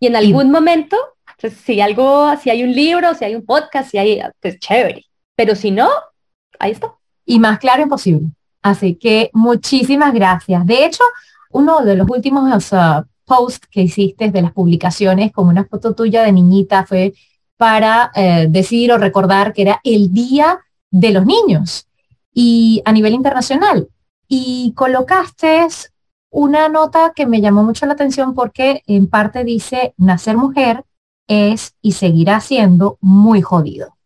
Y 0.00 0.06
en 0.06 0.16
algún 0.16 0.50
momento, 0.50 0.96
pues, 1.40 1.54
si 1.54 1.80
algo, 1.80 2.34
si 2.42 2.50
hay 2.50 2.62
un 2.62 2.72
libro, 2.72 3.14
si 3.14 3.24
hay 3.24 3.34
un 3.34 3.44
podcast, 3.44 3.90
si 3.90 3.98
hay, 3.98 4.20
pues 4.40 4.58
chévere. 4.58 5.04
Pero 5.36 5.54
si 5.54 5.70
no, 5.70 5.88
ahí 6.58 6.72
está. 6.72 6.94
Y 7.24 7.38
más 7.38 7.58
claro 7.58 7.82
imposible. 7.82 8.28
Así 8.62 8.96
que 8.96 9.30
muchísimas 9.32 10.12
gracias. 10.12 10.66
De 10.66 10.84
hecho, 10.84 11.04
uno 11.50 11.80
de 11.80 11.96
los 11.96 12.08
últimos 12.10 12.72
posts 13.24 13.66
que 13.70 13.82
hiciste 13.82 14.30
de 14.30 14.42
las 14.42 14.52
publicaciones, 14.52 15.32
como 15.32 15.50
una 15.50 15.64
foto 15.64 15.94
tuya 15.94 16.22
de 16.22 16.32
niñita, 16.32 16.84
fue 16.84 17.14
para 17.56 18.10
eh, 18.14 18.46
decir 18.48 18.92
o 18.92 18.98
recordar 18.98 19.52
que 19.52 19.62
era 19.62 19.80
el 19.84 20.12
Día 20.12 20.58
de 20.90 21.10
los 21.10 21.26
Niños 21.26 21.86
y 22.32 22.82
a 22.84 22.92
nivel 22.92 23.14
internacional. 23.14 23.88
Y 24.26 24.72
colocaste 24.74 25.66
una 26.30 26.68
nota 26.68 27.12
que 27.14 27.26
me 27.26 27.40
llamó 27.40 27.62
mucho 27.62 27.86
la 27.86 27.94
atención 27.94 28.34
porque 28.34 28.82
en 28.86 29.08
parte 29.08 29.44
dice, 29.44 29.94
nacer 29.96 30.36
mujer 30.36 30.84
es 31.26 31.74
y 31.82 31.92
seguirá 31.92 32.40
siendo 32.40 32.98
muy 33.00 33.42
jodido. 33.42 33.96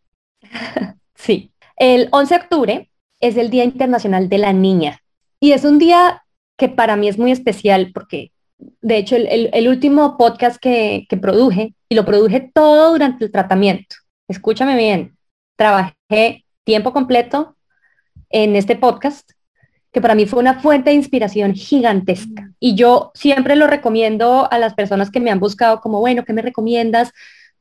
Sí, 1.15 1.53
el 1.77 2.09
11 2.11 2.35
de 2.35 2.41
octubre 2.41 2.91
es 3.21 3.37
el 3.37 3.49
Día 3.49 3.63
Internacional 3.63 4.29
de 4.29 4.39
la 4.39 4.53
Niña. 4.53 5.03
Y 5.39 5.53
es 5.53 5.65
un 5.65 5.79
día 5.79 6.25
que 6.57 6.69
para 6.69 6.97
mí 6.97 7.07
es 7.07 7.17
muy 7.17 7.31
especial 7.31 7.93
porque, 7.95 8.33
de 8.81 8.97
hecho, 8.97 9.15
el, 9.15 9.69
último 9.69 10.17
podcast 10.19 10.57
que, 10.61 11.07
que 11.09 11.17
produje, 11.17 11.77
y 11.89 11.95
lo 11.95 12.05
produje 12.05 12.51
todo 12.53 12.91
durante 12.91 13.25
el 13.25 13.31
tratamiento, 13.31 13.95
escúchame 14.27 14.77
bien, 14.77 15.17
trabajé 15.57 16.45
tiempo 16.65 16.93
completo 16.93 17.57
en 18.31 18.57
este 18.57 18.75
podcast, 18.75 19.31
que 19.93 20.01
para 20.01 20.15
mí 20.15 20.27
fue 20.27 20.41
una 20.41 20.61
fuente 20.61 20.91
de 20.91 20.97
inspiración 20.97 21.55
gigantesca. 21.55 22.51
Y 22.59 22.75
yo 22.75 23.11
siempre 23.15 23.57
lo 23.57 23.67
recomiendo 23.67 24.49
a 24.51 24.59
las 24.59 24.75
personas 24.75 25.11
que 25.11 25.21
me 25.21 25.31
han 25.31 25.39
buscado 25.39 25.81
como, 25.81 26.01
bueno, 26.01 26.25
¿qué 26.25 26.33
me 26.33 26.43
recomiendas? 26.43 27.13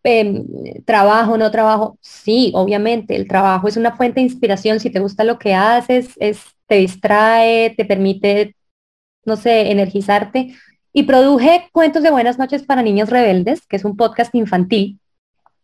Em, 0.04 0.46
trabajo, 0.86 1.38
no 1.38 1.52
trabajo, 1.52 1.98
sí, 2.02 2.52
obviamente, 2.56 3.16
el 3.16 3.28
trabajo 3.28 3.68
es 3.68 3.78
una 3.78 3.96
fuente 3.96 4.20
de 4.20 4.26
inspiración, 4.26 4.80
si 4.80 4.90
te 4.90 5.00
gusta 5.00 5.24
lo 5.24 5.38
que 5.38 5.54
haces, 5.54 6.10
es, 6.20 6.40
te 6.68 6.76
distrae, 6.76 7.76
te 7.76 7.86
permite, 7.86 8.56
no 9.26 9.36
sé, 9.36 9.70
energizarte. 9.72 10.56
Y 10.94 11.04
produje 11.04 11.70
Cuentos 11.72 12.02
de 12.02 12.12
Buenas 12.12 12.40
noches 12.40 12.64
para 12.64 12.82
Niños 12.82 13.10
Rebeldes, 13.10 13.68
que 13.68 13.76
es 13.76 13.86
un 13.86 13.96
podcast 13.96 14.34
infantil 14.34 15.00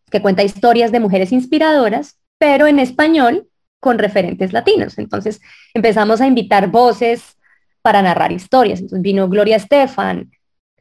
que 0.09 0.21
cuenta 0.21 0.43
historias 0.43 0.91
de 0.91 0.99
mujeres 0.99 1.31
inspiradoras, 1.31 2.17
pero 2.37 2.67
en 2.67 2.79
español 2.79 3.47
con 3.79 3.97
referentes 3.99 4.53
latinos. 4.53 4.97
Entonces 4.97 5.39
empezamos 5.73 6.21
a 6.21 6.27
invitar 6.27 6.69
voces 6.69 7.37
para 7.81 8.01
narrar 8.01 8.31
historias. 8.31 8.79
Entonces 8.79 9.01
vino 9.01 9.29
Gloria 9.29 9.55
Estefan, 9.55 10.31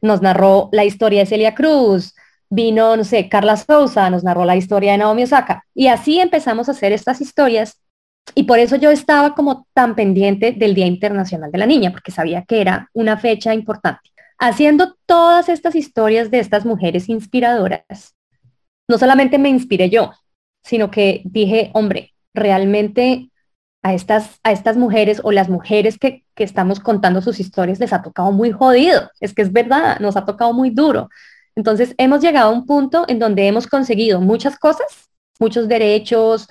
nos 0.01 0.21
narró 0.21 0.69
la 0.71 0.85
historia 0.85 1.21
de 1.21 1.25
Celia 1.25 1.55
Cruz, 1.55 2.13
vino, 2.49 2.95
no 2.95 3.03
sé, 3.03 3.29
Carla 3.29 3.57
Souza, 3.57 4.09
nos 4.09 4.23
narró 4.23 4.45
la 4.45 4.55
historia 4.55 4.91
de 4.91 4.99
Naomi 4.99 5.23
Osaka. 5.23 5.63
Y 5.73 5.87
así 5.87 6.19
empezamos 6.19 6.69
a 6.69 6.71
hacer 6.71 6.91
estas 6.91 7.21
historias. 7.21 7.81
Y 8.35 8.43
por 8.43 8.59
eso 8.59 8.75
yo 8.75 8.91
estaba 8.91 9.35
como 9.35 9.67
tan 9.73 9.95
pendiente 9.95 10.51
del 10.51 10.75
Día 10.75 10.85
Internacional 10.85 11.51
de 11.51 11.57
la 11.57 11.65
Niña, 11.65 11.91
porque 11.91 12.11
sabía 12.11 12.43
que 12.43 12.61
era 12.61 12.89
una 12.93 13.17
fecha 13.17 13.53
importante. 13.53 14.09
Haciendo 14.37 14.95
todas 15.05 15.49
estas 15.49 15.75
historias 15.75 16.29
de 16.29 16.39
estas 16.39 16.65
mujeres 16.65 17.09
inspiradoras, 17.09 18.15
no 18.87 18.97
solamente 18.97 19.37
me 19.37 19.49
inspiré 19.49 19.89
yo, 19.89 20.11
sino 20.63 20.91
que 20.91 21.21
dije, 21.25 21.71
hombre, 21.73 22.13
realmente 22.37 23.29
a 23.83 23.93
estas, 23.93 24.39
a 24.43 24.51
estas 24.51 24.77
mujeres 24.77 25.21
o 25.23 25.31
las 25.31 25.49
mujeres 25.49 25.97
que, 25.97 26.25
que 26.35 26.43
estamos 26.43 26.79
contando 26.79 27.21
sus 27.21 27.39
historias 27.39 27.79
les 27.79 27.93
ha 27.93 28.01
tocado 28.01 28.31
muy 28.31 28.51
jodido. 28.51 29.09
Es 29.19 29.33
que 29.33 29.41
es 29.41 29.51
verdad, 29.51 29.99
nos 29.99 30.17
ha 30.17 30.25
tocado 30.25 30.53
muy 30.53 30.69
duro. 30.69 31.09
Entonces, 31.55 31.95
hemos 31.97 32.21
llegado 32.21 32.49
a 32.49 32.53
un 32.53 32.65
punto 32.65 33.05
en 33.07 33.19
donde 33.19 33.47
hemos 33.47 33.67
conseguido 33.67 34.21
muchas 34.21 34.57
cosas, 34.59 34.87
muchos 35.39 35.67
derechos, 35.67 36.47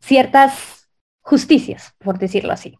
ciertas 0.00 0.88
justicias, 1.22 1.94
por 1.98 2.18
decirlo 2.18 2.52
así. 2.52 2.76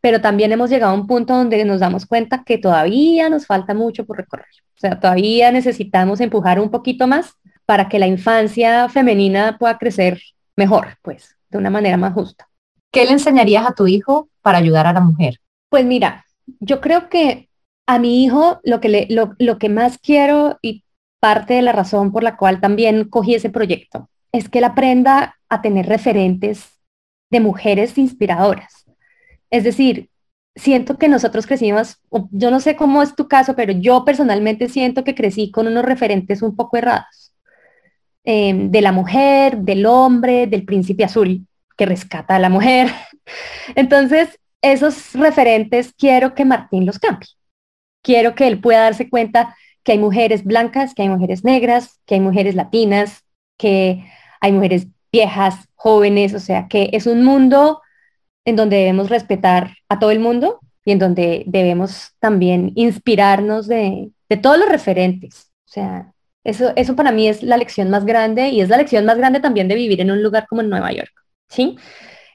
Pero 0.00 0.20
también 0.20 0.52
hemos 0.52 0.70
llegado 0.70 0.92
a 0.92 0.94
un 0.94 1.06
punto 1.06 1.34
donde 1.34 1.64
nos 1.64 1.80
damos 1.80 2.06
cuenta 2.06 2.44
que 2.44 2.58
todavía 2.58 3.28
nos 3.28 3.46
falta 3.46 3.74
mucho 3.74 4.06
por 4.06 4.18
recorrer. 4.18 4.46
O 4.76 4.80
sea, 4.80 4.98
todavía 4.98 5.50
necesitamos 5.50 6.20
empujar 6.20 6.60
un 6.60 6.70
poquito 6.70 7.06
más 7.06 7.34
para 7.66 7.88
que 7.88 7.98
la 7.98 8.06
infancia 8.06 8.88
femenina 8.88 9.58
pueda 9.58 9.78
crecer 9.78 10.20
mejor, 10.56 10.96
pues, 11.02 11.36
de 11.50 11.58
una 11.58 11.70
manera 11.70 11.96
más 11.96 12.14
justa. 12.14 12.48
¿Qué 12.92 13.04
le 13.04 13.12
enseñarías 13.12 13.66
a 13.66 13.74
tu 13.74 13.86
hijo 13.86 14.28
para 14.42 14.58
ayudar 14.58 14.86
a 14.86 14.92
la 14.92 15.00
mujer? 15.00 15.36
Pues 15.68 15.84
mira, 15.84 16.24
yo 16.58 16.80
creo 16.80 17.08
que 17.08 17.48
a 17.86 17.98
mi 17.98 18.24
hijo 18.24 18.60
lo 18.64 18.80
que, 18.80 18.88
le, 18.88 19.06
lo, 19.10 19.34
lo 19.38 19.58
que 19.58 19.68
más 19.68 19.98
quiero 19.98 20.58
y 20.62 20.84
parte 21.20 21.54
de 21.54 21.62
la 21.62 21.72
razón 21.72 22.12
por 22.12 22.22
la 22.22 22.36
cual 22.36 22.60
también 22.60 23.04
cogí 23.04 23.34
ese 23.34 23.50
proyecto 23.50 24.08
es 24.32 24.48
que 24.48 24.58
él 24.58 24.64
aprenda 24.64 25.36
a 25.48 25.60
tener 25.60 25.86
referentes 25.86 26.80
de 27.30 27.40
mujeres 27.40 27.98
inspiradoras. 27.98 28.86
Es 29.50 29.64
decir, 29.64 30.10
siento 30.54 30.98
que 30.98 31.08
nosotros 31.08 31.46
crecimos, 31.46 32.00
yo 32.30 32.50
no 32.50 32.60
sé 32.60 32.76
cómo 32.76 33.02
es 33.02 33.14
tu 33.14 33.28
caso, 33.28 33.54
pero 33.54 33.72
yo 33.72 34.04
personalmente 34.04 34.68
siento 34.68 35.04
que 35.04 35.14
crecí 35.14 35.50
con 35.50 35.66
unos 35.66 35.84
referentes 35.84 36.42
un 36.42 36.56
poco 36.56 36.76
errados. 36.76 37.29
Em, 38.32 38.70
de 38.70 38.80
la 38.80 38.92
mujer, 38.92 39.58
del 39.58 39.86
hombre, 39.86 40.46
del 40.46 40.64
príncipe 40.64 41.02
azul 41.02 41.48
que 41.76 41.84
rescata 41.84 42.36
a 42.36 42.38
la 42.38 42.48
mujer. 42.48 42.86
Entonces, 43.74 44.38
esos 44.62 45.14
referentes 45.14 45.92
quiero 45.98 46.32
que 46.36 46.44
Martín 46.44 46.86
los 46.86 47.00
cambie. 47.00 47.26
Quiero 48.04 48.36
que 48.36 48.46
él 48.46 48.60
pueda 48.60 48.82
darse 48.82 49.10
cuenta 49.10 49.56
que 49.82 49.92
hay 49.92 49.98
mujeres 49.98 50.44
blancas, 50.44 50.94
que 50.94 51.02
hay 51.02 51.08
mujeres 51.08 51.42
negras, 51.42 51.98
que 52.06 52.14
hay 52.14 52.20
mujeres 52.20 52.54
latinas, 52.54 53.24
que 53.58 54.04
hay 54.40 54.52
mujeres 54.52 54.86
viejas, 55.10 55.56
jóvenes, 55.74 56.32
o 56.32 56.38
sea, 56.38 56.68
que 56.68 56.90
es 56.92 57.08
un 57.08 57.24
mundo 57.24 57.82
en 58.44 58.54
donde 58.54 58.76
debemos 58.76 59.08
respetar 59.10 59.74
a 59.88 59.98
todo 59.98 60.12
el 60.12 60.20
mundo 60.20 60.60
y 60.84 60.92
en 60.92 61.00
donde 61.00 61.42
debemos 61.48 62.12
también 62.20 62.70
inspirarnos 62.76 63.66
de, 63.66 64.12
todos 64.40 64.56
los 64.56 64.68
referentes. 64.68 65.50
O 65.66 65.72
sea, 65.72 66.12
eso, 66.44 66.72
eso 66.76 66.96
para 66.96 67.12
mí 67.12 67.28
es 67.28 67.42
la 67.42 67.56
lección 67.56 67.90
más 67.90 68.04
grande 68.04 68.48
y 68.48 68.60
es 68.60 68.68
la 68.68 68.78
lección 68.78 69.04
más 69.04 69.18
grande 69.18 69.40
también 69.40 69.68
de 69.68 69.74
vivir 69.74 70.00
en 70.00 70.10
un 70.10 70.22
lugar 70.22 70.46
como 70.48 70.62
en 70.62 70.70
Nueva 70.70 70.92
York, 70.92 71.12
¿sí? 71.48 71.76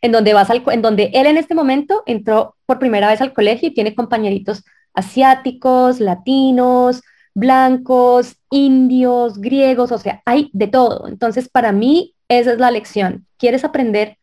En 0.02 0.12
donde, 0.12 0.34
vas 0.34 0.50
al, 0.50 0.63
en 0.72 0.82
donde 0.82 1.10
él 1.13 1.26
en 1.26 1.38
este 1.38 1.56
momento 1.56 2.04
entró 2.06 2.56
por 2.65 2.80
primera 2.80 3.10
vez 3.10 3.22
al 3.22 3.34
colegio 3.34 3.70
y 3.70 3.74
tiene 3.74 3.96
compañeritos 3.96 4.63
asiáticos, 4.94 6.00
latinos, 6.00 7.02
blancos, 7.34 8.38
indios, 8.50 9.39
griegos, 9.39 9.91
o 9.91 9.98
sea, 9.98 10.22
hay 10.26 10.50
de 10.54 10.68
todo. 10.68 11.08
Entonces, 11.08 11.50
para 11.50 11.72
mí, 11.72 12.15
esa 12.30 12.54
es 12.54 12.60
la 12.60 12.72
lección. 12.72 13.28
¿Quieres 13.38 13.63
aprender 13.63 14.18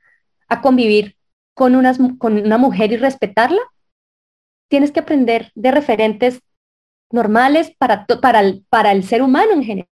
a 0.49 0.63
convivir 0.63 1.17
con, 1.55 1.75
con 2.19 2.39
una 2.39 2.59
mujer 2.59 2.93
y 2.93 2.97
respetarla? 2.97 3.61
Tienes 4.69 4.93
que 4.93 5.01
aprender 5.01 5.51
de 5.55 5.71
referentes 5.71 6.41
normales 7.13 7.73
para, 7.79 8.07
para, 8.07 8.41
el, 8.41 8.65
para 8.69 8.93
el 8.93 9.05
ser 9.05 9.23
humano 9.23 9.53
en 9.53 9.63
general. 9.63 9.89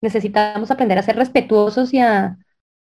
Necesitamos 0.00 0.70
aprender 0.70 0.98
a 0.98 1.02
ser 1.02 1.16
respetuosos 1.16 1.92
y 1.94 2.00
a, 2.00 2.36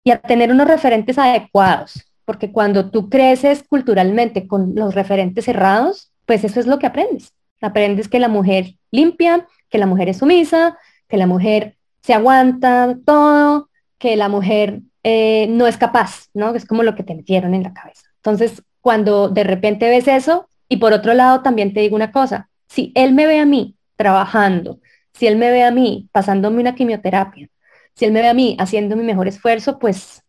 y 0.04 0.12
a 0.12 0.20
tener 0.20 0.52
unos 0.52 0.68
referentes 0.68 1.18
adecuados, 1.18 2.06
porque 2.26 2.52
cuando 2.52 2.92
tú 2.92 3.10
creces 3.10 3.64
culturalmente 3.68 4.48
con 4.48 4.76
los 4.76 4.94
referentes 4.94 5.46
cerrados, 5.46 6.12
pues 6.26 6.44
eso 6.44 6.60
es 6.60 6.68
lo 6.68 6.78
que 6.78 6.88
aprendes. 6.88 7.34
Aprendes 7.62 8.08
que 8.08 8.20
la 8.20 8.28
mujer 8.28 8.76
limpia, 8.92 9.48
que 9.70 9.78
la 9.78 9.88
mujer 9.88 10.10
es 10.10 10.18
sumisa, 10.18 10.78
que 11.08 11.18
la 11.18 11.26
mujer 11.26 11.76
se 12.02 12.14
aguanta 12.14 12.98
todo, 13.06 13.70
que 13.98 14.16
la 14.16 14.30
mujer 14.30 14.82
eh, 15.04 15.48
no 15.50 15.68
es 15.68 15.78
capaz, 15.78 16.28
¿no? 16.34 16.54
Es 16.54 16.66
como 16.66 16.84
lo 16.84 16.96
que 16.96 17.04
te 17.04 17.16
metieron 17.16 17.54
en 17.54 17.64
la 17.64 17.74
cabeza. 17.74 18.04
Entonces, 18.18 18.62
cuando 18.82 19.30
de 19.30 19.44
repente 19.44 19.90
ves 19.90 20.08
eso, 20.08 20.48
y 20.70 20.78
por 20.78 20.94
otro 20.94 21.14
lado 21.14 21.42
también 21.42 21.74
te 21.74 21.80
digo 21.80 21.96
una 21.96 22.12
cosa, 22.12 22.50
si 22.68 22.92
él 22.96 23.14
me 23.14 23.26
ve 23.26 23.40
a 23.40 23.46
mí 23.46 23.76
trabajando, 23.96 24.80
si 25.14 25.28
él 25.28 25.38
me 25.38 25.52
ve 25.52 25.64
a 25.64 25.72
mí 25.72 26.10
pasándome 26.12 26.62
una 26.62 26.76
quimioterapia, 26.76 27.48
si 27.96 28.06
él 28.06 28.12
me 28.12 28.22
ve 28.22 28.30
a 28.30 28.34
mí 28.34 28.56
haciendo 28.60 28.96
mi 28.96 29.04
mejor 29.04 29.28
esfuerzo, 29.28 29.80
pues 29.80 30.24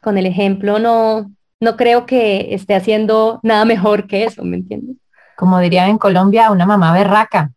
con 0.00 0.18
el 0.18 0.26
ejemplo 0.26 0.78
no, 0.78 1.32
no 1.60 1.76
creo 1.76 2.06
que 2.06 2.54
esté 2.54 2.74
haciendo 2.74 3.40
nada 3.42 3.64
mejor 3.64 4.06
que 4.06 4.24
eso, 4.24 4.44
¿me 4.44 4.56
entiendes? 4.56 4.96
Como 5.36 5.58
dirían 5.58 5.90
en 5.90 5.98
Colombia, 5.98 6.50
una 6.50 6.66
mamá 6.66 6.92
berraca. 6.92 7.50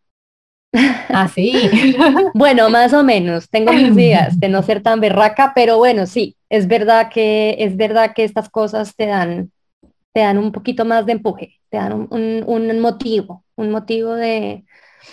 Así. 1.10 1.54
bueno, 2.34 2.70
más 2.70 2.94
o 2.94 3.04
menos. 3.04 3.50
Tengo 3.50 3.72
mis 3.74 3.96
días 3.96 4.40
de 4.40 4.50
no 4.50 4.62
ser 4.64 4.82
tan 4.82 5.00
berraca, 5.00 5.54
pero 5.56 5.78
bueno, 5.78 6.06
sí, 6.06 6.36
es 6.50 6.68
verdad 6.68 7.10
que 7.10 7.56
es 7.60 7.78
verdad 7.78 8.14
que 8.14 8.24
estas 8.24 8.50
cosas 8.50 8.96
te 8.96 9.06
dan 9.06 9.52
te 10.14 10.22
dan 10.22 10.38
un 10.38 10.52
poquito 10.52 10.86
más 10.86 11.06
de 11.06 11.14
empuje, 11.14 11.60
te 11.70 11.78
dan 11.78 12.08
un, 12.10 12.80
motivo, 12.82 13.46
un 13.56 13.72
motivo 13.72 14.16
de, 14.16 14.66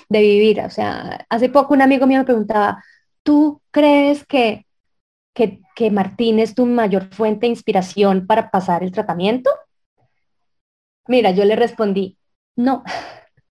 de, 0.09 0.21
vivir. 0.21 0.61
O 0.61 0.71
sea, 0.71 1.27
hace 1.29 1.49
poco 1.49 1.75
un 1.75 1.83
amigo 1.83 2.07
mío 2.07 2.19
me 2.21 2.25
preguntaba, 2.25 2.83
¿tú 3.23 3.61
crees 3.71 4.25
que, 4.27 4.67
que, 5.35 5.61
que 5.75 5.91
Martín 5.91 6.39
es 6.39 6.55
tu 6.55 6.67
mayor 6.67 7.13
fuente 7.15 7.47
de 7.47 7.51
inspiración 7.51 8.27
para 8.27 8.51
pasar 8.51 8.83
el 8.83 8.93
tratamiento? 8.93 9.51
Mira, 11.09 11.31
yo 11.31 11.45
le 11.45 11.57
respondí, 11.57 12.19
no. 12.57 12.83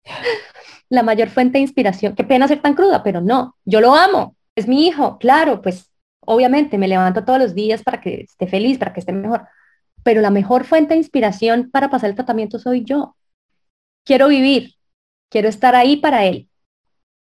La 0.90 1.02
mayor 1.02 1.28
fuente 1.28 1.58
de 1.58 1.62
inspiración, 1.62 2.14
qué 2.14 2.24
pena 2.24 2.48
ser 2.48 2.60
tan 2.60 2.74
cruda, 2.74 3.02
pero 3.02 3.20
no, 3.20 3.56
yo 3.64 3.80
lo 3.80 3.94
amo, 3.94 4.36
es 4.54 4.68
mi 4.68 4.86
hijo, 4.86 5.18
claro, 5.18 5.62
pues 5.62 5.90
obviamente 6.20 6.78
me 6.78 6.88
levanto 6.88 7.24
todos 7.24 7.38
los 7.38 7.54
días 7.54 7.82
para 7.82 8.00
que 8.00 8.22
esté 8.22 8.46
feliz, 8.46 8.78
para 8.78 8.92
que 8.92 9.00
esté 9.00 9.12
mejor, 9.12 9.46
pero 10.04 10.20
la 10.20 10.30
mejor 10.30 10.64
fuente 10.64 10.94
de 10.94 10.98
inspiración 10.98 11.70
para 11.72 11.90
pasar 11.90 12.10
el 12.10 12.16
tratamiento 12.16 12.60
soy 12.60 12.84
yo. 12.84 13.16
Quiero 14.04 14.28
vivir, 14.28 14.74
quiero 15.30 15.48
estar 15.48 15.74
ahí 15.74 15.96
para 15.96 16.26
él, 16.26 16.48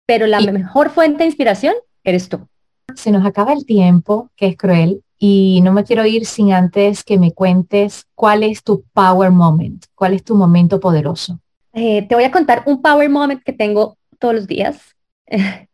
pero 0.06 0.26
la 0.26 0.40
mejor 0.40 0.90
fuente 0.90 1.18
de 1.18 1.26
inspiración 1.26 1.74
eres 2.04 2.28
tú. 2.28 2.46
Se 2.94 3.10
nos 3.10 3.26
acaba 3.26 3.52
el 3.52 3.66
tiempo, 3.66 4.30
que 4.36 4.46
es 4.46 4.56
cruel, 4.56 5.02
y 5.18 5.60
no 5.62 5.72
me 5.72 5.84
quiero 5.84 6.06
ir 6.06 6.26
sin 6.26 6.52
antes 6.52 7.02
que 7.02 7.18
me 7.18 7.32
cuentes 7.32 8.06
cuál 8.14 8.42
es 8.42 8.62
tu 8.62 8.84
power 8.92 9.30
moment, 9.30 9.84
cuál 9.94 10.14
es 10.14 10.22
tu 10.22 10.36
momento 10.36 10.78
poderoso. 10.78 11.40
Eh, 11.72 12.06
te 12.06 12.14
voy 12.14 12.24
a 12.24 12.30
contar 12.30 12.62
un 12.66 12.80
power 12.80 13.08
moment 13.08 13.42
que 13.42 13.52
tengo 13.52 13.98
todos 14.18 14.34
los 14.34 14.46
días, 14.46 14.96
que 15.26 15.66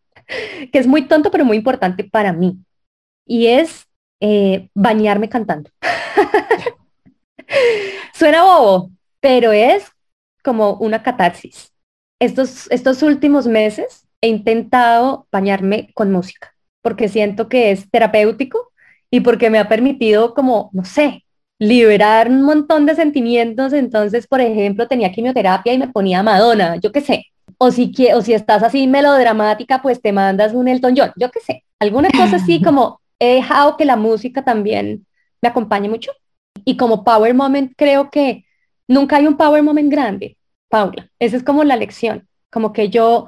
es 0.72 0.86
muy 0.86 1.02
tonto 1.02 1.30
pero 1.30 1.44
muy 1.44 1.56
importante 1.56 2.04
para 2.04 2.32
mí, 2.32 2.58
y 3.26 3.46
es 3.48 3.86
eh, 4.20 4.68
bañarme 4.74 5.28
cantando. 5.28 5.70
Suena 8.14 8.42
bobo, 8.42 8.90
pero 9.20 9.52
es 9.52 9.84
como 10.42 10.74
una 10.74 11.02
catarsis. 11.02 11.72
Estos, 12.20 12.70
estos 12.70 13.02
últimos 13.02 13.46
meses 13.46 14.06
he 14.20 14.28
intentado 14.28 15.26
bañarme 15.30 15.90
con 15.94 16.12
música 16.12 16.54
porque 16.84 17.08
siento 17.08 17.48
que 17.48 17.70
es 17.70 17.90
terapéutico 17.90 18.70
y 19.10 19.20
porque 19.20 19.48
me 19.48 19.58
ha 19.58 19.68
permitido 19.68 20.34
como, 20.34 20.68
no 20.74 20.84
sé, 20.84 21.24
liberar 21.58 22.28
un 22.28 22.42
montón 22.42 22.84
de 22.84 22.94
sentimientos. 22.94 23.72
Entonces, 23.72 24.26
por 24.26 24.42
ejemplo, 24.42 24.86
tenía 24.86 25.10
quimioterapia 25.10 25.72
y 25.72 25.78
me 25.78 25.88
ponía 25.88 26.22
Madonna, 26.22 26.76
yo 26.76 26.92
qué 26.92 27.00
sé. 27.00 27.24
O 27.56 27.70
si, 27.70 27.90
o 28.14 28.20
si 28.20 28.34
estás 28.34 28.62
así 28.62 28.86
melodramática, 28.86 29.80
pues 29.80 30.02
te 30.02 30.12
mandas 30.12 30.52
un 30.52 30.68
Elton 30.68 30.94
John, 30.94 31.12
yo 31.16 31.30
qué 31.30 31.40
sé. 31.40 31.64
Alguna 31.78 32.10
cosa 32.10 32.36
así 32.36 32.60
como 32.62 33.00
he 33.18 33.36
dejado 33.36 33.78
que 33.78 33.86
la 33.86 33.96
música 33.96 34.44
también 34.44 35.06
me 35.40 35.48
acompañe 35.48 35.88
mucho. 35.88 36.12
Y 36.64 36.76
como 36.76 37.04
power 37.04 37.34
moment, 37.34 37.72
creo 37.76 38.10
que 38.10 38.44
nunca 38.88 39.16
hay 39.16 39.26
un 39.26 39.36
power 39.36 39.62
moment 39.62 39.90
grande, 39.90 40.36
Paula. 40.68 41.10
Esa 41.18 41.36
es 41.36 41.42
como 41.42 41.64
la 41.64 41.76
lección. 41.76 42.28
Como 42.50 42.72
que 42.72 42.88
yo, 42.88 43.26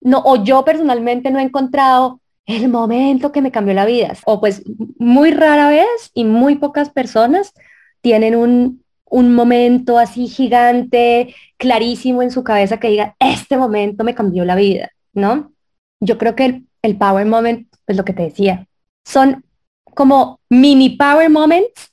no, 0.00 0.22
o 0.24 0.42
yo 0.44 0.64
personalmente 0.64 1.30
no 1.30 1.38
he 1.38 1.42
encontrado 1.42 2.20
el 2.46 2.68
momento 2.68 3.32
que 3.32 3.42
me 3.42 3.50
cambió 3.50 3.74
la 3.74 3.86
vida. 3.86 4.14
O 4.26 4.40
pues 4.40 4.62
muy 4.98 5.30
rara 5.32 5.68
vez 5.68 6.10
y 6.14 6.24
muy 6.24 6.56
pocas 6.56 6.90
personas 6.90 7.52
tienen 8.00 8.36
un, 8.36 8.84
un 9.04 9.34
momento 9.34 9.98
así 9.98 10.28
gigante, 10.28 11.34
clarísimo 11.56 12.22
en 12.22 12.30
su 12.30 12.44
cabeza 12.44 12.78
que 12.78 12.88
diga, 12.88 13.16
este 13.18 13.56
momento 13.56 14.04
me 14.04 14.14
cambió 14.14 14.44
la 14.44 14.56
vida, 14.56 14.90
¿no? 15.12 15.52
Yo 16.00 16.18
creo 16.18 16.34
que 16.34 16.44
el, 16.44 16.66
el 16.82 16.98
power 16.98 17.24
moment, 17.26 17.68
pues 17.86 17.96
lo 17.96 18.04
que 18.04 18.12
te 18.12 18.24
decía, 18.24 18.66
son 19.04 19.44
como 19.84 20.40
mini 20.50 20.90
power 20.90 21.30
moments 21.30 21.90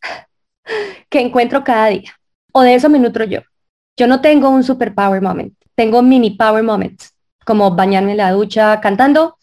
que 1.10 1.22
encuentro 1.22 1.64
cada 1.64 1.88
día. 1.88 2.12
O 2.52 2.62
de 2.62 2.76
eso 2.76 2.90
me 2.90 3.00
nutro 3.00 3.24
yo. 3.26 3.42
Yo 3.98 4.08
no 4.08 4.22
tengo 4.22 4.50
un 4.50 4.64
super 4.64 4.94
power 4.94 5.22
moment, 5.22 5.54
tengo 5.76 6.02
mini 6.02 6.32
power 6.32 6.64
moments, 6.64 7.14
como 7.46 7.76
bañarme 7.76 8.12
en 8.12 8.18
la 8.18 8.32
ducha 8.32 8.80
cantando, 8.82 9.38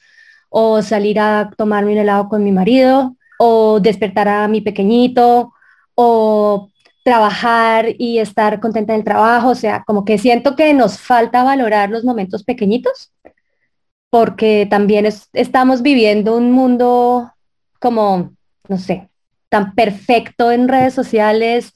o 0.48 0.82
salir 0.82 1.20
a 1.20 1.50
tomarme 1.56 1.92
un 1.92 1.98
helado 1.98 2.28
con 2.28 2.42
mi 2.42 2.52
marido, 2.52 3.16
o 3.38 3.80
despertar 3.80 4.28
a 4.28 4.48
mi 4.48 4.60
pequeñito, 4.60 5.52
o 5.94 6.70
trabajar 7.04 7.86
y 7.98 8.18
estar 8.18 8.60
contenta 8.60 8.92
en 8.94 9.00
el 9.00 9.04
trabajo. 9.04 9.48
O 9.50 9.54
sea, 9.54 9.84
como 9.86 10.04
que 10.04 10.18
siento 10.18 10.56
que 10.56 10.74
nos 10.74 10.98
falta 10.98 11.42
valorar 11.42 11.90
los 11.90 12.04
momentos 12.04 12.44
pequeñitos, 12.44 13.12
porque 14.10 14.66
también 14.70 15.06
estamos 15.32 15.82
viviendo 15.82 16.36
un 16.36 16.52
mundo 16.52 17.32
como, 17.80 18.32
no 18.68 18.78
sé, 18.78 19.07
tan 19.48 19.74
perfecto 19.74 20.52
en 20.52 20.68
redes 20.68 20.94
sociales 20.94 21.74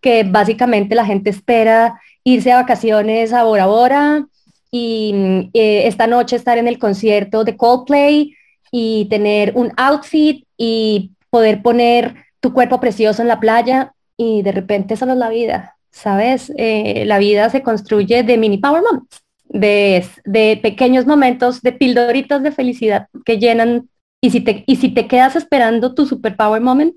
que 0.00 0.24
básicamente 0.24 0.94
la 0.94 1.06
gente 1.06 1.30
espera 1.30 2.00
irse 2.24 2.52
a 2.52 2.56
vacaciones 2.56 3.32
a 3.32 3.44
Bora 3.44 3.66
Bora 3.66 4.26
y 4.70 5.50
eh, 5.54 5.86
esta 5.86 6.06
noche 6.06 6.36
estar 6.36 6.58
en 6.58 6.66
el 6.66 6.78
concierto 6.78 7.44
de 7.44 7.56
Coldplay 7.56 8.34
y 8.70 9.06
tener 9.10 9.52
un 9.54 9.72
outfit 9.76 10.46
y 10.56 11.12
poder 11.30 11.62
poner 11.62 12.14
tu 12.40 12.52
cuerpo 12.52 12.80
precioso 12.80 13.22
en 13.22 13.28
la 13.28 13.38
playa 13.38 13.94
y 14.16 14.42
de 14.42 14.52
repente 14.52 14.94
no 15.04 15.12
es 15.12 15.18
la 15.18 15.28
vida, 15.28 15.76
¿sabes? 15.90 16.52
Eh, 16.56 17.04
la 17.06 17.18
vida 17.18 17.50
se 17.50 17.62
construye 17.62 18.22
de 18.22 18.38
mini 18.38 18.58
power 18.58 18.82
moments, 18.82 19.22
de, 19.44 20.04
de 20.24 20.58
pequeños 20.62 21.06
momentos, 21.06 21.60
de 21.60 21.72
pildoritas 21.72 22.42
de 22.42 22.52
felicidad 22.52 23.08
que 23.24 23.38
llenan 23.38 23.88
y 24.20 24.30
si 24.30 24.40
te, 24.40 24.64
y 24.66 24.76
si 24.76 24.88
te 24.88 25.06
quedas 25.06 25.36
esperando 25.36 25.94
tu 25.94 26.06
super 26.06 26.36
power 26.36 26.60
moment, 26.60 26.94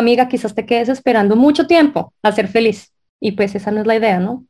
amiga, 0.00 0.28
quizás 0.28 0.54
te 0.54 0.66
quedes 0.66 0.88
esperando 0.88 1.36
mucho 1.36 1.66
tiempo 1.66 2.12
a 2.22 2.32
ser 2.32 2.48
feliz 2.48 2.92
y 3.20 3.32
pues 3.32 3.54
esa 3.54 3.70
no 3.70 3.80
es 3.80 3.86
la 3.86 3.96
idea, 3.96 4.18
¿no? 4.18 4.44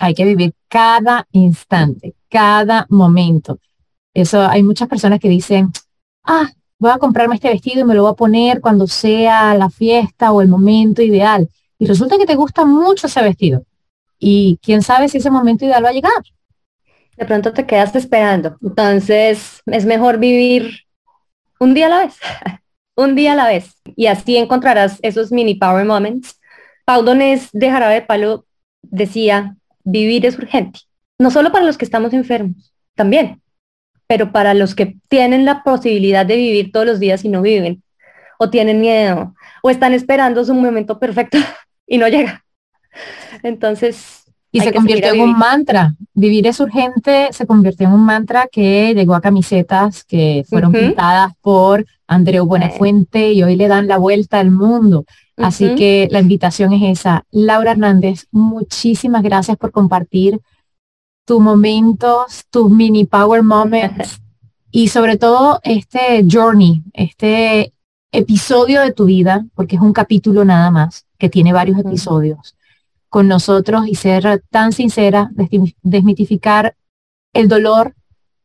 Hay 0.00 0.14
que 0.14 0.24
vivir 0.24 0.54
cada 0.68 1.26
instante, 1.32 2.14
cada 2.28 2.86
momento. 2.88 3.58
Eso 4.14 4.42
hay 4.42 4.62
muchas 4.62 4.88
personas 4.88 5.20
que 5.20 5.28
dicen, 5.28 5.70
ah, 6.24 6.48
voy 6.78 6.90
a 6.90 6.98
comprarme 6.98 7.34
este 7.34 7.48
vestido 7.48 7.80
y 7.80 7.84
me 7.84 7.94
lo 7.94 8.02
voy 8.02 8.12
a 8.12 8.16
poner 8.16 8.60
cuando 8.60 8.86
sea 8.86 9.54
la 9.54 9.70
fiesta 9.70 10.32
o 10.32 10.40
el 10.40 10.48
momento 10.48 11.02
ideal. 11.02 11.48
Y 11.78 11.86
resulta 11.86 12.18
que 12.18 12.26
te 12.26 12.34
gusta 12.34 12.64
mucho 12.64 13.06
ese 13.06 13.22
vestido. 13.22 13.62
Y 14.18 14.58
quién 14.62 14.82
sabe 14.82 15.08
si 15.08 15.18
ese 15.18 15.30
momento 15.30 15.64
ideal 15.64 15.84
va 15.84 15.90
a 15.90 15.92
llegar. 15.92 16.22
De 17.16 17.24
pronto 17.24 17.52
te 17.52 17.66
quedas 17.66 17.94
esperando. 17.94 18.56
Entonces 18.62 19.62
es 19.66 19.84
mejor 19.84 20.18
vivir 20.18 20.80
un 21.58 21.74
día 21.74 21.86
a 21.86 21.90
la 21.90 21.98
vez, 21.98 22.16
un 22.98 23.14
día 23.14 23.32
a 23.32 23.36
la 23.36 23.46
vez. 23.46 23.80
Y 23.96 24.06
así 24.06 24.36
encontrarás 24.36 24.98
esos 25.02 25.30
mini 25.30 25.54
power 25.54 25.84
moments. 25.84 26.40
Pau 26.84 27.04
Donés 27.04 27.48
de 27.52 27.70
Jarabe 27.70 27.94
de 27.94 28.02
Palo 28.02 28.44
decía, 28.82 29.56
vivir 29.84 30.26
es 30.26 30.36
urgente, 30.36 30.80
no 31.18 31.30
solo 31.30 31.52
para 31.52 31.64
los 31.64 31.78
que 31.78 31.84
estamos 31.84 32.12
enfermos, 32.12 32.74
también, 32.94 33.40
pero 34.06 34.32
para 34.32 34.54
los 34.54 34.74
que 34.74 34.96
tienen 35.08 35.44
la 35.44 35.62
posibilidad 35.62 36.26
de 36.26 36.36
vivir 36.36 36.72
todos 36.72 36.86
los 36.86 36.98
días 36.98 37.24
y 37.24 37.28
no 37.28 37.42
viven, 37.42 37.82
o 38.38 38.50
tienen 38.50 38.80
miedo, 38.80 39.34
o 39.62 39.70
están 39.70 39.92
esperando 39.92 40.44
su 40.44 40.54
momento 40.54 40.98
perfecto 40.98 41.38
y 41.86 41.98
no 41.98 42.08
llega. 42.08 42.44
Entonces... 43.42 44.17
Y 44.50 44.60
se 44.60 44.72
convirtió 44.72 45.12
en 45.12 45.20
un 45.20 45.36
mantra. 45.36 45.94
Vivir 46.14 46.46
es 46.46 46.58
urgente 46.60 47.28
se 47.32 47.46
convirtió 47.46 47.86
en 47.86 47.92
un 47.92 48.04
mantra 48.04 48.48
que 48.50 48.94
llegó 48.94 49.14
a 49.14 49.20
camisetas 49.20 50.04
que 50.04 50.44
fueron 50.48 50.72
pintadas 50.72 51.32
por 51.40 51.84
Andreu 52.06 52.46
Buenafuente 52.46 53.32
y 53.32 53.42
hoy 53.42 53.56
le 53.56 53.68
dan 53.68 53.88
la 53.88 53.98
vuelta 53.98 54.38
al 54.38 54.50
mundo. 54.50 55.04
Así 55.36 55.74
que 55.76 56.08
la 56.10 56.20
invitación 56.20 56.72
es 56.72 56.98
esa. 56.98 57.24
Laura 57.30 57.72
Hernández, 57.72 58.26
muchísimas 58.30 59.22
gracias 59.22 59.56
por 59.56 59.70
compartir 59.70 60.40
tus 61.26 61.40
momentos, 61.40 62.44
tus 62.50 62.70
mini 62.70 63.04
power 63.04 63.42
moments 63.42 64.20
y 64.70 64.88
sobre 64.88 65.16
todo 65.16 65.60
este 65.62 66.24
journey, 66.30 66.82
este 66.92 67.72
episodio 68.12 68.80
de 68.82 68.92
tu 68.92 69.04
vida, 69.04 69.46
porque 69.54 69.76
es 69.76 69.82
un 69.82 69.92
capítulo 69.92 70.44
nada 70.44 70.70
más, 70.70 71.06
que 71.18 71.28
tiene 71.28 71.52
varios 71.52 71.78
episodios, 71.78 72.54
con 73.08 73.28
nosotros 73.28 73.86
y 73.86 73.94
ser 73.94 74.42
tan 74.50 74.72
sincera, 74.72 75.30
desmitificar 75.82 76.76
el 77.32 77.48
dolor, 77.48 77.94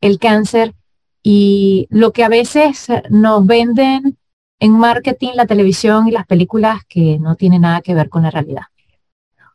el 0.00 0.18
cáncer 0.18 0.74
y 1.22 1.86
lo 1.90 2.12
que 2.12 2.24
a 2.24 2.28
veces 2.28 2.86
nos 3.10 3.46
venden 3.46 4.18
en 4.60 4.72
marketing, 4.72 5.32
la 5.34 5.46
televisión 5.46 6.08
y 6.08 6.12
las 6.12 6.26
películas 6.26 6.82
que 6.88 7.18
no 7.18 7.36
tienen 7.36 7.62
nada 7.62 7.80
que 7.80 7.94
ver 7.94 8.08
con 8.08 8.22
la 8.22 8.30
realidad. 8.30 8.64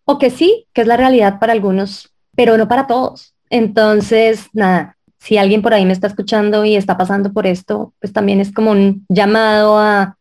O 0.06 0.18
que 0.18 0.30
sí, 0.30 0.68
que 0.74 0.82
es 0.82 0.88
la 0.88 0.98
realidad 0.98 1.40
para 1.40 1.54
algunos, 1.54 2.14
pero 2.36 2.58
no 2.58 2.68
para 2.68 2.88
todos. 2.88 3.36
Entonces, 3.50 4.48
nada, 4.54 4.98
si 5.20 5.38
alguien 5.38 5.62
por 5.62 5.74
ahí 5.74 5.86
me 5.86 5.94
está 5.94 6.08
escuchando 6.08 6.66
y 6.66 6.76
está 6.76 6.98
pasando 6.98 7.32
por 7.34 7.46
esto, 7.46 7.94
pues 8.00 8.14
también 8.14 8.40
es 8.40 8.52
como 8.52 8.72
un 8.72 9.06
llamado 9.10 9.78
a 9.78 10.18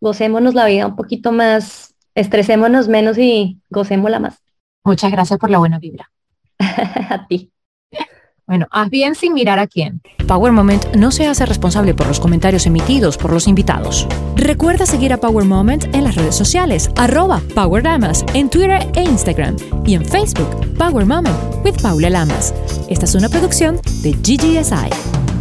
gocémonos 0.00 0.54
la 0.54 0.66
vida 0.66 0.86
un 0.86 0.96
poquito 0.96 1.32
más, 1.32 1.93
estresémonos 2.14 2.88
menos 2.88 3.18
y 3.18 3.60
gocémosla 3.70 4.20
más. 4.20 4.42
Muchas 4.84 5.10
gracias 5.10 5.38
por 5.38 5.50
la 5.50 5.58
buena 5.58 5.78
vibra. 5.78 6.10
a 6.58 7.26
ti. 7.26 7.50
Bueno, 8.46 8.66
haz 8.70 8.90
bien 8.90 9.14
sin 9.14 9.32
mirar 9.32 9.58
a 9.58 9.66
quién. 9.66 10.02
Power 10.28 10.52
Moment 10.52 10.94
no 10.96 11.10
se 11.10 11.26
hace 11.26 11.46
responsable 11.46 11.94
por 11.94 12.06
los 12.06 12.20
comentarios 12.20 12.66
emitidos 12.66 13.16
por 13.16 13.32
los 13.32 13.48
invitados. 13.48 14.06
Recuerda 14.36 14.84
seguir 14.84 15.14
a 15.14 15.16
Power 15.16 15.46
Moment 15.46 15.84
en 15.94 16.04
las 16.04 16.14
redes 16.14 16.34
sociales, 16.34 16.90
arroba 16.96 17.40
Power 17.54 17.84
Lamas, 17.84 18.24
en 18.34 18.50
Twitter 18.50 18.86
e 18.94 19.02
Instagram, 19.02 19.56
y 19.86 19.94
en 19.94 20.04
Facebook, 20.04 20.76
Power 20.76 21.06
Moment 21.06 21.36
with 21.64 21.80
Paula 21.80 22.10
Lamas. 22.10 22.54
Esta 22.90 23.06
es 23.06 23.14
una 23.14 23.30
producción 23.30 23.80
de 24.02 24.12
GGSI. 24.12 25.33